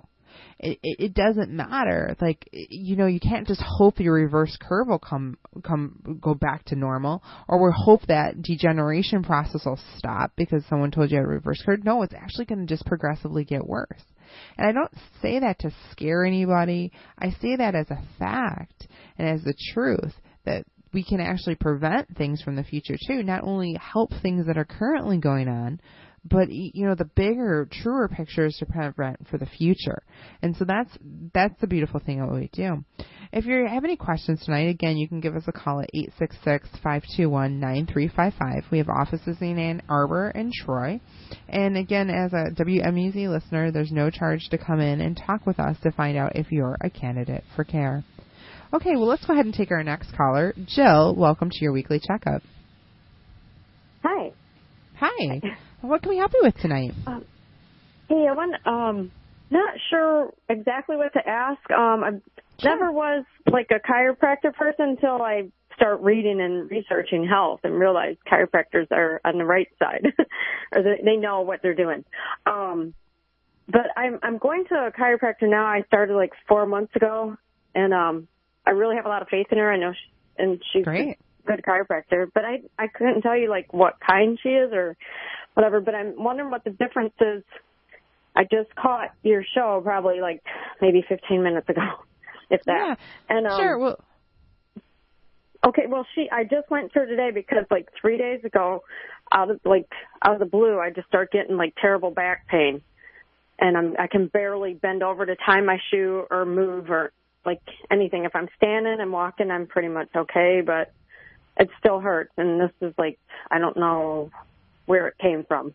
it, 0.59 0.79
it, 0.83 1.15
doesn't 1.15 1.51
matter. 1.51 2.17
Like 2.21 2.49
you 2.53 2.97
know, 2.97 3.07
you 3.07 3.21
can't 3.21 3.47
just 3.47 3.63
hope 3.63 4.01
your 4.01 4.15
reverse 4.15 4.57
curve 4.61 4.89
will 4.89 4.99
come 4.99 5.37
come 5.63 6.19
go 6.21 6.35
back 6.35 6.65
to 6.67 6.77
normal, 6.77 7.23
or 7.49 7.63
we 7.63 7.73
hope 7.75 8.03
that 8.09 8.43
degeneration 8.43 9.23
process 9.23 9.65
will 9.65 9.81
stop 9.97 10.33
because 10.37 10.65
someone 10.69 10.91
told 10.91 11.11
you 11.11 11.19
a 11.19 11.27
reverse 11.27 11.63
curve. 11.65 11.85
No, 11.85 12.03
it's 12.03 12.15
actually 12.15 12.47
going 12.47 12.61
to 12.61 12.67
just 12.67 12.87
progressively 12.87 13.45
get 13.45 13.67
worse. 13.67 14.03
And 14.57 14.69
I 14.69 14.73
don't 14.73 14.93
say 15.23 15.41
that 15.41 15.59
to 15.61 15.73
scare 15.91 16.25
anybody. 16.25 16.93
I 17.19 17.31
say 17.43 17.57
that 17.57 17.75
as 17.75 17.91
a 17.91 18.03
fact 18.19 18.89
and 19.19 19.29
as 19.29 19.43
the 19.43 19.55
truth 19.73 20.15
that 20.45 20.65
we 20.93 21.05
can 21.05 21.21
actually 21.21 21.57
prevent 21.57 22.17
things 22.17 22.41
from 22.43 22.57
the 22.57 22.65
future 22.65 22.97
too. 23.07 23.23
Not 23.23 23.45
only 23.45 23.79
help 23.81 24.11
things 24.23 24.47
that 24.47 24.57
are 24.57 24.65
currently 24.65 25.19
going 25.19 25.49
on, 25.49 25.81
but 26.29 26.51
you 26.51 26.87
know 26.87 26.95
the 26.95 27.05
bigger 27.05 27.69
truer 27.71 28.09
picture 28.09 28.47
is 28.47 28.57
to 28.57 28.67
prevent 28.67 29.27
for 29.29 29.39
the 29.39 29.47
future. 29.47 30.03
And 30.43 30.57
so 30.57 30.65
that's 30.65 30.91
that's 31.33 31.61
the 31.61 31.67
beautiful 31.67 32.01
thing 32.01 32.21
of 32.21 32.29
what 32.29 32.41
we 32.41 32.51
do. 32.53 32.85
If 33.33 33.47
you 33.47 33.67
have 33.69 33.85
any 33.85 33.97
questions 33.97 34.45
tonight 34.45 34.69
again 34.69 34.97
you 34.97 35.09
can 35.09 35.21
give 35.21 35.37
us 35.37 35.45
a 35.47 35.53
call 35.53 35.81
at 35.81 35.91
866-521-9355 36.85 38.71
we 38.71 38.79
have 38.79 38.89
offices 38.89 39.37
in 39.41 39.59
ann 39.59 39.83
arbor 39.89 40.29
and 40.29 40.53
troy. 40.53 41.01
And 41.49 41.77
again 41.77 42.11
as 42.11 42.33
a 42.33 42.51
wmuz 42.55 43.29
listener 43.29 43.71
there's 43.71 43.93
no 43.93 44.11
charge 44.11 44.49
to 44.51 44.59
come 44.59 44.81
in 44.81 45.01
and 45.01 45.17
talk 45.17 45.47
with 45.47 45.61
us 45.61 45.77
to 45.83 45.93
find 45.93 46.17
out 46.17 46.37
if 46.37 46.51
you're 46.51 46.77
a 46.81 46.91
candidate 46.91 47.45
for 47.55 47.65
care. 47.65 48.05
Okay 48.73 48.97
well 48.97 49.07
let's 49.07 49.25
go 49.27 49.33
ahead 49.33 49.47
and 49.47 49.55
take 49.55 49.71
our 49.71 49.85
next 49.85 50.13
caller. 50.17 50.55
Jill 50.67 51.15
welcome 51.15 51.51
to 51.51 51.59
your 51.61 51.73
weekly 51.73 52.01
checkup. 52.01 52.43
Hi. 54.03 54.33
Hi 54.99 55.41
what 55.87 56.03
can 56.03 56.11
we 56.11 56.19
help 56.19 56.33
you 56.35 56.41
with 56.43 56.57
tonight? 56.59 56.95
Um, 57.07 57.25
hey, 58.09 58.27
I 58.29 58.33
want 58.33 58.67
um 58.67 59.11
not 59.51 59.75
sure 59.91 60.33
exactly 60.49 60.97
what 60.97 61.13
to 61.13 61.27
ask. 61.27 61.71
Um, 61.71 62.05
I 62.05 62.11
sure. 62.59 62.71
never 62.71 62.91
was 62.91 63.25
like 63.51 63.71
a 63.71 63.79
chiropractor 63.79 64.53
person 64.55 64.91
until 64.91 65.23
I 65.23 65.51
start 65.77 66.01
reading 66.01 66.41
and 66.41 66.71
researching 66.71 67.27
health 67.27 67.61
and 67.63 67.79
realize 67.79 68.17
chiropractors 68.31 68.91
are 68.91 69.21
on 69.25 69.39
the 69.39 69.45
right 69.45 69.69
side, 69.79 70.07
or 70.75 70.83
they, 70.83 71.01
they 71.05 71.17
know 71.17 71.43
what 71.43 71.61
they're 71.63 71.75
doing. 71.75 72.05
Um, 72.47 72.95
but 73.69 73.87
I'm 73.97 74.19
I'm 74.23 74.39
going 74.39 74.65
to 74.69 74.75
a 74.75 74.91
chiropractor 74.91 75.49
now. 75.49 75.67
I 75.67 75.83
started 75.87 76.15
like 76.15 76.33
four 76.49 76.67
months 76.67 76.95
ago, 76.97 77.37
and 77.75 77.93
um, 77.93 78.29
I 78.67 78.71
really 78.71 78.97
have 78.97 79.07
a 79.07 79.09
lot 79.09 79.23
of 79.23 79.29
faith 79.29 79.47
in 79.51 79.59
her. 79.59 79.71
I 79.71 79.77
know, 79.77 79.93
she, 79.93 80.43
and 80.43 80.63
she's 80.73 80.85
great. 80.85 81.19
a 81.47 81.47
good 81.47 81.65
chiropractor. 81.65 82.27
But 82.33 82.45
I 82.45 82.63
I 82.79 82.87
couldn't 82.89 83.23
tell 83.23 83.37
you 83.37 83.51
like 83.51 83.73
what 83.73 83.95
kind 84.05 84.39
she 84.43 84.51
is 84.51 84.73
or 84.73 84.97
whatever. 85.57 85.81
But 85.81 85.95
I'm 85.95 86.23
wondering 86.23 86.51
what 86.51 86.63
the 86.65 86.71
difference 86.71 87.15
is. 87.21 87.43
I 88.37 88.45
just 88.45 88.75
caught 88.77 89.15
your 89.23 89.43
show 89.55 89.81
probably 89.83 90.21
like 90.21 90.43
maybe 90.81 91.03
15 91.09 91.43
minutes 91.43 91.69
ago, 91.69 92.05
if 92.51 92.63
that. 92.65 92.75
Yeah, 92.77 92.95
and 93.37 93.47
um, 93.47 93.59
sure. 93.59 93.79
Well, 93.79 93.99
okay. 95.67 95.87
Well, 95.89 96.07
she. 96.15 96.29
I 96.31 96.45
just 96.45 96.71
went 96.71 96.93
to 96.93 97.01
her 97.01 97.07
today 97.07 97.31
because 97.35 97.65
like 97.71 97.89
three 98.01 98.19
days 98.19 98.45
ago, 98.45 98.85
out 99.33 99.51
of 99.51 99.61
like 99.65 99.91
out 100.23 100.35
of 100.35 100.39
the 100.39 100.47
blue, 100.47 100.79
I 100.79 100.91
just 100.91 101.09
start 101.09 101.33
getting 101.33 101.57
like 101.57 101.75
terrible 101.81 102.11
back 102.11 102.47
pain, 102.49 102.83
and 103.59 103.77
I'm 103.77 103.97
I 103.99 104.07
can 104.07 104.27
barely 104.27 104.75
bend 104.75 105.03
over 105.03 105.25
to 105.25 105.35
tie 105.35 105.63
my 105.63 105.79
shoe 105.91 106.27
or 106.31 106.45
move 106.45 106.91
or 106.91 107.13
like 107.47 107.63
anything. 107.91 108.25
If 108.25 108.37
I'm 108.37 108.49
standing 108.59 109.01
and 109.01 109.11
walking, 109.11 109.51
I'm 109.51 109.67
pretty 109.67 109.89
much 109.89 110.09
okay, 110.15 110.61
but 110.65 110.93
it 111.57 111.71
still 111.79 112.01
hurts. 112.01 112.33
And 112.37 112.61
this 112.61 112.73
is 112.83 112.93
like 112.99 113.19
I 113.51 113.59
don't 113.59 113.79
know 113.79 114.31
where 114.87 115.09
it 115.09 115.19
came 115.19 115.45
from. 115.47 115.75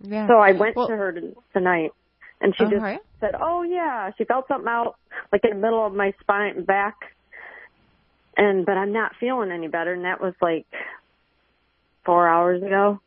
Yeah. 0.00 0.26
So 0.28 0.34
I 0.38 0.52
went 0.52 0.76
well, 0.76 0.88
to 0.88 0.96
her 0.96 1.14
tonight, 1.52 1.92
and 2.40 2.54
she 2.56 2.64
okay. 2.64 2.76
just 2.76 3.04
said, 3.20 3.34
"Oh 3.40 3.62
yeah," 3.62 4.10
she 4.16 4.24
felt 4.24 4.48
something 4.48 4.68
out 4.68 4.96
like 5.32 5.42
in 5.44 5.50
the 5.50 5.56
middle 5.56 5.86
of 5.86 5.92
my 5.92 6.12
spine 6.20 6.56
and 6.56 6.66
back, 6.66 6.96
and 8.36 8.64
but 8.64 8.76
I'm 8.76 8.92
not 8.92 9.12
feeling 9.20 9.50
any 9.50 9.68
better. 9.68 9.92
And 9.92 10.04
that 10.04 10.20
was 10.20 10.34
like 10.40 10.66
four 12.04 12.26
hours 12.26 12.62
ago, 12.62 13.00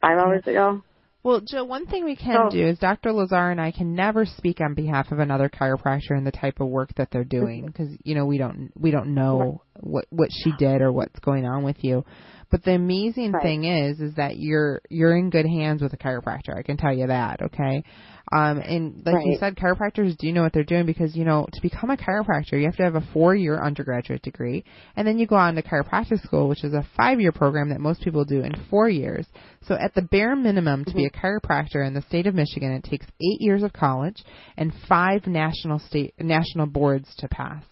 five 0.00 0.18
hours 0.18 0.42
ago. 0.46 0.82
Well, 1.24 1.40
Jill, 1.40 1.68
one 1.68 1.86
thing 1.86 2.04
we 2.04 2.16
can 2.16 2.48
do 2.50 2.66
is 2.66 2.80
Dr. 2.80 3.12
Lazar 3.12 3.50
and 3.50 3.60
I 3.60 3.70
can 3.70 3.94
never 3.94 4.24
speak 4.24 4.60
on 4.60 4.74
behalf 4.74 5.12
of 5.12 5.20
another 5.20 5.48
chiropractor 5.48 6.16
and 6.16 6.26
the 6.26 6.32
type 6.32 6.58
of 6.58 6.66
work 6.66 6.92
that 6.96 7.10
they're 7.12 7.22
doing 7.22 7.60
mm-hmm. 7.60 7.66
because 7.66 7.96
you 8.02 8.16
know 8.16 8.26
we 8.26 8.38
don't 8.38 8.72
we 8.76 8.90
don't 8.90 9.14
know 9.14 9.62
what 9.78 10.06
what 10.10 10.30
she 10.32 10.50
did 10.58 10.82
or 10.82 10.90
what's 10.90 11.18
going 11.20 11.46
on 11.46 11.62
with 11.62 11.76
you. 11.84 12.04
But 12.52 12.64
the 12.64 12.74
amazing 12.74 13.32
right. 13.32 13.42
thing 13.42 13.64
is, 13.64 13.98
is 13.98 14.14
that 14.16 14.36
you're 14.36 14.82
you're 14.90 15.16
in 15.16 15.30
good 15.30 15.46
hands 15.46 15.80
with 15.80 15.94
a 15.94 15.96
chiropractor. 15.96 16.54
I 16.54 16.62
can 16.62 16.76
tell 16.76 16.92
you 16.94 17.06
that. 17.06 17.40
Okay. 17.40 17.82
Um, 18.30 18.58
and 18.58 19.02
like 19.04 19.14
right. 19.14 19.26
you 19.26 19.36
said, 19.40 19.56
chiropractors 19.56 20.16
do 20.18 20.30
know 20.32 20.42
what 20.42 20.52
they're 20.52 20.62
doing 20.62 20.84
because 20.84 21.16
you 21.16 21.24
know 21.24 21.46
to 21.50 21.62
become 21.62 21.90
a 21.90 21.96
chiropractor, 21.96 22.52
you 22.52 22.66
have 22.66 22.76
to 22.76 22.82
have 22.82 22.94
a 22.94 23.08
four-year 23.14 23.58
undergraduate 23.58 24.20
degree, 24.20 24.64
and 24.96 25.08
then 25.08 25.18
you 25.18 25.26
go 25.26 25.34
on 25.34 25.54
to 25.54 25.62
chiropractic 25.62 26.22
school, 26.22 26.46
which 26.46 26.62
is 26.62 26.74
a 26.74 26.86
five-year 26.94 27.32
program 27.32 27.70
that 27.70 27.80
most 27.80 28.02
people 28.02 28.26
do 28.26 28.42
in 28.42 28.52
four 28.68 28.88
years. 28.90 29.26
So 29.66 29.74
at 29.74 29.94
the 29.94 30.02
bare 30.02 30.36
minimum, 30.36 30.84
to 30.84 30.90
mm-hmm. 30.90 30.98
be 30.98 31.06
a 31.06 31.10
chiropractor 31.10 31.86
in 31.86 31.94
the 31.94 32.02
state 32.02 32.26
of 32.26 32.34
Michigan, 32.34 32.72
it 32.72 32.84
takes 32.84 33.06
eight 33.06 33.40
years 33.40 33.62
of 33.62 33.72
college 33.72 34.22
and 34.58 34.74
five 34.86 35.26
national 35.26 35.78
state 35.78 36.12
national 36.20 36.66
boards 36.66 37.08
to 37.18 37.28
pass. 37.28 37.64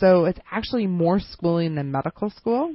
So 0.00 0.24
it's 0.24 0.40
actually 0.50 0.88
more 0.88 1.20
schooling 1.20 1.76
than 1.76 1.92
medical 1.92 2.30
school. 2.30 2.74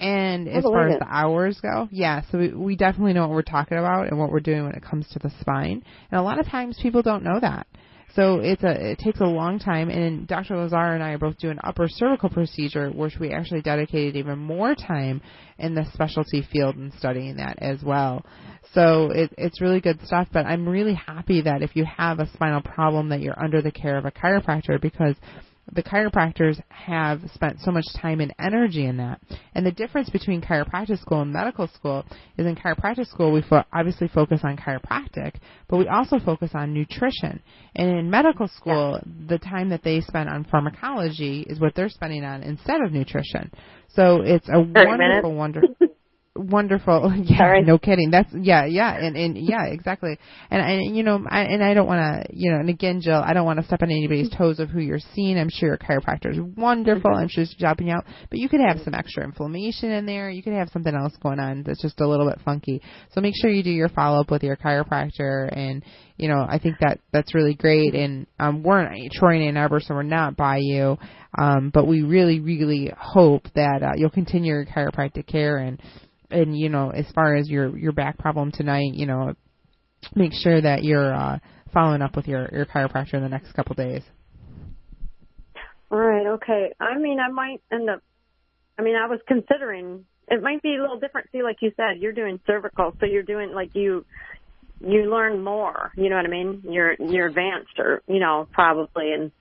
And 0.00 0.48
as 0.48 0.62
far 0.62 0.88
as 0.88 0.98
the 1.00 1.08
hours 1.08 1.58
go, 1.60 1.88
yeah, 1.90 2.22
so 2.30 2.38
we, 2.38 2.52
we 2.52 2.76
definitely 2.76 3.14
know 3.14 3.22
what 3.22 3.30
we're 3.30 3.42
talking 3.42 3.78
about 3.78 4.08
and 4.08 4.18
what 4.18 4.30
we're 4.30 4.38
doing 4.38 4.64
when 4.64 4.74
it 4.74 4.82
comes 4.82 5.08
to 5.08 5.18
the 5.18 5.30
spine. 5.40 5.82
And 6.10 6.20
a 6.20 6.22
lot 6.22 6.38
of 6.38 6.46
times 6.46 6.78
people 6.80 7.02
don't 7.02 7.24
know 7.24 7.40
that. 7.40 7.66
So 8.14 8.40
it's 8.40 8.62
a 8.64 8.92
it 8.92 8.98
takes 8.98 9.20
a 9.20 9.26
long 9.26 9.58
time 9.58 9.90
and 9.90 10.26
Dr. 10.26 10.56
Lazar 10.56 10.94
and 10.94 11.02
I 11.02 11.10
are 11.10 11.18
both 11.18 11.38
doing 11.38 11.58
upper 11.62 11.86
cervical 11.88 12.30
procedure 12.30 12.90
which 12.90 13.18
we 13.20 13.30
actually 13.30 13.60
dedicated 13.60 14.16
even 14.16 14.38
more 14.38 14.74
time 14.74 15.20
in 15.58 15.74
the 15.74 15.84
specialty 15.92 16.46
field 16.50 16.76
and 16.76 16.92
studying 16.94 17.36
that 17.36 17.58
as 17.60 17.82
well. 17.82 18.24
So 18.74 19.10
it, 19.10 19.32
it's 19.38 19.60
really 19.60 19.80
good 19.80 20.00
stuff, 20.04 20.28
but 20.32 20.46
I'm 20.46 20.68
really 20.68 20.94
happy 20.94 21.42
that 21.42 21.62
if 21.62 21.76
you 21.76 21.84
have 21.84 22.18
a 22.18 22.28
spinal 22.32 22.62
problem 22.62 23.10
that 23.10 23.20
you're 23.20 23.40
under 23.40 23.62
the 23.62 23.70
care 23.70 23.96
of 23.96 24.04
a 24.04 24.10
chiropractor 24.10 24.80
because 24.80 25.14
the 25.72 25.82
chiropractors 25.82 26.60
have 26.68 27.20
spent 27.34 27.60
so 27.60 27.70
much 27.70 27.84
time 28.00 28.20
and 28.20 28.34
energy 28.38 28.86
in 28.86 28.96
that. 28.98 29.20
And 29.54 29.64
the 29.64 29.72
difference 29.72 30.08
between 30.10 30.40
chiropractic 30.40 31.00
school 31.00 31.22
and 31.22 31.32
medical 31.32 31.68
school 31.68 32.04
is 32.36 32.46
in 32.46 32.56
chiropractic 32.56 33.06
school 33.06 33.32
we 33.32 33.42
fo- 33.42 33.64
obviously 33.72 34.08
focus 34.08 34.40
on 34.44 34.56
chiropractic, 34.56 35.34
but 35.68 35.78
we 35.78 35.88
also 35.88 36.18
focus 36.18 36.50
on 36.54 36.72
nutrition. 36.72 37.42
And 37.74 37.90
in 37.90 38.10
medical 38.10 38.48
school, 38.48 39.00
yeah. 39.04 39.26
the 39.28 39.38
time 39.38 39.68
that 39.70 39.82
they 39.82 40.00
spend 40.00 40.28
on 40.28 40.44
pharmacology 40.44 41.42
is 41.48 41.60
what 41.60 41.74
they're 41.74 41.88
spending 41.88 42.24
on 42.24 42.42
instead 42.42 42.80
of 42.80 42.92
nutrition. 42.92 43.50
So 43.88 44.22
it's 44.22 44.48
a 44.48 44.60
wonderful, 44.60 45.34
wonderful. 45.34 45.74
wonderful. 46.38 47.12
Yeah, 47.28 47.38
Sorry. 47.38 47.62
no 47.62 47.78
kidding. 47.78 48.10
That's 48.10 48.28
yeah, 48.32 48.64
yeah, 48.64 48.94
and 48.96 49.16
and 49.16 49.36
yeah, 49.36 49.66
exactly. 49.66 50.18
And 50.50 50.62
and 50.62 50.96
you 50.96 51.02
know, 51.02 51.24
I, 51.28 51.42
and 51.42 51.62
I 51.62 51.74
don't 51.74 51.86
want 51.86 52.00
to, 52.00 52.34
you 52.34 52.50
know, 52.50 52.58
and 52.58 52.68
again, 52.68 53.00
Jill, 53.02 53.20
I 53.22 53.34
don't 53.34 53.44
want 53.44 53.58
to 53.58 53.66
step 53.66 53.82
on 53.82 53.90
anybody's 53.90 54.30
toes 54.30 54.60
of 54.60 54.70
who 54.70 54.80
you're 54.80 55.00
seeing. 55.14 55.36
I'm 55.36 55.50
sure 55.50 55.68
your 55.70 55.78
chiropractor 55.78 56.30
is 56.30 56.38
wonderful. 56.56 57.10
I'm 57.10 57.28
sure 57.28 57.44
she's 57.44 57.56
helping 57.60 57.88
you 57.88 57.94
out, 57.94 58.04
but 58.30 58.38
you 58.38 58.48
could 58.48 58.60
have 58.60 58.78
some 58.84 58.94
extra 58.94 59.24
inflammation 59.24 59.90
in 59.90 60.06
there. 60.06 60.30
You 60.30 60.42
could 60.42 60.54
have 60.54 60.70
something 60.70 60.94
else 60.94 61.12
going 61.22 61.40
on 61.40 61.64
that's 61.64 61.82
just 61.82 62.00
a 62.00 62.08
little 62.08 62.28
bit 62.28 62.40
funky. 62.44 62.80
So 63.12 63.20
make 63.20 63.34
sure 63.36 63.50
you 63.50 63.62
do 63.62 63.70
your 63.70 63.88
follow 63.88 64.20
up 64.20 64.30
with 64.30 64.42
your 64.42 64.56
chiropractor 64.56 65.48
and 65.54 65.82
you 66.18 66.28
know, 66.28 66.44
I 66.46 66.58
think 66.58 66.76
that 66.80 66.98
that's 67.12 67.34
really 67.34 67.54
great. 67.54 67.94
And 67.94 68.26
um, 68.40 68.62
we're 68.62 68.80
in 68.80 69.08
Troy 69.12 69.36
and 69.36 69.44
Ann 69.44 69.56
Arbor, 69.56 69.80
so 69.80 69.94
we're 69.94 70.02
not 70.02 70.36
by 70.36 70.58
you, 70.58 70.98
um, 71.38 71.70
but 71.72 71.86
we 71.86 72.02
really, 72.02 72.40
really 72.40 72.92
hope 72.98 73.44
that 73.54 73.82
uh, 73.82 73.92
you'll 73.96 74.10
continue 74.10 74.52
your 74.52 74.66
chiropractic 74.66 75.28
care 75.28 75.58
and 75.58 75.80
and 76.30 76.58
you 76.58 76.68
know, 76.68 76.90
as 76.90 77.06
far 77.14 77.36
as 77.36 77.48
your 77.48 77.76
your 77.76 77.92
back 77.92 78.18
problem 78.18 78.52
tonight, 78.52 78.94
you 78.94 79.06
know, 79.06 79.34
make 80.14 80.32
sure 80.32 80.60
that 80.60 80.84
you're 80.84 81.14
uh, 81.14 81.38
following 81.72 82.02
up 82.02 82.16
with 82.16 82.26
your 82.26 82.48
your 82.52 82.66
chiropractor 82.66 83.14
in 83.14 83.22
the 83.22 83.28
next 83.28 83.52
couple 83.52 83.74
days. 83.74 84.02
All 85.90 85.98
right, 85.98 86.26
okay. 86.34 86.72
I 86.78 86.98
mean, 86.98 87.18
I 87.18 87.30
might 87.30 87.62
end 87.72 87.88
up. 87.88 88.02
I 88.78 88.82
mean, 88.82 88.94
I 88.94 89.06
was 89.08 89.20
considering 89.26 90.04
it 90.30 90.42
might 90.42 90.62
be 90.62 90.76
a 90.76 90.80
little 90.80 91.00
different. 91.00 91.28
See, 91.32 91.42
like 91.42 91.56
you 91.60 91.72
said, 91.76 92.00
you're 92.00 92.12
doing 92.12 92.40
cervical, 92.46 92.94
so 93.00 93.06
you're 93.06 93.22
doing 93.22 93.52
like 93.52 93.74
you 93.74 94.04
you 94.80 95.10
learn 95.10 95.42
more. 95.42 95.92
You 95.96 96.10
know 96.10 96.16
what 96.16 96.26
I 96.26 96.28
mean? 96.28 96.62
You're 96.68 96.94
you're 96.98 97.28
advanced, 97.28 97.78
or 97.78 98.02
you 98.06 98.20
know, 98.20 98.46
probably, 98.52 99.12
and 99.12 99.32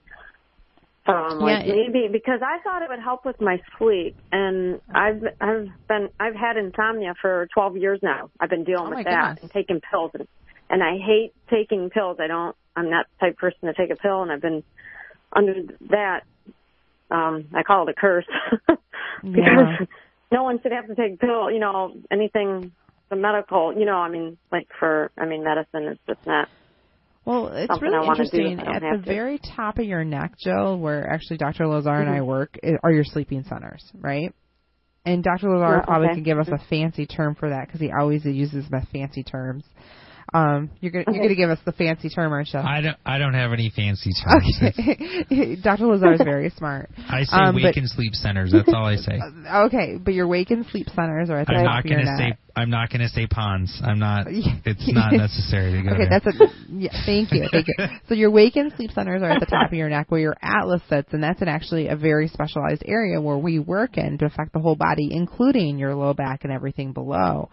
I'm 1.14 1.40
like 1.40 1.66
Yeah, 1.66 1.74
it- 1.74 1.92
maybe 1.92 2.08
because 2.12 2.42
I 2.44 2.60
thought 2.64 2.82
it 2.82 2.90
would 2.90 3.00
help 3.00 3.26
with 3.26 3.40
my 3.40 3.62
sleep, 3.78 4.16
and 4.32 4.82
I've 4.94 5.24
I've 5.40 5.68
been 5.88 6.10
I've 6.20 6.36
had 6.36 6.58
insomnia 6.58 7.14
for 7.22 7.48
12 7.54 7.78
years 7.78 8.00
now. 8.04 8.30
I've 8.40 8.50
been 8.50 8.64
dealing 8.64 8.88
Oh, 8.94 8.96
with 8.96 9.06
that 9.06 9.36
goodness. 9.36 9.40
and 9.44 9.52
taking 9.52 9.82
pills, 9.92 10.12
and 10.14 10.28
and 10.70 10.84
I 10.84 10.98
hate 10.98 11.34
taking 11.50 11.90
pills. 11.90 12.18
I 12.20 12.28
don't. 12.28 12.56
I'm 12.76 12.90
not 12.90 13.06
the 13.20 13.26
type 13.28 13.34
of 13.34 13.38
person 13.38 13.60
to 13.68 13.74
take 13.74 13.90
a 13.92 13.96
pill, 13.96 14.22
and 14.22 14.32
I've 14.32 14.42
been 14.42 14.64
under 15.34 15.54
that. 15.90 16.22
Um, 17.10 17.46
I 17.56 17.64
call 17.64 17.88
it 17.88 17.96
a 17.98 18.00
curse 18.00 18.26
because 19.24 19.78
Yeah. 19.80 19.86
no 20.32 20.44
one 20.44 20.60
should 20.62 20.74
have 20.74 20.88
to 20.88 20.96
take 20.96 21.20
pill. 21.20 21.50
You 21.50 21.60
know, 21.60 21.94
anything 22.12 22.72
the 23.10 23.16
medical. 23.16 23.74
You 23.74 23.86
know, 23.86 23.96
I 23.98 24.10
mean, 24.10 24.38
like 24.52 24.68
for 24.78 25.12
I 25.18 25.26
mean, 25.26 25.44
medicine 25.44 25.88
is 25.88 25.98
just 26.08 26.20
not. 26.26 26.50
Well, 27.28 27.48
it's 27.50 27.68
something 27.68 27.92
really 27.92 27.98
I 27.98 28.08
wanna 28.08 28.24
do 28.30 28.38
if 28.38 28.60
interesting. 28.60 28.60
At 28.74 28.82
the 28.82 28.98
to. 29.00 29.04
very 29.06 29.38
top 29.40 29.80
of 29.80 29.86
your 29.86 30.06
neck, 30.06 30.38
Jill, 30.40 30.80
where 30.80 31.06
actually 31.10 31.38
Dr. 31.38 31.68
Lazar 31.68 32.00
and 32.00 32.10
I 32.10 32.22
Mhm. 32.22 32.26
work, 32.26 32.58
are 32.84 32.92
your 32.92 33.04
sleeping 33.04 33.44
centers, 33.44 33.84
right? 34.00 34.34
And 35.06 35.24
Dr. 35.24 35.50
Lazar 35.50 35.76
Yeah, 35.76 35.82
probably 35.82 36.08
okay. 36.08 36.16
could 36.16 36.24
give 36.24 36.40
us 36.40 36.48
a 36.48 36.58
fancy 36.70 37.06
term 37.06 37.36
for 37.36 37.50
that 37.50 37.68
because 37.68 37.82
he 37.82 37.92
always 37.92 38.24
uses 38.26 38.70
the 38.70 38.82
fancy 38.94 39.24
terms. 39.24 39.66
Um, 40.34 40.70
you're 40.82 40.92
gonna 40.92 41.06
you're 41.10 41.24
gonna 41.24 41.36
give 41.36 41.50
us 41.50 41.60
the 41.66 41.72
fancy 41.72 42.10
term, 42.10 42.34
aren't 42.34 42.54
you? 42.54 42.60
I 42.60 42.82
don't. 42.82 42.98
I 43.06 43.18
don't 43.18 43.34
have 43.34 43.54
any 43.54 43.72
fancy 43.74 44.12
terms. 44.12 44.60
Okay, 44.62 45.56
Dr. 45.64 45.86
Lazar 45.86 46.14
is 46.14 46.22
very 46.22 46.50
smart. 46.50 46.90
I 47.10 47.24
say 47.24 47.38
Um, 47.38 47.56
wake 47.56 47.64
but- 47.64 47.78
and 47.78 47.90
sleep 47.90 48.14
centers. 48.14 48.52
That's 48.52 48.68
all 48.74 48.86
I 48.86 48.96
say. 48.98 49.20
Okay, 49.68 49.98
but 49.98 50.14
your 50.14 50.28
wake 50.28 50.52
and 50.52 50.66
sleep 50.68 50.88
centers 50.90 51.30
are 51.30 51.40
at 51.40 51.48
the 51.48 51.54
I'm 51.54 51.64
top 51.64 51.66
not 51.66 51.80
of 51.80 51.86
your 51.86 52.00
gonna 52.00 52.18
neck. 52.18 52.34
say. 52.34 52.38
I'm 52.58 52.70
not 52.72 52.90
gonna 52.90 53.08
say 53.10 53.28
pons. 53.28 53.80
I'm 53.84 54.00
not. 54.00 54.26
It's 54.28 54.92
not 54.92 55.14
necessary 55.14 55.72
to 55.74 55.82
go 55.84 55.90
Okay, 55.96 56.10
there. 56.10 56.20
that's 56.20 56.26
a 56.26 56.48
yeah. 56.72 56.90
Thank 57.06 57.32
you, 57.32 57.48
thank 57.52 57.68
you. 57.68 57.86
So 58.10 58.16
your 58.16 58.32
wake 58.32 58.56
and 58.56 58.74
sleep 58.76 58.92
centers 58.92 59.22
are 59.22 59.30
at 59.30 59.40
the 59.40 59.46
top 59.46 59.68
of 59.72 59.78
your 59.78 59.90
neck, 59.90 60.08
where 60.10 60.20
your 60.20 60.36
atlas 60.42 60.82
sits, 60.90 61.14
and 61.14 61.22
that's 61.24 61.42
an 61.42 61.48
actually 61.48 61.88
a 61.88 61.96
very 61.96 62.28
specialized 62.28 62.84
area 62.86 63.22
where 63.22 63.38
we 63.38 63.60
work 63.60 63.98
in 63.98 64.18
to 64.18 64.26
affect 64.26 64.54
the 64.54 64.60
whole 64.60 64.76
body, 64.76 65.10
including 65.12 65.78
your 65.78 65.94
low 65.96 66.14
back 66.16 66.44
and 66.44 66.52
everything 66.52 66.94
below. 66.94 67.50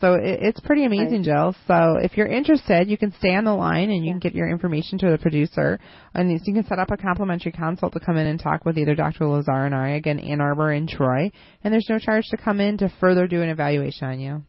So 0.00 0.14
it, 0.14 0.38
it's 0.42 0.60
pretty 0.60 0.84
amazing, 0.84 1.22
Jill. 1.22 1.54
So 1.66 1.96
if 2.02 2.16
you're 2.16 2.26
interested, 2.26 2.88
you 2.88 2.98
can 2.98 3.12
stay 3.18 3.34
on 3.34 3.44
the 3.44 3.54
line 3.54 3.90
and 3.90 4.04
you 4.04 4.12
can 4.12 4.18
get 4.18 4.34
your 4.34 4.48
information 4.50 4.98
to 4.98 5.10
the 5.10 5.18
producer, 5.18 5.78
and 6.14 6.30
you 6.30 6.52
can 6.52 6.66
set 6.66 6.78
up 6.78 6.90
a 6.90 6.96
complimentary 6.96 7.52
consult 7.52 7.92
to 7.92 8.00
come 8.00 8.16
in 8.16 8.26
and 8.26 8.40
talk 8.40 8.64
with 8.64 8.76
either 8.76 8.94
Dr. 8.94 9.26
Lazar 9.26 9.66
and 9.66 9.74
I, 9.74 9.90
again 9.90 10.18
Ann 10.18 10.40
Arbor 10.40 10.72
and 10.72 10.88
Troy, 10.88 11.30
and 11.62 11.72
there's 11.72 11.88
no 11.88 11.98
charge 11.98 12.24
to 12.30 12.36
come 12.36 12.60
in 12.60 12.78
to 12.78 12.92
further 13.00 13.26
do 13.28 13.42
an 13.42 13.48
evaluation 13.48 14.08
on 14.08 14.20
you. 14.20 14.42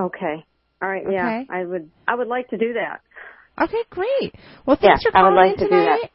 Okay. 0.00 0.44
All 0.82 0.88
right. 0.88 1.04
Yeah, 1.10 1.26
Okay. 1.26 1.46
I 1.50 1.64
would. 1.64 1.90
I 2.06 2.14
would 2.14 2.28
like 2.28 2.48
to 2.50 2.58
do 2.58 2.74
that. 2.74 3.00
Okay, 3.62 3.82
great. 3.90 4.34
Well, 4.66 4.76
thanks 4.80 5.04
Yeah, 5.04 5.12
for 5.12 5.16
I 5.16 5.22
would 5.28 5.36
like 5.36 5.52
in 5.52 5.58
to 5.58 5.64
do 5.64 5.70
that. 5.70 6.10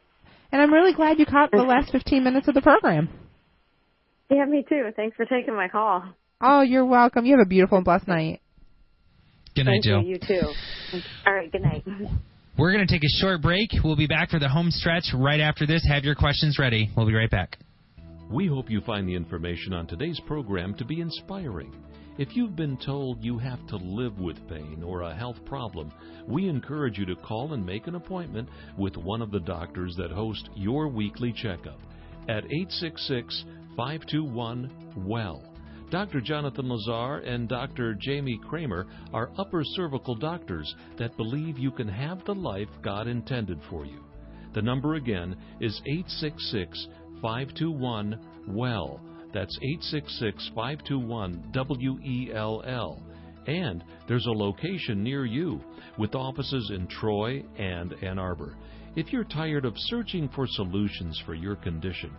And 0.52 0.62
I'm 0.62 0.74
really 0.74 0.94
glad 0.94 1.20
you 1.20 1.26
caught 1.26 1.52
the 1.52 1.58
last 1.64 1.92
15 1.92 2.24
minutes 2.24 2.48
of 2.48 2.54
the 2.54 2.62
program. 2.62 3.08
Yeah, 4.30 4.46
me 4.46 4.66
too. 4.68 4.90
Thanks 4.96 5.16
for 5.16 5.26
taking 5.26 5.56
my 5.56 5.70
call. 5.70 6.04
Oh, 6.42 6.62
you're 6.62 6.86
welcome. 6.86 7.26
You 7.26 7.38
have 7.38 7.46
a 7.46 7.50
beautiful 7.50 7.78
and 7.78 7.86
blessed 7.86 8.08
night. 8.08 8.42
Good 9.56 9.66
night, 9.66 9.82
Thank 9.84 9.84
Jill. 9.84 10.02
you. 10.02 10.10
You 10.12 10.20
too. 10.20 11.02
All 11.26 11.34
right. 11.34 11.52
Good 11.52 11.62
night. 11.62 11.84
We're 12.58 12.72
going 12.72 12.86
to 12.86 12.94
take 12.94 13.04
a 13.04 13.20
short 13.20 13.42
break. 13.42 13.70
We'll 13.84 13.98
be 13.98 14.08
back 14.08 14.30
for 14.30 14.40
the 14.40 14.48
home 14.48 14.72
stretch 14.72 15.12
right 15.14 15.40
after 15.42 15.66
this. 15.66 15.86
Have 15.90 16.04
your 16.04 16.16
questions 16.16 16.58
ready. 16.58 16.90
We'll 16.96 17.08
be 17.08 17.14
right 17.14 17.30
back. 17.30 17.58
We 18.32 18.48
hope 18.48 18.70
you 18.70 18.80
find 18.82 19.08
the 19.08 19.16
information 19.16 19.74
on 19.74 19.88
today's 19.88 20.20
program 20.28 20.76
to 20.76 20.86
be 20.86 21.02
inspiring. 21.02 21.74
If 22.18 22.36
you've 22.36 22.56
been 22.56 22.78
told 22.78 23.24
you 23.24 23.38
have 23.38 23.66
to 23.68 23.78
live 23.78 24.20
with 24.20 24.36
pain 24.50 24.84
or 24.86 25.02
a 25.04 25.16
health 25.16 25.38
problem, 25.46 25.92
we 26.28 26.48
encourage 26.48 26.98
you 26.98 27.06
to 27.06 27.16
call 27.16 27.54
and 27.54 27.66
make 27.66 27.88
an 27.88 27.96
appointment 27.96 28.50
with 28.78 28.96
one 28.98 29.22
of 29.22 29.32
the 29.32 29.40
doctors 29.40 29.96
that 29.98 30.12
host 30.12 30.50
your 30.56 30.88
weekly 30.90 31.34
checkup 31.34 31.80
at 32.28 32.44
866 32.46 33.46
521 33.76 34.70
WELL. 35.08 35.49
Dr. 35.90 36.22
Jonathan 36.22 36.70
Lazar 36.70 37.18
and 37.26 37.50
Dr. 37.50 37.96
Jamie 37.96 38.40
Kramer 38.48 38.86
are 39.12 39.32
upper 39.40 39.64
cervical 39.64 40.14
doctors 40.14 40.76
that 41.00 41.18
believe 41.18 41.58
you 41.58 41.72
can 41.72 41.88
have 41.88 42.24
the 42.26 42.36
life 42.36 42.70
God 42.84 43.08
intended 43.08 43.60
for 43.70 43.86
you. 43.86 44.04
The 44.54 44.62
number 44.62 44.96
again 44.96 45.36
is 45.60 45.82
866 45.88 46.88
521 47.22 48.20
WELL. 48.50 49.02
That's 49.34 49.58
866 49.62 50.52
521 50.54 51.50
W 51.54 52.00
E 52.04 52.32
L 52.34 52.64
L. 52.66 53.02
And 53.48 53.84
there's 54.08 54.28
a 54.28 54.32
location 54.32 55.04
near 55.04 55.26
you 55.26 55.60
with 55.98 56.14
offices 56.14 56.72
in 56.74 56.88
Troy 56.88 57.44
and 57.58 57.94
Ann 58.04 58.20
Arbor. 58.20 58.56
If 58.96 59.12
you're 59.12 59.24
tired 59.24 59.66
of 59.66 59.74
searching 59.76 60.30
for 60.36 60.46
solutions 60.48 61.22
for 61.26 61.34
your 61.34 61.56
condition, 61.56 62.12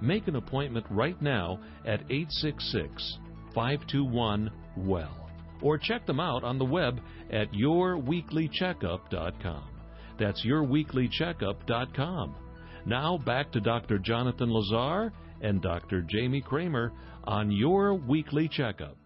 make 0.00 0.28
an 0.28 0.36
appointment 0.36 0.86
right 0.90 1.20
now 1.20 1.58
at 1.84 2.00
866 2.10 3.18
521 3.54 4.50
WELL 4.76 5.24
or 5.62 5.78
check 5.78 6.04
them 6.06 6.20
out 6.20 6.44
on 6.44 6.58
the 6.58 6.64
web 6.64 7.00
at 7.30 7.52
yourweeklycheckup.com. 7.52 9.64
That's 10.18 10.44
yourweeklycheckup.com. 10.44 12.34
Now 12.86 13.18
back 13.18 13.52
to 13.52 13.60
Dr. 13.60 13.98
Jonathan 13.98 14.52
Lazar 14.52 15.12
and 15.40 15.62
Dr. 15.62 16.02
Jamie 16.02 16.42
Kramer 16.42 16.92
on 17.24 17.50
Your 17.50 17.94
Weekly 17.94 18.48
Checkup. 18.48 18.96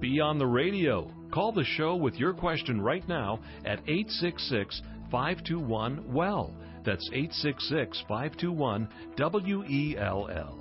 Be 0.00 0.18
on 0.18 0.38
the 0.38 0.46
radio. 0.46 1.10
Call 1.30 1.52
the 1.52 1.64
show 1.64 1.94
with 1.94 2.14
your 2.14 2.32
question 2.32 2.80
right 2.80 3.06
now 3.06 3.40
at 3.64 3.80
866 3.80 4.80
521 5.10 6.12
WELL. 6.12 6.54
That's 6.84 7.08
866 7.12 8.04
521 8.08 8.88
W 9.16 9.64
E 9.64 9.96
L 9.98 10.28
L. 10.32 10.60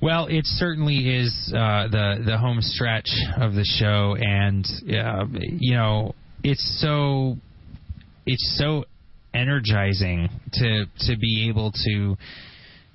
Well, 0.00 0.26
it 0.26 0.42
certainly 0.44 1.16
is 1.16 1.52
uh, 1.52 1.88
the 1.88 2.22
the 2.24 2.38
home 2.38 2.60
stretch 2.60 3.10
of 3.36 3.54
the 3.54 3.64
show, 3.64 4.16
and 4.18 4.64
uh, 4.88 5.26
you 5.40 5.74
know 5.74 6.14
it's 6.44 6.80
so 6.80 7.36
it's 8.24 8.58
so 8.58 8.84
energizing 9.34 10.28
to 10.52 10.86
to 11.00 11.16
be 11.16 11.48
able 11.48 11.72
to 11.72 12.16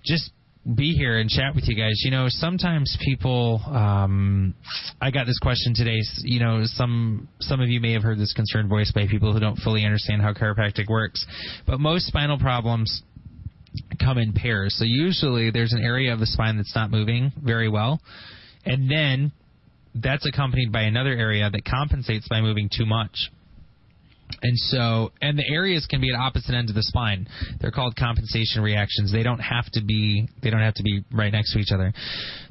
just 0.05 0.31
be 0.75 0.93
here 0.93 1.17
and 1.19 1.29
chat 1.29 1.55
with 1.55 1.65
you 1.67 1.75
guys. 1.75 2.01
You 2.03 2.11
know, 2.11 2.27
sometimes 2.29 2.97
people. 3.03 3.61
Um, 3.65 4.53
I 5.01 5.11
got 5.11 5.25
this 5.25 5.39
question 5.39 5.73
today. 5.75 5.99
You 6.21 6.39
know, 6.39 6.61
some 6.63 7.27
some 7.39 7.59
of 7.59 7.69
you 7.69 7.81
may 7.81 7.93
have 7.93 8.03
heard 8.03 8.17
this 8.17 8.33
concerned 8.33 8.69
voice 8.69 8.91
by 8.93 9.07
people 9.07 9.33
who 9.33 9.39
don't 9.39 9.57
fully 9.57 9.85
understand 9.85 10.21
how 10.21 10.33
chiropractic 10.33 10.87
works, 10.87 11.25
but 11.67 11.79
most 11.79 12.05
spinal 12.07 12.39
problems 12.39 13.03
come 13.99 14.17
in 14.17 14.33
pairs. 14.33 14.75
So 14.77 14.85
usually 14.85 15.51
there's 15.51 15.73
an 15.73 15.83
area 15.83 16.13
of 16.13 16.19
the 16.19 16.27
spine 16.27 16.57
that's 16.57 16.75
not 16.75 16.91
moving 16.91 17.31
very 17.43 17.69
well, 17.69 17.99
and 18.65 18.89
then 18.89 19.31
that's 19.95 20.25
accompanied 20.25 20.71
by 20.71 20.83
another 20.83 21.11
area 21.11 21.49
that 21.49 21.65
compensates 21.65 22.27
by 22.27 22.41
moving 22.41 22.69
too 22.75 22.85
much. 22.85 23.29
And 24.43 24.57
so, 24.57 25.11
and 25.21 25.39
the 25.39 25.47
areas 25.47 25.87
can 25.89 26.01
be 26.01 26.13
at 26.13 26.19
opposite 26.19 26.53
ends 26.53 26.69
of 26.69 26.75
the 26.75 26.83
spine. 26.83 27.27
They're 27.61 27.71
called 27.71 27.95
compensation 27.95 28.61
reactions. 28.61 29.11
They 29.11 29.23
don't 29.23 29.39
have 29.39 29.65
to 29.71 29.81
be. 29.81 30.27
They 30.43 30.49
don't 30.49 30.61
have 30.61 30.73
to 30.75 30.83
be 30.83 31.03
right 31.11 31.31
next 31.31 31.53
to 31.53 31.59
each 31.59 31.71
other. 31.73 31.93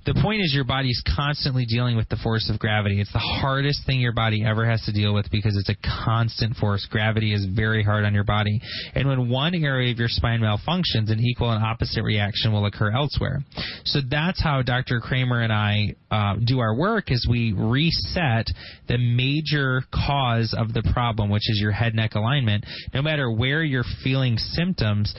The 0.04 0.14
point 0.14 0.42
is, 0.42 0.52
your 0.52 0.64
body's 0.64 1.00
constantly 1.14 1.64
dealing 1.64 1.96
with 1.96 2.08
the 2.08 2.16
force 2.16 2.50
of 2.52 2.58
gravity. 2.58 3.00
It's 3.00 3.12
the 3.12 3.18
hardest 3.18 3.86
thing 3.86 4.00
your 4.00 4.14
body 4.14 4.42
ever 4.44 4.68
has 4.68 4.82
to 4.86 4.92
deal 4.92 5.14
with 5.14 5.30
because 5.30 5.56
it's 5.56 5.68
a 5.68 5.76
constant 6.04 6.56
force. 6.56 6.88
Gravity 6.90 7.32
is 7.32 7.46
very 7.54 7.84
hard 7.84 8.04
on 8.04 8.14
your 8.14 8.24
body, 8.24 8.60
and 8.94 9.06
when 9.06 9.28
one 9.28 9.54
area 9.54 9.92
of 9.92 9.98
your 9.98 10.08
spine 10.08 10.40
malfunctions, 10.40 11.12
an 11.12 11.20
equal 11.20 11.50
and 11.50 11.62
opposite 11.62 12.02
reaction 12.02 12.52
will 12.52 12.66
occur 12.66 12.90
elsewhere. 12.90 13.40
So 13.84 14.00
that's 14.08 14.42
how 14.42 14.62
Dr. 14.62 15.00
Kramer 15.00 15.42
and 15.42 15.52
I 15.52 15.94
uh, 16.10 16.36
do 16.44 16.60
our 16.60 16.74
work: 16.74 17.12
is 17.12 17.26
we 17.30 17.52
reset 17.52 18.46
the 18.88 18.98
major 18.98 19.82
cause 19.92 20.54
of 20.58 20.72
the 20.72 20.82
problem, 20.92 21.30
which 21.30 21.48
is 21.48 21.60
your 21.60 21.72
head 21.82 21.94
neck 21.94 22.14
alignment. 22.14 22.64
No 22.94 23.02
matter 23.02 23.30
where 23.30 23.62
you're 23.62 23.84
feeling 24.04 24.36
symptoms, 24.36 25.14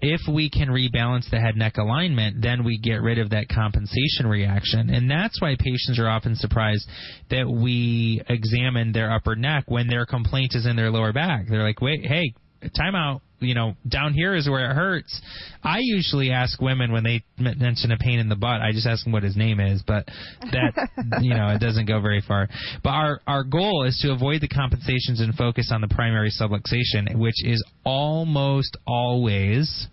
if 0.00 0.20
we 0.32 0.50
can 0.50 0.68
rebalance 0.68 1.28
the 1.30 1.40
head 1.40 1.56
neck 1.56 1.78
alignment, 1.78 2.42
then 2.42 2.64
we 2.64 2.78
get 2.78 3.00
rid 3.00 3.18
of 3.18 3.30
that 3.30 3.48
compensation 3.48 4.26
reaction. 4.26 4.90
And 4.90 5.10
that's 5.10 5.40
why 5.40 5.56
patients 5.58 5.98
are 5.98 6.08
often 6.08 6.36
surprised 6.36 6.86
that 7.30 7.48
we 7.48 8.22
examine 8.28 8.92
their 8.92 9.10
upper 9.12 9.36
neck 9.36 9.64
when 9.68 9.88
their 9.88 10.04
complaint 10.04 10.52
is 10.54 10.66
in 10.66 10.76
their 10.76 10.90
lower 10.90 11.12
back. 11.12 11.46
They're 11.48 11.64
like, 11.64 11.80
wait, 11.80 12.04
hey, 12.04 12.34
time 12.76 12.94
out. 12.94 13.22
You 13.40 13.54
know, 13.54 13.74
down 13.88 14.14
here 14.14 14.34
is 14.34 14.48
where 14.48 14.70
it 14.70 14.74
hurts. 14.74 15.20
I 15.62 15.78
usually 15.80 16.30
ask 16.30 16.60
women 16.60 16.92
when 16.92 17.04
they 17.04 17.22
mention 17.38 17.92
a 17.92 17.96
pain 17.98 18.18
in 18.18 18.28
the 18.28 18.36
butt, 18.36 18.60
I 18.60 18.72
just 18.72 18.86
ask 18.86 19.04
them 19.04 19.12
what 19.12 19.22
his 19.22 19.36
name 19.36 19.60
is, 19.60 19.82
but 19.86 20.06
that, 20.40 20.88
you 21.20 21.34
know, 21.34 21.48
it 21.48 21.60
doesn't 21.60 21.86
go 21.86 22.00
very 22.00 22.22
far. 22.26 22.48
But 22.82 22.90
our, 22.90 23.20
our 23.26 23.44
goal 23.44 23.84
is 23.84 23.98
to 24.02 24.12
avoid 24.12 24.40
the 24.40 24.48
compensations 24.48 25.20
and 25.20 25.34
focus 25.34 25.70
on 25.72 25.80
the 25.80 25.88
primary 25.88 26.30
subluxation, 26.30 27.16
which 27.16 27.44
is 27.44 27.62
almost 27.84 28.76
always 28.86 29.88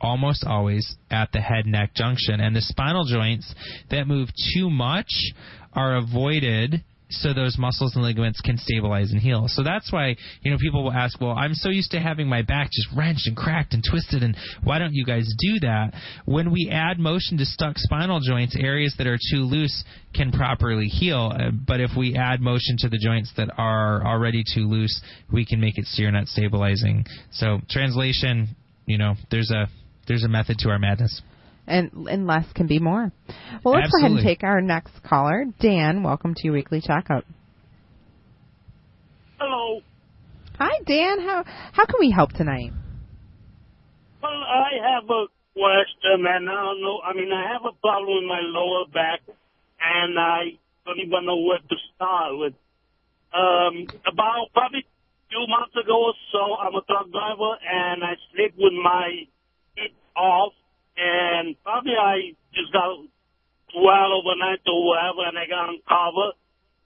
almost 0.00 0.44
always 0.44 0.96
at 1.10 1.32
the 1.32 1.40
head 1.40 1.64
neck 1.66 1.94
junction. 1.94 2.38
And 2.38 2.54
the 2.54 2.60
spinal 2.60 3.04
joints 3.06 3.54
that 3.90 4.06
move 4.06 4.28
too 4.54 4.68
much 4.68 5.08
are 5.72 5.96
avoided 5.96 6.84
so 7.20 7.32
those 7.32 7.56
muscles 7.58 7.94
and 7.94 8.04
ligaments 8.04 8.40
can 8.40 8.58
stabilize 8.58 9.12
and 9.12 9.20
heal. 9.20 9.44
So 9.48 9.62
that's 9.62 9.92
why, 9.92 10.16
you 10.42 10.50
know, 10.50 10.58
people 10.58 10.84
will 10.84 10.92
ask, 10.92 11.20
well, 11.20 11.32
I'm 11.32 11.54
so 11.54 11.68
used 11.68 11.90
to 11.92 12.00
having 12.00 12.28
my 12.28 12.42
back 12.42 12.70
just 12.70 12.88
wrenched 12.96 13.26
and 13.26 13.36
cracked 13.36 13.74
and 13.74 13.82
twisted, 13.88 14.22
and 14.22 14.36
why 14.62 14.78
don't 14.78 14.94
you 14.94 15.04
guys 15.04 15.32
do 15.38 15.60
that? 15.60 15.94
When 16.24 16.50
we 16.52 16.70
add 16.72 16.98
motion 16.98 17.38
to 17.38 17.44
stuck 17.44 17.76
spinal 17.78 18.20
joints, 18.20 18.56
areas 18.58 18.94
that 18.98 19.06
are 19.06 19.18
too 19.30 19.42
loose 19.42 19.84
can 20.14 20.32
properly 20.32 20.86
heal. 20.86 21.32
Uh, 21.34 21.50
but 21.50 21.80
if 21.80 21.90
we 21.96 22.16
add 22.16 22.40
motion 22.40 22.76
to 22.78 22.88
the 22.88 22.98
joints 22.98 23.32
that 23.36 23.50
are 23.58 24.04
already 24.06 24.42
too 24.54 24.68
loose, 24.68 25.00
we 25.32 25.44
can 25.44 25.60
make 25.60 25.78
it 25.78 25.86
so 25.86 26.02
you're 26.02 26.12
not 26.12 26.26
stabilizing. 26.26 27.04
So 27.32 27.60
translation, 27.68 28.56
you 28.86 28.98
know, 28.98 29.14
there's 29.30 29.50
a 29.50 29.66
there's 30.06 30.24
a 30.24 30.28
method 30.28 30.58
to 30.58 30.68
our 30.68 30.78
madness. 30.78 31.22
And 31.66 31.90
and 32.08 32.26
less 32.26 32.44
can 32.54 32.66
be 32.66 32.78
more. 32.78 33.10
Well, 33.64 33.74
let's 33.74 33.86
Absolutely. 33.86 33.90
go 33.90 33.98
ahead 33.98 34.10
and 34.10 34.20
take 34.20 34.42
our 34.44 34.60
next 34.60 35.02
caller. 35.02 35.46
Dan, 35.60 36.02
welcome 36.02 36.34
to 36.34 36.40
your 36.44 36.52
weekly 36.52 36.80
checkup. 36.80 37.24
Hello. 39.38 39.80
Hi, 40.58 40.78
Dan. 40.86 41.20
How 41.20 41.44
how 41.72 41.86
can 41.86 41.96
we 42.00 42.10
help 42.10 42.32
tonight? 42.32 42.72
Well, 44.22 44.30
I 44.30 44.70
have 44.92 45.04
a 45.04 45.26
question, 45.54 46.26
and 46.26 46.48
I 46.48 46.54
don't 46.54 46.80
know. 46.82 47.00
I 47.04 47.14
mean, 47.14 47.32
I 47.32 47.52
have 47.52 47.62
a 47.64 47.74
problem 47.80 48.24
with 48.24 48.28
my 48.28 48.40
lower 48.42 48.84
back, 48.92 49.20
and 49.80 50.18
I 50.18 50.58
don't 50.84 50.98
even 50.98 51.26
know 51.26 51.40
where 51.44 51.58
to 51.58 51.76
start 51.94 52.38
with. 52.38 52.54
Um, 53.34 53.88
about 54.06 54.52
probably 54.52 54.86
two 55.30 55.46
months 55.48 55.74
ago 55.74 56.10
or 56.10 56.14
so, 56.30 56.54
I'm 56.56 56.74
a 56.74 56.82
truck 56.86 57.10
driver, 57.10 57.58
and 57.62 58.04
I 58.04 58.14
sleep 58.32 58.54
with 58.56 58.72
my 58.72 59.26
feet 59.74 59.94
off, 60.16 60.52
and 60.96 61.56
probably 61.62 61.96
I 61.98 62.34
just 62.54 62.72
got 62.72 62.98
well 63.74 64.10
overnight 64.14 64.60
or 64.66 64.86
whatever, 64.86 65.26
and 65.26 65.38
I 65.38 65.46
got 65.46 65.68
uncovered, 65.68 66.34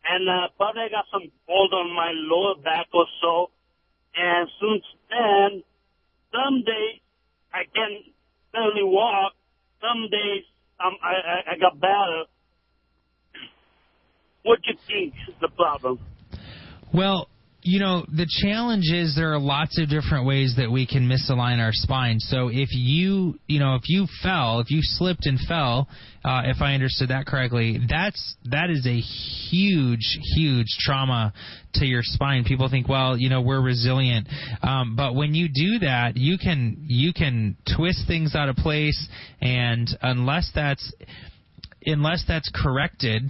and 0.08 0.28
uh, 0.28 0.48
probably 0.56 0.82
I 0.82 0.88
got 0.88 1.04
some 1.12 1.30
cold 1.46 1.72
on 1.74 1.94
my 1.94 2.12
lower 2.14 2.56
back 2.62 2.86
or 2.92 3.06
so, 3.20 3.50
and 4.16 4.48
since 4.60 4.84
then, 5.10 5.62
some 6.32 6.64
days 6.64 7.00
I 7.52 7.64
can 7.74 8.04
barely 8.52 8.84
walk. 8.84 9.32
Some 9.80 10.08
days 10.10 10.44
um, 10.84 10.96
I, 11.02 11.12
I, 11.12 11.52
I 11.54 11.58
got 11.58 11.80
better. 11.80 12.24
What 14.42 14.60
do 14.62 14.72
you 14.72 14.78
think 14.86 15.14
is 15.28 15.34
the 15.40 15.48
problem? 15.48 15.98
Well, 16.92 17.28
you 17.68 17.80
know, 17.80 18.06
the 18.08 18.26
challenge 18.42 18.86
is 18.90 19.14
there 19.14 19.34
are 19.34 19.38
lots 19.38 19.78
of 19.78 19.90
different 19.90 20.24
ways 20.26 20.54
that 20.56 20.70
we 20.70 20.86
can 20.86 21.06
misalign 21.06 21.58
our 21.58 21.72
spine. 21.72 22.18
So 22.18 22.48
if 22.48 22.70
you, 22.72 23.38
you 23.46 23.60
know, 23.60 23.74
if 23.74 23.82
you 23.88 24.06
fell, 24.22 24.60
if 24.60 24.70
you 24.70 24.80
slipped 24.80 25.26
and 25.26 25.38
fell, 25.46 25.86
uh, 26.24 26.44
if 26.46 26.62
I 26.62 26.72
understood 26.72 27.10
that 27.10 27.26
correctly, 27.26 27.78
that's 27.86 28.36
that 28.46 28.70
is 28.70 28.86
a 28.86 28.98
huge, 28.98 30.18
huge 30.34 30.66
trauma 30.80 31.34
to 31.74 31.84
your 31.84 32.00
spine. 32.02 32.44
People 32.44 32.70
think, 32.70 32.88
well, 32.88 33.18
you 33.18 33.28
know, 33.28 33.42
we're 33.42 33.60
resilient, 33.60 34.28
um, 34.62 34.96
but 34.96 35.14
when 35.14 35.34
you 35.34 35.48
do 35.48 35.80
that, 35.80 36.16
you 36.16 36.38
can 36.38 36.86
you 36.86 37.12
can 37.12 37.56
twist 37.76 38.00
things 38.06 38.34
out 38.34 38.48
of 38.48 38.56
place, 38.56 39.08
and 39.42 39.88
unless 40.00 40.50
that's 40.54 40.90
unless 41.84 42.24
that's 42.26 42.50
corrected 42.54 43.22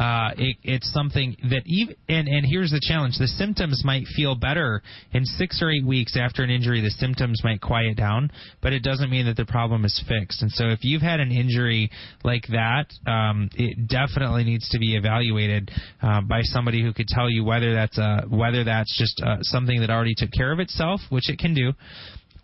uh, 0.00 0.30
it, 0.38 0.56
it's 0.62 0.90
something 0.94 1.36
that 1.50 1.60
even 1.66 1.94
and 2.08 2.26
and 2.26 2.46
here's 2.48 2.70
the 2.70 2.80
challenge: 2.80 3.18
the 3.18 3.28
symptoms 3.28 3.82
might 3.84 4.06
feel 4.16 4.34
better 4.34 4.80
in 5.12 5.26
six 5.26 5.60
or 5.60 5.70
eight 5.70 5.84
weeks 5.84 6.16
after 6.16 6.42
an 6.42 6.48
injury. 6.48 6.80
The 6.80 6.90
symptoms 6.90 7.42
might 7.44 7.60
quiet 7.60 7.98
down, 7.98 8.32
but 8.62 8.72
it 8.72 8.82
doesn't 8.82 9.10
mean 9.10 9.26
that 9.26 9.36
the 9.36 9.44
problem 9.44 9.84
is 9.84 10.02
fixed. 10.08 10.40
And 10.40 10.50
so, 10.50 10.68
if 10.68 10.78
you've 10.84 11.02
had 11.02 11.20
an 11.20 11.30
injury 11.30 11.90
like 12.24 12.46
that, 12.48 12.86
um, 13.06 13.50
it 13.54 13.88
definitely 13.88 14.44
needs 14.44 14.70
to 14.70 14.78
be 14.78 14.96
evaluated 14.96 15.70
uh, 16.00 16.22
by 16.22 16.40
somebody 16.44 16.82
who 16.82 16.94
could 16.94 17.08
tell 17.08 17.28
you 17.28 17.44
whether 17.44 17.74
that's 17.74 17.98
a 17.98 18.22
whether 18.30 18.64
that's 18.64 18.96
just 18.98 19.20
uh, 19.22 19.36
something 19.42 19.80
that 19.80 19.90
already 19.90 20.14
took 20.16 20.32
care 20.32 20.50
of 20.50 20.60
itself, 20.60 21.02
which 21.10 21.28
it 21.28 21.38
can 21.38 21.52
do 21.52 21.74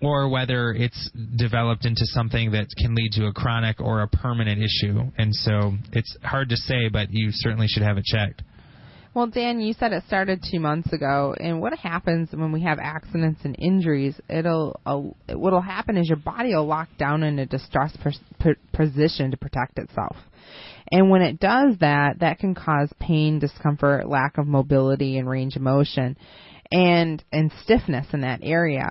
or 0.02 0.28
whether 0.28 0.72
it's 0.72 1.10
developed 1.36 1.84
into 1.84 2.04
something 2.04 2.52
that 2.52 2.66
can 2.76 2.94
lead 2.94 3.12
to 3.12 3.26
a 3.26 3.32
chronic 3.32 3.80
or 3.80 4.02
a 4.02 4.08
permanent 4.08 4.60
issue. 4.60 5.00
And 5.16 5.34
so 5.34 5.72
it's 5.92 6.16
hard 6.22 6.50
to 6.50 6.56
say, 6.56 6.88
but 6.88 7.08
you 7.10 7.28
certainly 7.32 7.66
should 7.66 7.82
have 7.82 7.96
it 7.96 8.04
checked. 8.04 8.42
Well, 9.16 9.28
Dan, 9.28 9.60
you 9.60 9.72
said 9.72 9.94
it 9.94 10.04
started 10.06 10.44
two 10.50 10.60
months 10.60 10.92
ago, 10.92 11.34
and 11.40 11.58
what 11.58 11.72
happens 11.78 12.28
when 12.32 12.52
we 12.52 12.60
have 12.64 12.78
accidents 12.78 13.40
and 13.44 13.56
injuries? 13.58 14.14
It'll 14.28 14.78
uh, 14.84 15.00
what'll 15.34 15.62
happen 15.62 15.96
is 15.96 16.06
your 16.06 16.18
body 16.18 16.54
will 16.54 16.66
lock 16.66 16.88
down 16.98 17.22
in 17.22 17.38
a 17.38 17.46
distressed 17.46 17.96
position 18.74 19.30
to 19.30 19.38
protect 19.38 19.78
itself. 19.78 20.16
And 20.92 21.08
when 21.08 21.22
it 21.22 21.40
does 21.40 21.78
that, 21.80 22.18
that 22.20 22.40
can 22.40 22.54
cause 22.54 22.92
pain, 23.00 23.38
discomfort, 23.38 24.06
lack 24.06 24.36
of 24.36 24.46
mobility 24.46 25.16
and 25.16 25.26
range 25.26 25.56
of 25.56 25.62
motion, 25.62 26.18
and 26.70 27.24
and 27.32 27.50
stiffness 27.62 28.06
in 28.12 28.20
that 28.20 28.40
area. 28.42 28.90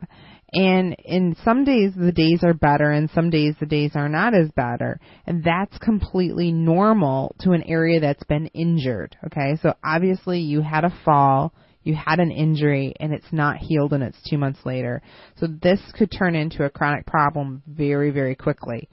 And 0.55 0.95
in 1.03 1.35
some 1.43 1.65
days 1.65 1.91
the 1.97 2.13
days 2.13 2.39
are 2.41 2.53
better 2.53 2.89
and 2.89 3.09
some 3.09 3.29
days 3.29 3.55
the 3.59 3.65
days 3.65 3.91
are 3.93 4.07
not 4.07 4.33
as 4.33 4.49
better. 4.51 5.01
And 5.27 5.43
that's 5.43 5.77
completely 5.79 6.53
normal 6.53 7.35
to 7.41 7.51
an 7.51 7.63
area 7.63 7.99
that's 7.99 8.23
been 8.23 8.47
injured. 8.47 9.17
Okay. 9.25 9.57
So 9.61 9.73
obviously 9.83 10.39
you 10.39 10.61
had 10.61 10.85
a 10.85 10.97
fall, 11.03 11.53
you 11.83 11.93
had 11.93 12.21
an 12.21 12.31
injury 12.31 12.93
and 13.01 13.13
it's 13.13 13.33
not 13.33 13.57
healed 13.57 13.91
and 13.91 14.01
it's 14.01 14.17
two 14.29 14.37
months 14.37 14.59
later. 14.65 15.01
So 15.35 15.47
this 15.47 15.81
could 15.93 16.09
turn 16.09 16.35
into 16.35 16.63
a 16.63 16.69
chronic 16.69 17.05
problem 17.05 17.61
very, 17.67 18.11
very 18.11 18.35
quickly. 18.35 18.87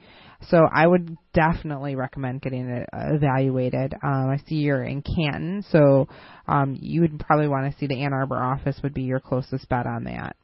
So 0.48 0.58
I 0.74 0.84
would 0.84 1.16
definitely 1.32 1.94
recommend 1.94 2.42
getting 2.42 2.68
it 2.68 2.88
evaluated. 2.92 3.94
Um, 4.02 4.30
I 4.30 4.38
see 4.48 4.56
you're 4.56 4.82
in 4.82 5.02
Canton, 5.02 5.64
so 5.70 6.08
um, 6.48 6.76
you 6.80 7.02
would 7.02 7.20
probably 7.20 7.46
want 7.46 7.72
to 7.72 7.78
see 7.78 7.86
the 7.86 8.02
Ann 8.02 8.12
Arbor 8.12 8.42
office 8.42 8.80
would 8.82 8.92
be 8.92 9.02
your 9.02 9.20
closest 9.20 9.68
bet 9.68 9.86
on 9.86 10.02
that. 10.04 10.34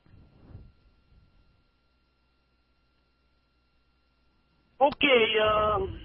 Okay, 4.81 5.25
um, 5.43 5.99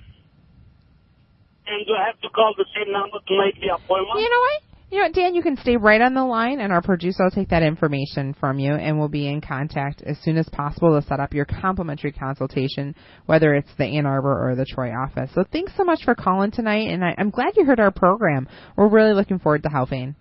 and 1.67 1.86
do 1.86 1.93
I 1.93 2.07
have 2.07 2.19
to 2.21 2.30
call 2.30 2.53
the 2.57 2.65
same 2.76 2.91
number 2.91 3.19
to 3.19 3.38
make 3.38 3.61
the 3.61 3.74
appointment? 3.76 4.19
You 4.19 4.30
know 4.30 4.39
what? 4.39 4.63
You 4.89 4.99
know 4.99 5.05
what, 5.05 5.13
Dan, 5.13 5.34
you 5.34 5.41
can 5.41 5.57
stay 5.57 5.76
right 5.76 6.01
on 6.01 6.13
the 6.13 6.24
line, 6.24 6.59
and 6.59 6.71
our 6.71 6.82
producer 6.82 7.24
will 7.24 7.32
take 7.32 7.49
that 7.49 7.63
information 7.63 8.36
from 8.39 8.59
you, 8.59 8.74
and 8.74 8.99
we'll 8.99 9.09
be 9.09 9.28
in 9.28 9.41
contact 9.41 10.03
as 10.03 10.19
soon 10.21 10.38
as 10.38 10.47
possible 10.49 10.99
to 10.99 11.07
set 11.07 11.19
up 11.19 11.34
your 11.34 11.45
complimentary 11.45 12.11
consultation, 12.11 12.93
whether 13.26 13.55
it's 13.55 13.74
the 13.80 13.86
Ann 13.86 14.05
Arbor 14.05 14.47
or 14.47 14.55
the 14.55 14.65
Troy 14.65 14.91
office. 14.91 15.32
So 15.34 15.45
thanks 15.51 15.71
so 15.76 15.84
much 15.84 16.03
for 16.03 16.13
calling 16.13 16.51
tonight, 16.51 16.89
and 16.89 17.03
I, 17.03 17.15
I'm 17.17 17.32
glad 17.32 17.53
you 17.55 17.65
heard 17.65 17.80
our 17.80 17.89
program. 17.89 18.47
We're 18.76 18.88
really 18.88 19.13
looking 19.13 19.39
forward 19.39 19.63
to 19.63 19.69
helping. 19.69 20.15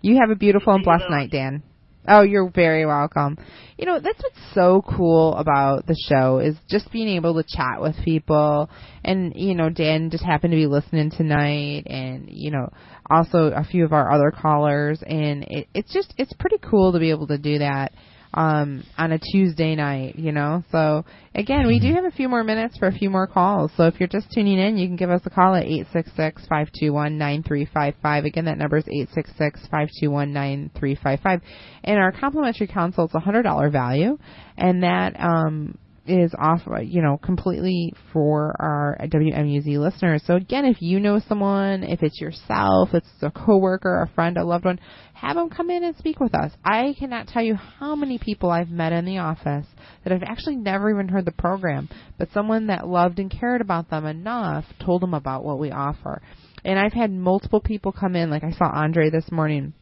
You 0.00 0.18
have 0.20 0.30
a 0.30 0.36
beautiful 0.36 0.74
and 0.74 0.84
blessed 0.84 1.10
night, 1.10 1.30
Dan. 1.30 1.62
Oh, 2.06 2.22
you're 2.22 2.50
very 2.50 2.84
welcome. 2.84 3.38
You 3.78 3.86
know, 3.86 4.00
that's 4.00 4.20
what's 4.20 4.54
so 4.54 4.82
cool 4.96 5.34
about 5.34 5.86
the 5.86 5.96
show 6.08 6.38
is 6.38 6.56
just 6.68 6.90
being 6.90 7.08
able 7.08 7.34
to 7.34 7.48
chat 7.48 7.80
with 7.80 7.94
people. 8.04 8.68
And, 9.04 9.32
you 9.36 9.54
know, 9.54 9.70
Dan 9.70 10.10
just 10.10 10.24
happened 10.24 10.50
to 10.50 10.56
be 10.56 10.66
listening 10.66 11.10
tonight 11.10 11.86
and, 11.86 12.28
you 12.28 12.50
know, 12.50 12.72
also 13.08 13.52
a 13.54 13.64
few 13.64 13.84
of 13.84 13.92
our 13.92 14.10
other 14.10 14.32
callers. 14.32 15.00
And 15.06 15.44
it, 15.44 15.68
it's 15.74 15.92
just, 15.92 16.12
it's 16.18 16.32
pretty 16.32 16.58
cool 16.58 16.92
to 16.92 16.98
be 16.98 17.10
able 17.10 17.28
to 17.28 17.38
do 17.38 17.58
that 17.58 17.92
um 18.34 18.82
on 18.96 19.12
a 19.12 19.18
Tuesday 19.18 19.74
night, 19.74 20.16
you 20.16 20.32
know. 20.32 20.62
So 20.70 21.04
again, 21.34 21.66
we 21.66 21.78
do 21.78 21.92
have 21.94 22.04
a 22.04 22.10
few 22.10 22.28
more 22.28 22.44
minutes 22.44 22.78
for 22.78 22.88
a 22.88 22.92
few 22.92 23.10
more 23.10 23.26
calls. 23.26 23.70
So 23.76 23.84
if 23.84 24.00
you're 24.00 24.08
just 24.08 24.30
tuning 24.32 24.58
in, 24.58 24.76
you 24.78 24.86
can 24.86 24.96
give 24.96 25.10
us 25.10 25.22
a 25.24 25.30
call 25.30 25.54
at 25.54 25.64
eight 25.64 25.86
six 25.92 26.10
six 26.16 26.42
five 26.48 26.68
two 26.78 26.92
one 26.92 27.18
nine 27.18 27.42
three 27.42 27.68
five 27.72 27.94
five. 28.02 28.24
Again, 28.24 28.46
that 28.46 28.58
number 28.58 28.78
is 28.78 28.88
eight 28.88 29.08
six 29.14 29.30
six 29.36 29.60
five 29.70 29.88
two 30.00 30.10
one 30.10 30.32
nine 30.32 30.70
three 30.78 30.94
five 30.94 31.20
five. 31.20 31.40
And 31.84 31.98
our 31.98 32.12
complimentary 32.12 32.66
consult 32.66 33.10
is 33.10 33.14
a 33.14 33.20
hundred 33.20 33.42
dollar 33.42 33.70
value, 33.70 34.18
and 34.56 34.82
that 34.82 35.18
um 35.20 35.76
is 36.06 36.34
off, 36.36 36.60
uh, 36.66 36.80
you 36.80 37.00
know, 37.00 37.16
completely 37.16 37.92
for 38.12 38.56
our 38.58 38.96
WMUZ 39.00 39.78
listeners. 39.78 40.22
So 40.26 40.34
again, 40.34 40.64
if 40.64 40.78
you 40.80 40.98
know 40.98 41.20
someone, 41.28 41.84
if 41.84 42.02
it's 42.02 42.20
yourself, 42.20 42.90
it's 42.92 43.08
a 43.22 43.30
coworker, 43.30 44.02
a 44.02 44.12
friend, 44.14 44.36
a 44.36 44.44
loved 44.44 44.64
one, 44.64 44.80
have 45.14 45.36
them 45.36 45.48
come 45.48 45.70
in 45.70 45.84
and 45.84 45.96
speak 45.96 46.18
with 46.18 46.34
us. 46.34 46.50
I 46.64 46.94
cannot 46.98 47.28
tell 47.28 47.42
you 47.42 47.54
how 47.54 47.94
many 47.94 48.18
people 48.18 48.50
I've 48.50 48.70
met 48.70 48.92
in 48.92 49.04
the 49.04 49.18
office 49.18 49.66
that 50.02 50.12
have 50.12 50.24
actually 50.24 50.56
never 50.56 50.90
even 50.90 51.08
heard 51.08 51.24
the 51.24 51.32
program, 51.32 51.88
but 52.18 52.32
someone 52.32 52.66
that 52.66 52.88
loved 52.88 53.20
and 53.20 53.30
cared 53.30 53.60
about 53.60 53.88
them 53.88 54.04
enough 54.04 54.64
told 54.84 55.02
them 55.02 55.14
about 55.14 55.44
what 55.44 55.60
we 55.60 55.70
offer. 55.70 56.20
And 56.64 56.78
I've 56.78 56.92
had 56.92 57.12
multiple 57.12 57.60
people 57.60 57.92
come 57.92 58.16
in, 58.16 58.30
like 58.30 58.44
I 58.44 58.52
saw 58.52 58.70
Andre 58.72 59.10
this 59.10 59.30
morning 59.30 59.74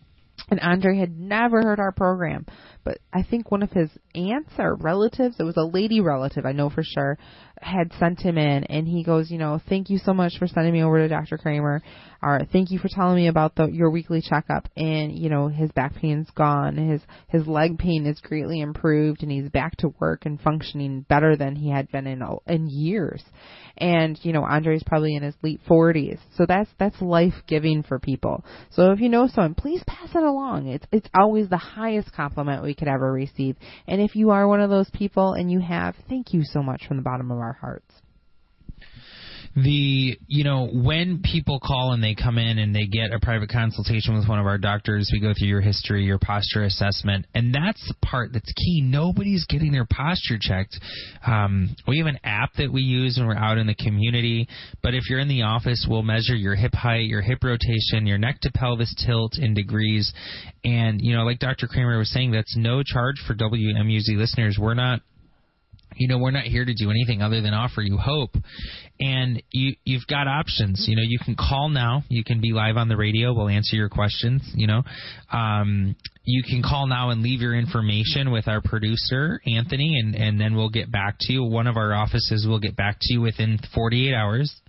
and 0.49 0.61
Andre 0.61 0.97
had 0.97 1.19
never 1.19 1.63
heard 1.63 1.81
our 1.81 1.93
program, 1.93 2.47
but 2.85 2.99
I 3.13 3.23
think 3.23 3.51
one 3.51 3.63
of 3.63 3.71
his 3.71 3.91
aunts 4.15 4.53
or 4.59 4.75
relatives, 4.75 5.37
it 5.39 5.45
was 5.45 5.57
a 5.57 5.65
lady 5.65 6.01
relative, 6.01 6.47
I 6.47 6.53
know 6.53 6.71
for 6.71 6.83
sure, 6.83 7.19
had 7.61 7.93
sent 7.99 8.21
him 8.21 8.39
in, 8.39 8.65
and 8.65 8.89
he 8.89 9.05
goes, 9.05 9.31
you 9.31 9.39
know, 9.39 9.61
thank 9.69 9.91
you 9.91 9.99
so 9.99 10.15
much 10.15 10.39
for 10.39 10.47
sending 10.47 10.73
me 10.73 10.83
over 10.83 10.99
to 10.99 11.09
Dr. 11.09 11.37
Kramer, 11.37 11.83
or 12.23 12.41
thank 12.53 12.71
you 12.71 12.79
for 12.79 12.89
telling 12.89 13.17
me 13.17 13.29
about 13.29 13.55
the 13.55 13.67
your 13.67 13.91
weekly 13.91 14.23
checkup, 14.23 14.69
and 14.77 15.13
you 15.13 15.29
know 15.29 15.49
his 15.49 15.71
back 15.73 15.95
pain's 15.95 16.29
gone, 16.31 16.77
his 16.77 17.01
his 17.29 17.47
leg 17.47 17.79
pain 17.79 18.07
is 18.07 18.21
greatly 18.21 18.61
improved, 18.61 19.23
and 19.23 19.31
he's 19.31 19.49
back 19.51 19.77
to 19.79 19.95
work 20.01 20.27
and 20.27 20.41
functioning 20.41 21.05
better 21.09 21.37
than 21.37 21.55
he 21.55 21.71
had 21.71 21.91
been 21.91 22.07
in 22.07 22.23
in 22.47 22.69
years, 22.69 23.23
and 23.77 24.19
you 24.23 24.33
know 24.33 24.45
Andre's 24.45 24.83
probably 24.85 25.15
in 25.15 25.23
his 25.23 25.35
late 25.43 25.61
40s, 25.69 26.19
so 26.37 26.47
that's 26.47 26.71
that's 26.79 27.01
life 27.01 27.35
giving 27.47 27.83
for 27.83 27.99
people. 27.99 28.45
So 28.71 28.93
if 28.93 29.01
you 29.01 29.09
know 29.09 29.27
someone, 29.27 29.55
please 29.55 29.83
pass 29.87 30.11
it 30.15 30.23
along. 30.23 30.69
It's 30.69 30.87
it's 30.93 31.09
always 31.15 31.49
the 31.49 31.57
highest 31.57 32.13
compliment 32.13 32.63
we 32.63 32.70
could 32.75 32.89
ever 32.89 33.13
receive, 33.13 33.57
and 33.87 34.01
if 34.01 34.17
you 34.17 34.31
are 34.31 34.47
one 34.49 34.61
of 34.61 34.71
those 34.71 34.91
people 34.91 35.33
and 35.35 35.51
you 35.51 35.61
have, 35.61 35.95
thank 36.09 36.33
you 36.33 36.43
so 36.45 36.63
much 36.63 36.87
from 36.87 36.97
the 36.97 37.03
bottom 37.03 37.31
of 37.31 37.39
our 37.39 37.55
hearts 37.55 37.93
the 39.57 40.17
you 40.29 40.45
know 40.45 40.69
when 40.73 41.21
people 41.25 41.59
call 41.59 41.93
and 41.93 42.05
they 42.05 42.15
come 42.15 42.39
in 42.39 42.59
and 42.59 42.75
they 42.75 42.87
get 42.87 43.13
a 43.13 43.19
private 43.19 43.51
consultation 43.51 44.15
with 44.15 44.29
one 44.29 44.39
of 44.39 44.47
our 44.47 44.59
doctors 44.59 45.11
we 45.13 45.19
go 45.19 45.33
through 45.37 45.49
your 45.49 45.61
history 45.61 46.05
your 46.05 46.21
posture 46.21 46.63
assessment 46.63 47.27
and 47.35 47.53
that's 47.53 47.85
the 47.89 47.95
part 48.07 48.33
that's 48.33 48.53
key. 48.53 48.81
Nobody's 48.81 49.45
getting 49.47 49.73
their 49.73 49.87
posture 49.87 50.39
checked. 50.41 50.79
Um, 51.27 51.75
we 51.89 51.99
have 51.99 52.07
an 52.07 52.21
app 52.23 52.53
that 52.59 52.73
we 52.73 52.83
use 52.83 53.17
when 53.19 53.27
we're 53.27 53.35
out 53.35 53.59
in 53.59 53.67
the 53.67 53.75
community 53.75 54.47
but 54.85 54.95
if 54.95 55.11
you're 55.11 55.19
in 55.19 55.29
the 55.29 55.43
office 55.43 55.85
we'll 55.89 56.03
measure 56.03 56.37
your 56.37 56.55
hip 56.55 56.75
height 56.75 57.07
your 57.07 57.21
hip 57.21 57.43
rotation 57.43 58.07
your 58.07 58.19
neck 58.19 58.41
to 58.43 58.53
pelvis 58.53 58.95
tilt 59.05 59.37
in 59.37 59.55
degrees. 59.55 60.13
And 60.65 61.01
you 61.01 61.17
know 61.17 61.25
like 61.25 61.41
dr 61.41 61.67
kramer 61.67 61.99
was 61.99 62.13
saying 62.13 62.31
that's 62.31 62.57
no 62.57 62.85
charge 62.85 63.17
for 63.27 63.35
wmuz 63.35 64.05
listeners. 64.17 64.59
We're 64.61 64.75
not 64.75 65.01
you 65.97 66.07
know 66.07 66.19
we're 66.19 66.31
not 66.31 66.45
here 66.45 66.65
to 66.65 66.75
do 66.75 66.91
anything 66.91 67.21
other 67.21 67.41
than 67.41 67.53
offer 67.53 67.83
you 67.83 67.97
hope 67.97 68.31
and 69.01 69.43
you 69.51 69.75
you've 69.85 70.07
got 70.07 70.29
options. 70.29 70.85
You 70.87 70.97
know 70.97 71.03
you 71.05 71.19
can 71.19 71.35
call 71.35 71.69
now. 71.69 72.05
You 72.09 72.23
can 72.23 72.41
be 72.41 72.53
live 72.53 72.77
on 72.77 72.89
the 72.89 72.97
radio. 72.97 73.33
We'll 73.33 73.49
answer 73.49 73.77
your 73.77 73.89
questions 73.89 74.43
you 74.55 74.67
know. 74.67 74.83
Um, 75.33 75.97
you 76.25 76.43
can 76.43 76.63
call 76.63 76.87
now 76.87 77.11
and 77.11 77.23
leave 77.23 77.41
your 77.41 77.55
information 77.55 78.31
with 78.31 78.47
our 78.47 78.61
producer 78.61 79.41
anthony 79.47 79.99
and 79.99 80.15
and 80.15 80.41
then 80.41 80.55
we'll 80.55 80.71
get 80.71 80.93
back 80.93 81.17
to 81.21 81.33
you. 81.33 81.45
One 81.45 81.67
of 81.67 81.77
our 81.77 81.95
offices 81.95 82.47
will 82.49 82.61
get 82.61 82.77
back 82.77 82.99
to 83.01 83.15
you 83.15 83.21
within 83.21 83.59
48 83.75 84.15
hours 84.15 84.61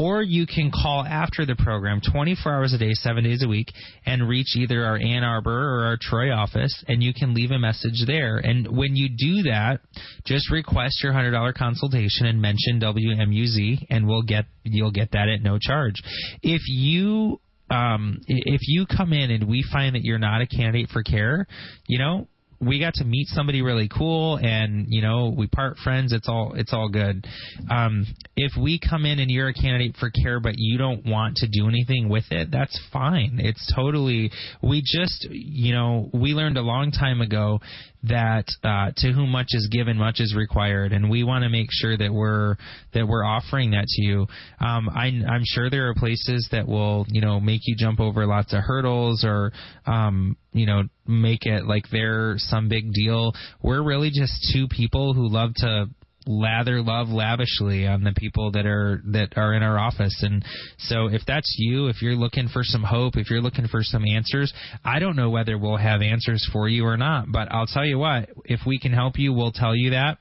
or 0.00 0.22
you 0.22 0.46
can 0.46 0.70
call 0.70 1.04
after 1.04 1.44
the 1.44 1.54
program 1.54 2.00
24 2.00 2.50
hours 2.50 2.72
a 2.72 2.78
day, 2.78 2.92
seven 2.94 3.22
days 3.22 3.42
a 3.44 3.48
week, 3.48 3.66
and 4.06 4.26
reach 4.26 4.56
either 4.56 4.82
our 4.82 4.96
Ann 4.96 5.22
Arbor 5.22 5.50
or 5.52 5.84
our 5.84 5.98
Troy 6.00 6.32
office, 6.32 6.82
and 6.88 7.02
you 7.02 7.12
can 7.12 7.34
leave 7.34 7.50
a 7.50 7.58
message 7.58 8.06
there. 8.06 8.38
And 8.38 8.66
when 8.74 8.96
you 8.96 9.10
do 9.10 9.50
that, 9.50 9.80
just 10.24 10.50
request 10.50 11.02
your 11.02 11.12
$100 11.12 11.54
consultation 11.54 12.24
and 12.24 12.40
mention 12.40 12.80
WMUZ, 12.80 13.86
and 13.90 14.08
we'll 14.08 14.22
get 14.22 14.46
you'll 14.62 14.90
get 14.90 15.10
that 15.12 15.28
at 15.28 15.42
no 15.42 15.58
charge. 15.60 15.96
If 16.42 16.62
you 16.66 17.38
um, 17.70 18.20
if 18.26 18.62
you 18.68 18.86
come 18.86 19.12
in 19.12 19.30
and 19.30 19.48
we 19.48 19.62
find 19.70 19.94
that 19.96 20.02
you're 20.02 20.18
not 20.18 20.40
a 20.40 20.46
candidate 20.46 20.88
for 20.88 21.02
care, 21.02 21.46
you 21.86 21.98
know, 21.98 22.26
we 22.60 22.78
got 22.78 22.94
to 22.94 23.04
meet 23.04 23.26
somebody 23.28 23.62
really 23.62 23.88
cool 23.88 24.36
and 24.36 24.86
you 24.88 25.00
know 25.00 25.34
we 25.36 25.46
part 25.46 25.78
friends. 25.78 26.12
It's 26.12 26.28
all 26.28 26.52
it's 26.54 26.72
all 26.72 26.88
good. 26.88 27.26
Um 27.70 28.06
if 28.36 28.52
we 28.60 28.78
come 28.78 29.04
in 29.04 29.18
and 29.18 29.30
you're 29.30 29.48
a 29.48 29.54
candidate 29.54 29.96
for 29.98 30.10
care 30.10 30.40
but 30.40 30.54
you 30.56 30.78
don't 30.78 31.04
want 31.06 31.36
to 31.36 31.48
do 31.48 31.68
anything 31.68 32.08
with 32.08 32.24
it 32.30 32.50
that's 32.50 32.78
fine. 32.92 33.40
It's 33.42 33.72
totally 33.74 34.30
we 34.62 34.82
just 34.84 35.26
you 35.30 35.74
know 35.74 36.10
we 36.12 36.32
learned 36.32 36.58
a 36.58 36.62
long 36.62 36.90
time 36.90 37.20
ago 37.20 37.60
that 38.04 38.46
uh, 38.64 38.92
to 38.96 39.12
whom 39.12 39.30
much 39.30 39.48
is 39.50 39.68
given, 39.70 39.96
much 39.96 40.20
is 40.20 40.34
required, 40.34 40.92
and 40.92 41.10
we 41.10 41.22
want 41.22 41.44
to 41.44 41.50
make 41.50 41.68
sure 41.70 41.96
that 41.96 42.12
we're 42.12 42.56
that 42.94 43.06
we're 43.06 43.24
offering 43.24 43.72
that 43.72 43.86
to 43.86 44.02
you. 44.02 44.26
Um, 44.60 44.88
I, 44.88 45.06
I'm 45.28 45.42
sure 45.44 45.68
there 45.68 45.88
are 45.88 45.94
places 45.94 46.48
that 46.52 46.66
will, 46.66 47.06
you 47.08 47.20
know, 47.20 47.40
make 47.40 47.60
you 47.64 47.76
jump 47.76 48.00
over 48.00 48.26
lots 48.26 48.52
of 48.52 48.60
hurdles 48.62 49.24
or, 49.24 49.52
um, 49.86 50.36
you 50.52 50.66
know, 50.66 50.84
make 51.06 51.46
it 51.46 51.66
like 51.66 51.84
they're 51.92 52.34
some 52.38 52.68
big 52.68 52.92
deal. 52.92 53.32
We're 53.62 53.82
really 53.82 54.10
just 54.10 54.50
two 54.52 54.66
people 54.68 55.12
who 55.12 55.28
love 55.28 55.52
to 55.56 55.86
lather 56.30 56.80
love 56.80 57.08
lavishly 57.08 57.86
on 57.86 58.04
the 58.04 58.12
people 58.16 58.52
that 58.52 58.66
are 58.66 59.02
that 59.10 59.36
are 59.36 59.52
in 59.54 59.62
our 59.62 59.78
office 59.78 60.16
and 60.22 60.44
so 60.78 61.06
if 61.06 61.22
that's 61.26 61.56
you 61.58 61.88
if 61.88 62.00
you're 62.00 62.14
looking 62.14 62.48
for 62.48 62.62
some 62.62 62.84
hope 62.84 63.16
if 63.16 63.28
you're 63.28 63.40
looking 63.40 63.66
for 63.66 63.82
some 63.82 64.04
answers 64.04 64.52
i 64.84 65.00
don't 65.00 65.16
know 65.16 65.30
whether 65.30 65.58
we'll 65.58 65.76
have 65.76 66.02
answers 66.02 66.48
for 66.52 66.68
you 66.68 66.84
or 66.84 66.96
not 66.96 67.26
but 67.32 67.50
i'll 67.50 67.66
tell 67.66 67.84
you 67.84 67.98
what 67.98 68.28
if 68.44 68.60
we 68.64 68.78
can 68.78 68.92
help 68.92 69.18
you 69.18 69.32
we'll 69.32 69.52
tell 69.52 69.74
you 69.74 69.90
that 69.90 70.18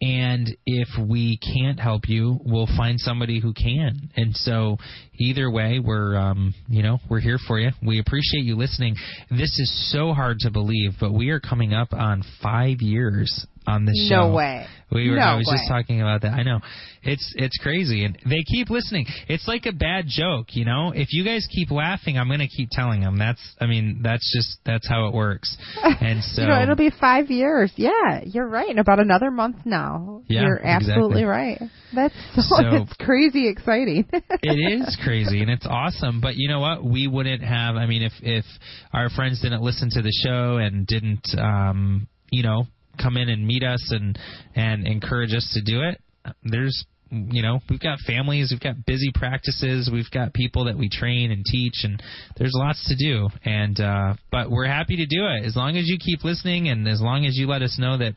and 0.00 0.56
if 0.66 0.88
we 0.98 1.38
can't 1.38 1.78
help 1.78 2.08
you, 2.08 2.40
we'll 2.44 2.68
find 2.76 2.98
somebody 2.98 3.40
who 3.40 3.52
can. 3.52 4.10
And 4.16 4.34
so, 4.34 4.78
either 5.14 5.50
way, 5.50 5.78
we're 5.78 6.16
um, 6.16 6.54
you 6.68 6.82
know 6.82 6.98
we're 7.08 7.20
here 7.20 7.38
for 7.46 7.58
you. 7.60 7.70
We 7.86 8.00
appreciate 8.00 8.44
you 8.44 8.56
listening. 8.56 8.96
This 9.30 9.58
is 9.58 9.92
so 9.92 10.12
hard 10.12 10.38
to 10.40 10.50
believe, 10.50 10.92
but 10.98 11.12
we 11.12 11.30
are 11.30 11.40
coming 11.40 11.72
up 11.72 11.92
on 11.92 12.24
five 12.42 12.80
years 12.80 13.46
on 13.66 13.84
the 13.84 14.06
show. 14.08 14.28
No 14.28 14.34
way. 14.34 14.66
We 14.90 15.08
were. 15.10 15.16
No 15.16 15.22
I 15.22 15.34
was 15.36 15.46
way. 15.46 15.56
just 15.56 15.68
talking 15.68 16.00
about 16.02 16.22
that. 16.22 16.32
I 16.34 16.42
know. 16.42 16.60
It's 17.02 17.32
it's 17.36 17.56
crazy, 17.58 18.04
and 18.04 18.16
they 18.28 18.42
keep 18.46 18.68
listening. 18.68 19.06
It's 19.28 19.48
like 19.48 19.64
a 19.66 19.72
bad 19.72 20.04
joke, 20.06 20.48
you 20.54 20.64
know. 20.64 20.92
If 20.94 21.08
you 21.12 21.24
guys 21.24 21.46
keep 21.50 21.70
laughing, 21.70 22.18
I'm 22.18 22.28
gonna 22.28 22.46
keep 22.46 22.68
telling 22.70 23.00
them. 23.00 23.18
That's. 23.18 23.40
I 23.60 23.66
mean, 23.66 24.00
that's 24.02 24.30
just 24.36 24.58
that's 24.66 24.86
how 24.86 25.06
it 25.08 25.14
works. 25.14 25.56
And 26.02 26.22
so 26.24 26.42
you 26.42 26.48
know, 26.48 26.60
it'll 26.60 26.74
be 26.74 26.90
five 26.90 27.30
years. 27.30 27.72
Yeah, 27.76 28.22
you're 28.24 28.46
right. 28.46 28.68
In 28.68 28.78
about 28.78 28.98
another 28.98 29.30
month 29.30 29.56
now. 29.64 30.22
Yeah, 30.26 30.42
you're 30.42 30.60
absolutely 30.64 31.22
exactly. 31.22 31.24
right. 31.24 31.60
That's 31.94 32.14
so, 32.48 32.56
So- 32.56 32.76
it's 32.82 32.92
crazy 32.94 33.48
exciting. 33.48 34.06
it 34.12 34.80
is 34.82 34.96
crazy 35.02 35.40
and 35.42 35.50
it's 35.50 35.66
awesome 35.66 36.20
but 36.20 36.34
you 36.36 36.48
know 36.48 36.60
what 36.60 36.84
we 36.84 37.06
wouldn't 37.06 37.42
have 37.42 37.76
i 37.76 37.86
mean 37.86 38.02
if 38.02 38.12
if 38.22 38.44
our 38.92 39.08
friends 39.10 39.40
didn't 39.40 39.62
listen 39.62 39.88
to 39.90 40.02
the 40.02 40.12
show 40.24 40.56
and 40.56 40.86
didn't 40.86 41.26
um 41.38 42.06
you 42.30 42.42
know 42.42 42.64
come 43.02 43.16
in 43.16 43.28
and 43.28 43.46
meet 43.46 43.62
us 43.62 43.90
and 43.90 44.18
and 44.54 44.86
encourage 44.86 45.34
us 45.34 45.48
to 45.54 45.62
do 45.62 45.82
it 45.82 46.00
there's 46.44 46.84
you 47.10 47.42
know 47.42 47.60
we've 47.68 47.80
got 47.80 47.98
families 48.06 48.50
we've 48.50 48.60
got 48.60 48.86
busy 48.86 49.10
practices 49.14 49.90
we've 49.92 50.10
got 50.10 50.32
people 50.32 50.64
that 50.64 50.78
we 50.78 50.88
train 50.88 51.30
and 51.30 51.44
teach 51.44 51.84
and 51.84 52.02
there's 52.38 52.54
lots 52.54 52.86
to 52.88 52.96
do 52.96 53.28
and 53.44 53.80
uh 53.80 54.14
but 54.30 54.50
we're 54.50 54.66
happy 54.66 54.96
to 54.96 55.06
do 55.06 55.26
it 55.26 55.44
as 55.44 55.56
long 55.56 55.76
as 55.76 55.86
you 55.86 55.98
keep 55.98 56.24
listening 56.24 56.68
and 56.68 56.88
as 56.88 57.00
long 57.00 57.26
as 57.26 57.36
you 57.36 57.46
let 57.46 57.60
us 57.60 57.76
know 57.78 57.98
that 57.98 58.14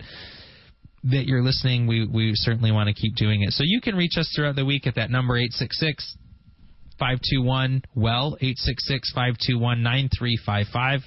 that 1.11 1.25
you're 1.25 1.43
listening, 1.43 1.85
we, 1.85 2.07
we 2.07 2.31
certainly 2.33 2.71
want 2.71 2.87
to 2.87 2.93
keep 2.93 3.15
doing 3.15 3.43
it. 3.43 3.51
So 3.51 3.63
you 3.63 3.79
can 3.79 3.95
reach 3.95 4.17
us 4.17 4.31
throughout 4.35 4.55
the 4.55 4.65
week 4.65 4.87
at 4.87 4.95
that 4.95 5.11
number 5.11 5.37
866 5.37 6.17
521 6.97 7.83
well 7.95 8.37
866 8.41 9.11
521 9.13 9.83
9355. 9.83 11.01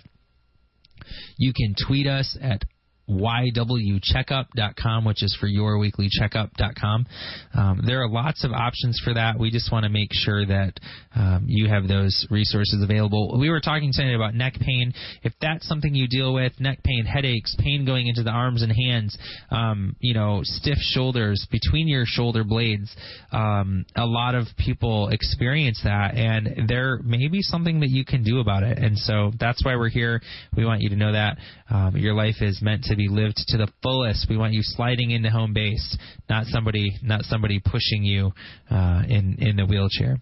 You 1.36 1.52
can 1.52 1.74
tweet 1.86 2.06
us 2.06 2.38
at 2.40 2.62
ywcheckup.com, 3.08 5.04
which 5.04 5.22
is 5.22 5.36
for 5.40 5.48
yourweeklycheckup.com. 5.48 7.06
Um, 7.54 7.80
there 7.86 8.02
are 8.02 8.08
lots 8.08 8.44
of 8.44 8.52
options 8.52 9.00
for 9.02 9.14
that. 9.14 9.38
We 9.38 9.50
just 9.50 9.72
want 9.72 9.84
to 9.84 9.90
make 9.90 10.10
sure 10.12 10.44
that 10.46 10.74
um, 11.14 11.44
you 11.46 11.68
have 11.68 11.88
those 11.88 12.26
resources 12.30 12.82
available. 12.82 13.38
We 13.38 13.50
were 13.50 13.60
talking 13.60 13.90
tonight 13.92 14.14
about 14.14 14.34
neck 14.34 14.54
pain. 14.60 14.92
If 15.22 15.32
that's 15.40 15.66
something 15.66 15.94
you 15.94 16.08
deal 16.08 16.34
with, 16.34 16.52
neck 16.60 16.82
pain, 16.82 17.04
headaches, 17.04 17.56
pain 17.58 17.84
going 17.84 18.06
into 18.06 18.22
the 18.22 18.30
arms 18.30 18.62
and 18.62 18.72
hands, 18.72 19.16
um, 19.50 19.96
you 20.00 20.14
know, 20.14 20.40
stiff 20.42 20.78
shoulders 20.78 21.46
between 21.50 21.88
your 21.88 22.04
shoulder 22.06 22.44
blades, 22.44 22.94
um, 23.32 23.84
a 23.96 24.06
lot 24.06 24.34
of 24.34 24.46
people 24.58 25.08
experience 25.08 25.80
that, 25.84 26.14
and 26.14 26.68
there 26.68 26.98
may 27.02 27.28
be 27.28 27.42
something 27.42 27.80
that 27.80 27.90
you 27.90 28.04
can 28.04 28.22
do 28.22 28.40
about 28.40 28.62
it. 28.62 28.78
And 28.78 28.98
so 28.98 29.32
that's 29.38 29.64
why 29.64 29.76
we're 29.76 29.88
here. 29.88 30.20
We 30.56 30.64
want 30.64 30.80
you 30.80 30.88
to 30.90 30.96
know 30.96 31.12
that 31.12 31.38
um, 31.70 31.96
your 31.96 32.14
life 32.14 32.36
is 32.40 32.60
meant 32.62 32.84
to 32.84 32.96
be 32.98 33.08
lived 33.08 33.36
to 33.48 33.56
the 33.56 33.68
fullest. 33.82 34.26
We 34.28 34.36
want 34.36 34.52
you 34.52 34.60
sliding 34.62 35.10
into 35.12 35.30
home 35.30 35.54
base, 35.54 35.96
not 36.28 36.46
somebody, 36.46 36.98
not 37.02 37.22
somebody 37.22 37.60
pushing 37.64 38.02
you 38.04 38.32
uh, 38.70 39.02
in 39.08 39.36
in 39.40 39.56
the 39.56 39.64
wheelchair. 39.64 40.18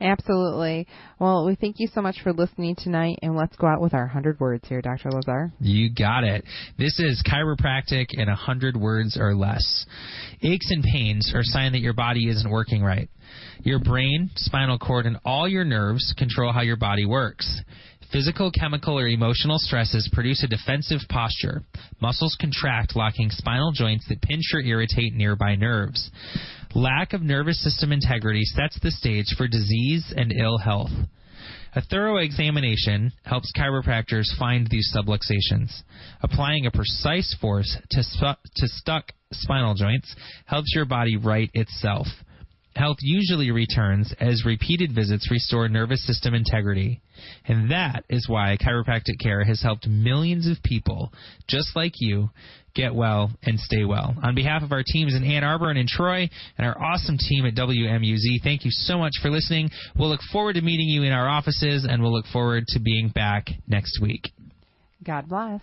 Absolutely. 0.00 0.86
Well, 1.18 1.46
we 1.46 1.54
thank 1.54 1.76
you 1.78 1.88
so 1.92 2.00
much 2.00 2.16
for 2.22 2.32
listening 2.32 2.74
tonight, 2.76 3.18
and 3.22 3.36
let's 3.36 3.56
go 3.56 3.66
out 3.66 3.80
with 3.80 3.92
our 3.94 4.04
100 4.04 4.40
words 4.40 4.66
here, 4.68 4.80
Dr. 4.80 5.10
Lazar. 5.10 5.52
You 5.60 5.92
got 5.92 6.24
it. 6.24 6.44
This 6.78 6.98
is 6.98 7.22
chiropractic 7.30 8.06
in 8.10 8.28
a 8.28 8.34
hundred 8.34 8.76
words 8.76 9.18
or 9.20 9.34
less. 9.34 9.86
Aches 10.42 10.70
and 10.70 10.82
pains 10.82 11.32
are 11.34 11.40
a 11.40 11.44
sign 11.44 11.72
that 11.72 11.80
your 11.80 11.92
body 11.92 12.28
isn't 12.28 12.50
working 12.50 12.82
right. 12.82 13.08
Your 13.62 13.78
brain, 13.78 14.30
spinal 14.36 14.78
cord, 14.78 15.06
and 15.06 15.18
all 15.24 15.46
your 15.46 15.64
nerves 15.64 16.14
control 16.16 16.52
how 16.52 16.62
your 16.62 16.76
body 16.76 17.04
works. 17.04 17.62
Physical, 18.12 18.50
chemical, 18.50 18.98
or 18.98 19.06
emotional 19.06 19.58
stresses 19.58 20.10
produce 20.12 20.42
a 20.42 20.48
defensive 20.48 21.00
posture. 21.08 21.62
Muscles 22.00 22.36
contract, 22.40 22.96
locking 22.96 23.30
spinal 23.30 23.70
joints 23.70 24.08
that 24.08 24.20
pinch 24.20 24.44
or 24.52 24.60
irritate 24.60 25.14
nearby 25.14 25.54
nerves. 25.54 26.10
Lack 26.74 27.12
of 27.12 27.22
nervous 27.22 27.62
system 27.62 27.92
integrity 27.92 28.42
sets 28.44 28.78
the 28.82 28.90
stage 28.90 29.26
for 29.36 29.46
disease 29.46 30.12
and 30.16 30.32
ill 30.32 30.58
health. 30.58 30.90
A 31.76 31.82
thorough 31.82 32.16
examination 32.16 33.12
helps 33.22 33.52
chiropractors 33.56 34.26
find 34.36 34.66
these 34.66 34.92
subluxations. 34.92 35.82
Applying 36.20 36.66
a 36.66 36.72
precise 36.72 37.36
force 37.40 37.76
to, 37.90 38.02
sp- 38.02 38.42
to 38.56 38.66
stuck 38.66 39.12
spinal 39.32 39.74
joints 39.74 40.16
helps 40.46 40.72
your 40.74 40.84
body 40.84 41.16
right 41.16 41.48
itself. 41.54 42.08
Health 42.74 42.98
usually 43.02 43.50
returns 43.50 44.12
as 44.20 44.44
repeated 44.44 44.94
visits 44.94 45.30
restore 45.30 45.68
nervous 45.68 46.04
system 46.06 46.34
integrity. 46.34 47.00
And 47.50 47.72
that 47.72 48.04
is 48.08 48.28
why 48.28 48.56
chiropractic 48.64 49.18
care 49.20 49.42
has 49.42 49.60
helped 49.60 49.88
millions 49.88 50.46
of 50.46 50.62
people 50.62 51.12
just 51.48 51.74
like 51.74 51.94
you 51.96 52.30
get 52.76 52.94
well 52.94 53.32
and 53.42 53.58
stay 53.58 53.84
well. 53.84 54.14
On 54.22 54.36
behalf 54.36 54.62
of 54.62 54.70
our 54.70 54.84
teams 54.86 55.16
in 55.16 55.24
Ann 55.24 55.42
Arbor 55.42 55.68
and 55.68 55.76
in 55.76 55.88
Troy 55.88 56.30
and 56.56 56.64
our 56.64 56.80
awesome 56.80 57.18
team 57.18 57.44
at 57.44 57.56
WMUZ, 57.56 58.44
thank 58.44 58.64
you 58.64 58.70
so 58.70 58.98
much 58.98 59.14
for 59.20 59.30
listening. 59.30 59.68
We'll 59.98 60.10
look 60.10 60.20
forward 60.32 60.52
to 60.54 60.62
meeting 60.62 60.86
you 60.86 61.02
in 61.02 61.10
our 61.10 61.28
offices 61.28 61.84
and 61.90 62.00
we'll 62.00 62.12
look 62.12 62.26
forward 62.26 62.68
to 62.68 62.78
being 62.78 63.08
back 63.08 63.48
next 63.66 64.00
week. 64.00 64.30
God 65.04 65.28
bless. 65.28 65.60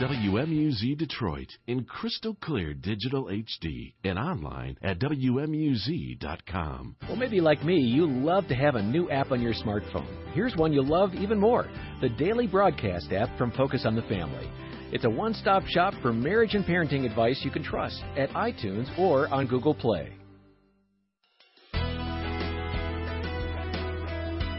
WMUZ 0.00 0.96
Detroit 0.96 1.58
in 1.66 1.84
crystal 1.84 2.34
clear 2.40 2.72
digital 2.72 3.26
HD 3.26 3.92
and 4.02 4.18
online 4.18 4.78
at 4.80 4.98
WMUZ.com. 4.98 6.96
Well, 7.06 7.16
maybe 7.16 7.42
like 7.42 7.62
me, 7.62 7.80
you 7.80 8.06
love 8.06 8.48
to 8.48 8.54
have 8.54 8.76
a 8.76 8.82
new 8.82 9.10
app 9.10 9.30
on 9.30 9.42
your 9.42 9.52
smartphone. 9.52 10.08
Here's 10.32 10.56
one 10.56 10.72
you'll 10.72 10.86
love 10.86 11.12
even 11.14 11.38
more 11.38 11.68
the 12.00 12.08
Daily 12.08 12.46
Broadcast 12.46 13.12
app 13.12 13.36
from 13.36 13.52
Focus 13.52 13.82
on 13.84 13.94
the 13.94 14.00
Family. 14.02 14.50
It's 14.90 15.04
a 15.04 15.10
one 15.10 15.34
stop 15.34 15.66
shop 15.66 15.92
for 16.00 16.14
marriage 16.14 16.54
and 16.54 16.64
parenting 16.64 17.04
advice 17.04 17.42
you 17.44 17.50
can 17.50 17.62
trust 17.62 18.02
at 18.16 18.30
iTunes 18.30 18.98
or 18.98 19.28
on 19.28 19.48
Google 19.48 19.74
Play. 19.74 20.14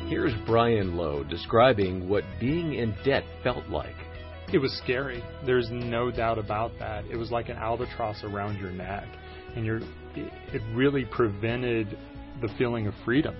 Here's 0.07 0.35
Brian 0.45 0.95
Lowe 0.95 1.23
describing 1.23 2.07
what 2.07 2.25
being 2.39 2.75
in 2.75 2.93
debt 3.03 3.23
felt 3.43 3.67
like. 3.69 4.00
It 4.53 4.57
was 4.57 4.73
scary. 4.83 5.23
There's 5.45 5.69
no 5.71 6.11
doubt 6.11 6.37
about 6.37 6.77
that. 6.79 7.05
It 7.05 7.15
was 7.15 7.31
like 7.31 7.47
an 7.47 7.55
albatross 7.55 8.21
around 8.25 8.59
your 8.59 8.71
neck, 8.71 9.07
and 9.55 9.65
you're, 9.65 9.79
it 10.13 10.61
really 10.75 11.05
prevented 11.05 11.97
the 12.41 12.49
feeling 12.57 12.87
of 12.87 12.93
freedom. 13.05 13.33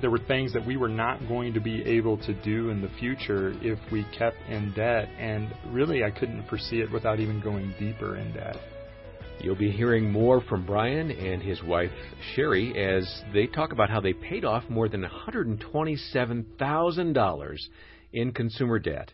There 0.00 0.10
were 0.10 0.20
things 0.20 0.52
that 0.52 0.64
we 0.64 0.76
were 0.76 0.88
not 0.88 1.26
going 1.26 1.52
to 1.54 1.60
be 1.60 1.82
able 1.82 2.18
to 2.18 2.32
do 2.44 2.70
in 2.70 2.80
the 2.80 2.88
future 3.00 3.52
if 3.62 3.80
we 3.90 4.06
kept 4.16 4.36
in 4.48 4.72
debt, 4.74 5.08
and 5.18 5.52
really 5.66 6.04
I 6.04 6.12
couldn't 6.12 6.46
foresee 6.48 6.80
it 6.80 6.92
without 6.92 7.18
even 7.18 7.40
going 7.40 7.74
deeper 7.80 8.16
in 8.16 8.32
debt. 8.32 8.58
You'll 9.40 9.56
be 9.56 9.72
hearing 9.72 10.08
more 10.08 10.40
from 10.42 10.64
Brian 10.64 11.10
and 11.10 11.42
his 11.42 11.60
wife 11.64 11.90
Sherry 12.34 12.80
as 12.80 13.24
they 13.32 13.48
talk 13.48 13.72
about 13.72 13.90
how 13.90 14.00
they 14.00 14.12
paid 14.12 14.44
off 14.44 14.62
more 14.68 14.88
than 14.88 15.02
$127,000 15.02 17.58
in 18.12 18.32
consumer 18.32 18.78
debt. 18.78 19.10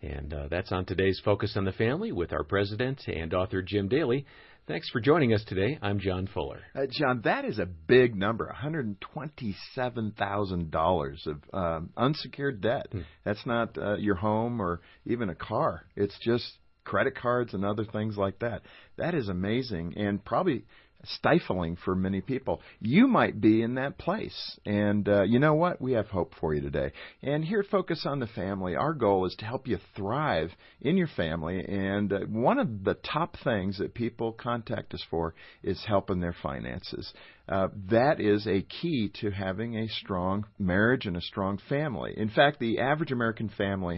And 0.00 0.32
uh, 0.32 0.46
that's 0.48 0.70
on 0.70 0.84
today's 0.84 1.20
Focus 1.24 1.54
on 1.56 1.64
the 1.64 1.72
Family 1.72 2.12
with 2.12 2.32
our 2.32 2.44
president 2.44 3.02
and 3.08 3.34
author 3.34 3.62
Jim 3.62 3.88
Daly. 3.88 4.26
Thanks 4.68 4.88
for 4.90 5.00
joining 5.00 5.32
us 5.32 5.42
today. 5.46 5.78
I'm 5.80 5.98
John 5.98 6.28
Fuller. 6.32 6.60
Uh, 6.74 6.86
John, 6.90 7.22
that 7.24 7.44
is 7.44 7.58
a 7.58 7.66
big 7.66 8.14
number 8.14 8.54
$127,000 8.62 11.26
of 11.26 11.42
um, 11.52 11.90
unsecured 11.96 12.60
debt. 12.60 12.86
Hmm. 12.92 13.00
That's 13.24 13.44
not 13.46 13.76
uh, 13.78 13.96
your 13.96 14.14
home 14.16 14.60
or 14.60 14.80
even 15.06 15.30
a 15.30 15.34
car, 15.34 15.86
it's 15.96 16.18
just 16.20 16.46
credit 16.84 17.16
cards 17.16 17.54
and 17.54 17.64
other 17.64 17.84
things 17.84 18.16
like 18.16 18.38
that. 18.38 18.62
That 18.96 19.14
is 19.14 19.28
amazing 19.28 19.94
and 19.96 20.24
probably 20.24 20.64
stifling 21.04 21.76
for 21.84 21.94
many 21.94 22.20
people. 22.20 22.60
You 22.80 23.06
might 23.06 23.40
be 23.40 23.62
in 23.62 23.74
that 23.74 23.98
place. 23.98 24.58
And 24.66 25.08
uh, 25.08 25.22
you 25.22 25.38
know 25.38 25.54
what? 25.54 25.80
We 25.80 25.92
have 25.92 26.08
hope 26.08 26.34
for 26.40 26.54
you 26.54 26.60
today. 26.60 26.92
And 27.22 27.44
here 27.44 27.60
at 27.60 27.66
Focus 27.66 28.04
on 28.04 28.20
the 28.20 28.26
Family, 28.26 28.76
our 28.76 28.94
goal 28.94 29.26
is 29.26 29.34
to 29.38 29.44
help 29.44 29.68
you 29.68 29.78
thrive 29.96 30.50
in 30.80 30.96
your 30.96 31.08
family. 31.16 31.64
And 31.64 32.12
uh, 32.12 32.20
one 32.28 32.58
of 32.58 32.84
the 32.84 32.94
top 32.94 33.36
things 33.44 33.78
that 33.78 33.94
people 33.94 34.32
contact 34.32 34.94
us 34.94 35.04
for 35.10 35.34
is 35.62 35.84
helping 35.86 36.20
their 36.20 36.36
finances. 36.42 37.12
Uh, 37.48 37.68
that 37.90 38.20
is 38.20 38.46
a 38.46 38.60
key 38.60 39.10
to 39.20 39.30
having 39.30 39.76
a 39.76 39.88
strong 39.88 40.44
marriage 40.58 41.06
and 41.06 41.16
a 41.16 41.20
strong 41.20 41.58
family. 41.68 42.12
In 42.14 42.28
fact, 42.28 42.60
the 42.60 42.78
average 42.78 43.10
American 43.10 43.48
family 43.48 43.96